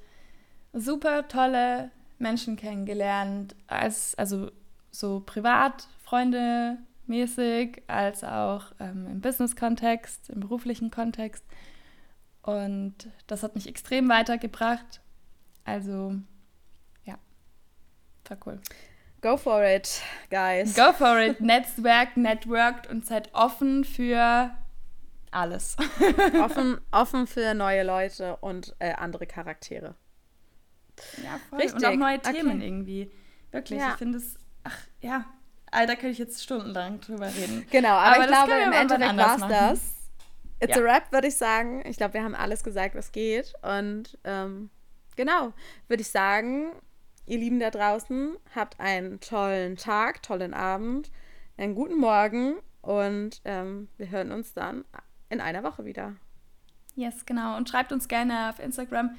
super 0.73 1.27
tolle 1.27 1.91
Menschen 2.19 2.55
kennengelernt, 2.55 3.55
als, 3.67 4.15
also 4.15 4.51
so 4.91 5.21
privat, 5.25 5.87
Freunde 6.03 6.77
mäßig, 7.07 7.83
als 7.87 8.23
auch 8.23 8.71
ähm, 8.79 9.07
im 9.07 9.21
Business-Kontext, 9.21 10.29
im 10.29 10.41
beruflichen 10.41 10.91
Kontext. 10.91 11.43
Und 12.43 12.95
das 13.27 13.43
hat 13.43 13.55
mich 13.55 13.67
extrem 13.67 14.07
weitergebracht. 14.09 15.01
Also 15.65 16.15
ja, 17.03 17.17
war 18.27 18.37
cool. 18.45 18.61
Go 19.21 19.35
for 19.35 19.63
it, 19.63 20.01
guys. 20.29 20.75
Go 20.75 20.93
for 20.93 21.19
it. 21.19 21.41
Netzwerk, 21.41 22.15
networked 22.15 22.87
und 22.87 23.05
seid 23.05 23.29
offen 23.33 23.83
für 23.83 24.51
alles. 25.31 25.75
offen, 26.41 26.79
offen 26.91 27.27
für 27.27 27.53
neue 27.53 27.83
Leute 27.83 28.37
und 28.37 28.75
äh, 28.79 28.93
andere 28.93 29.27
Charaktere. 29.27 29.95
Ja, 31.23 31.39
voll. 31.49 31.59
Richtig. 31.59 31.75
Und 31.75 31.85
auch 31.85 31.95
neue 31.95 32.19
Themen 32.19 32.57
okay. 32.57 32.65
irgendwie. 32.65 33.11
Wirklich, 33.51 33.79
ja. 33.79 33.91
ich 33.91 33.97
finde 33.97 34.19
es, 34.19 34.37
ach 34.63 34.77
ja, 35.01 35.25
da 35.71 35.85
könnte 35.87 36.09
ich 36.09 36.17
jetzt 36.17 36.43
stundenlang 36.43 37.01
drüber 37.01 37.27
reden. 37.27 37.65
Genau, 37.71 37.89
aber, 37.89 38.15
aber 38.15 38.23
ich 38.23 38.27
glaube, 38.27 38.51
im 38.53 38.71
Endeffekt 38.73 39.17
war 39.17 39.35
es 39.35 39.47
das. 39.47 39.95
It's 40.61 40.75
ja. 40.75 40.81
a 40.81 40.85
wrap, 40.85 41.11
würde 41.11 41.27
ich 41.27 41.35
sagen. 41.35 41.83
Ich 41.85 41.97
glaube, 41.97 42.15
wir 42.15 42.23
haben 42.23 42.35
alles 42.35 42.63
gesagt, 42.63 42.95
was 42.95 43.11
geht. 43.11 43.53
Und 43.61 44.17
ähm, 44.23 44.69
genau, 45.15 45.53
würde 45.87 46.01
ich 46.01 46.09
sagen, 46.09 46.71
ihr 47.29 47.37
Lieben 47.37 47.59
da 47.59 47.69
draußen, 47.69 48.35
habt 48.55 48.79
einen 48.79 49.19
tollen 49.19 49.77
Tag, 49.77 50.23
tollen 50.23 50.53
Abend, 50.53 51.11
einen 51.57 51.75
guten 51.75 51.97
Morgen 51.97 52.55
und 52.81 53.41
ähm, 53.45 53.87
wir 53.97 54.09
hören 54.09 54.31
uns 54.31 54.53
dann 54.53 54.83
in 55.29 55.39
einer 55.39 55.63
Woche 55.63 55.85
wieder. 55.85 56.15
Yes, 56.95 57.25
genau. 57.25 57.55
Und 57.55 57.69
schreibt 57.69 57.91
uns 57.91 58.07
gerne 58.07 58.49
auf 58.49 58.59
Instagram, 58.59 59.15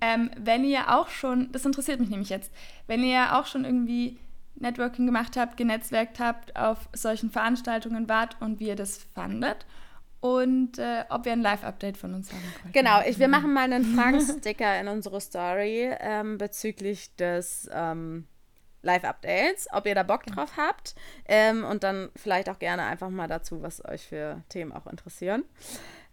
ähm, 0.00 0.30
wenn 0.36 0.64
ihr 0.64 0.94
auch 0.94 1.08
schon, 1.08 1.50
das 1.52 1.64
interessiert 1.64 1.98
mich 2.00 2.10
nämlich 2.10 2.28
jetzt, 2.28 2.52
wenn 2.86 3.02
ihr 3.02 3.36
auch 3.36 3.46
schon 3.46 3.64
irgendwie 3.64 4.18
Networking 4.56 5.06
gemacht 5.06 5.36
habt, 5.36 5.56
genetzwerkt 5.56 6.20
habt, 6.20 6.56
auf 6.56 6.88
solchen 6.92 7.30
Veranstaltungen 7.30 8.08
wart 8.08 8.36
und 8.40 8.60
wie 8.60 8.68
ihr 8.68 8.76
das 8.76 9.02
fandet 9.14 9.66
und 10.26 10.78
äh, 10.78 11.04
ob 11.08 11.24
wir 11.24 11.32
ein 11.32 11.40
Live-Update 11.40 11.96
von 11.96 12.14
uns 12.14 12.30
haben 12.32 12.42
wollten. 12.42 12.72
Genau, 12.72 13.00
ich, 13.06 13.20
wir 13.20 13.28
machen 13.28 13.52
mal 13.52 13.72
einen 13.72 13.84
Fragensticker 13.96 14.80
in 14.80 14.88
unsere 14.88 15.20
Story 15.20 15.92
ähm, 16.00 16.38
bezüglich 16.38 17.14
des 17.16 17.68
ähm, 17.72 18.26
Live-Updates, 18.82 19.68
ob 19.72 19.86
ihr 19.86 19.94
da 19.94 20.02
Bock 20.02 20.26
drauf 20.26 20.56
habt 20.56 20.96
ähm, 21.26 21.64
und 21.64 21.84
dann 21.84 22.10
vielleicht 22.16 22.48
auch 22.48 22.58
gerne 22.58 22.82
einfach 22.84 23.10
mal 23.10 23.28
dazu, 23.28 23.62
was 23.62 23.84
euch 23.84 24.04
für 24.06 24.42
Themen 24.48 24.72
auch 24.72 24.88
interessieren. 24.88 25.44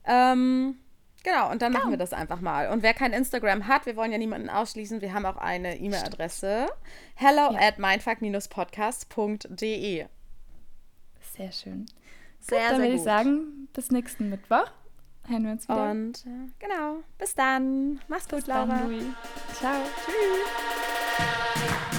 Ähm, 0.05 0.77
genau, 1.23 1.49
und 1.49 1.63
dann 1.63 1.71
genau. 1.71 1.85
machen 1.85 1.91
wir 1.91 1.97
das 1.97 2.11
einfach 2.13 2.41
mal. 2.41 2.69
Und 2.69 2.83
wer 2.83 2.93
kein 2.93 3.13
Instagram 3.13 3.67
hat, 3.67 3.87
wir 3.87 3.95
wollen 3.95 4.11
ja 4.11 4.19
niemanden 4.19 4.49
ausschließen, 4.49 5.01
wir 5.01 5.13
haben 5.13 5.25
auch 5.25 5.37
eine 5.37 5.77
E-Mail-Adresse. 5.77 6.67
hello 7.15 7.53
ja. 7.53 7.59
at 7.59 7.79
mindfuck-podcast.de 7.79 10.05
Sehr 11.35 11.51
schön. 11.51 11.87
Sehr, 12.39 12.59
Gut, 12.59 12.69
dann 12.69 12.75
sehr 12.75 12.85
würde 12.85 12.95
ich 12.95 13.01
sagen, 13.01 13.62
bis 13.73 13.91
nächsten 13.91 14.29
Mittwoch. 14.29 14.65
hören 15.27 15.43
wir 15.43 15.51
uns 15.51 15.67
wieder. 15.67 15.91
Und 15.91 16.25
äh, 16.25 16.49
genau, 16.59 17.03
bis 17.17 17.35
dann. 17.35 17.99
Mach's 18.07 18.27
gut, 18.27 18.39
bis 18.39 18.47
Laura. 18.47 18.65
Dann, 18.65 19.15
Ciao. 19.53 19.81
Tschüss. 20.05 21.92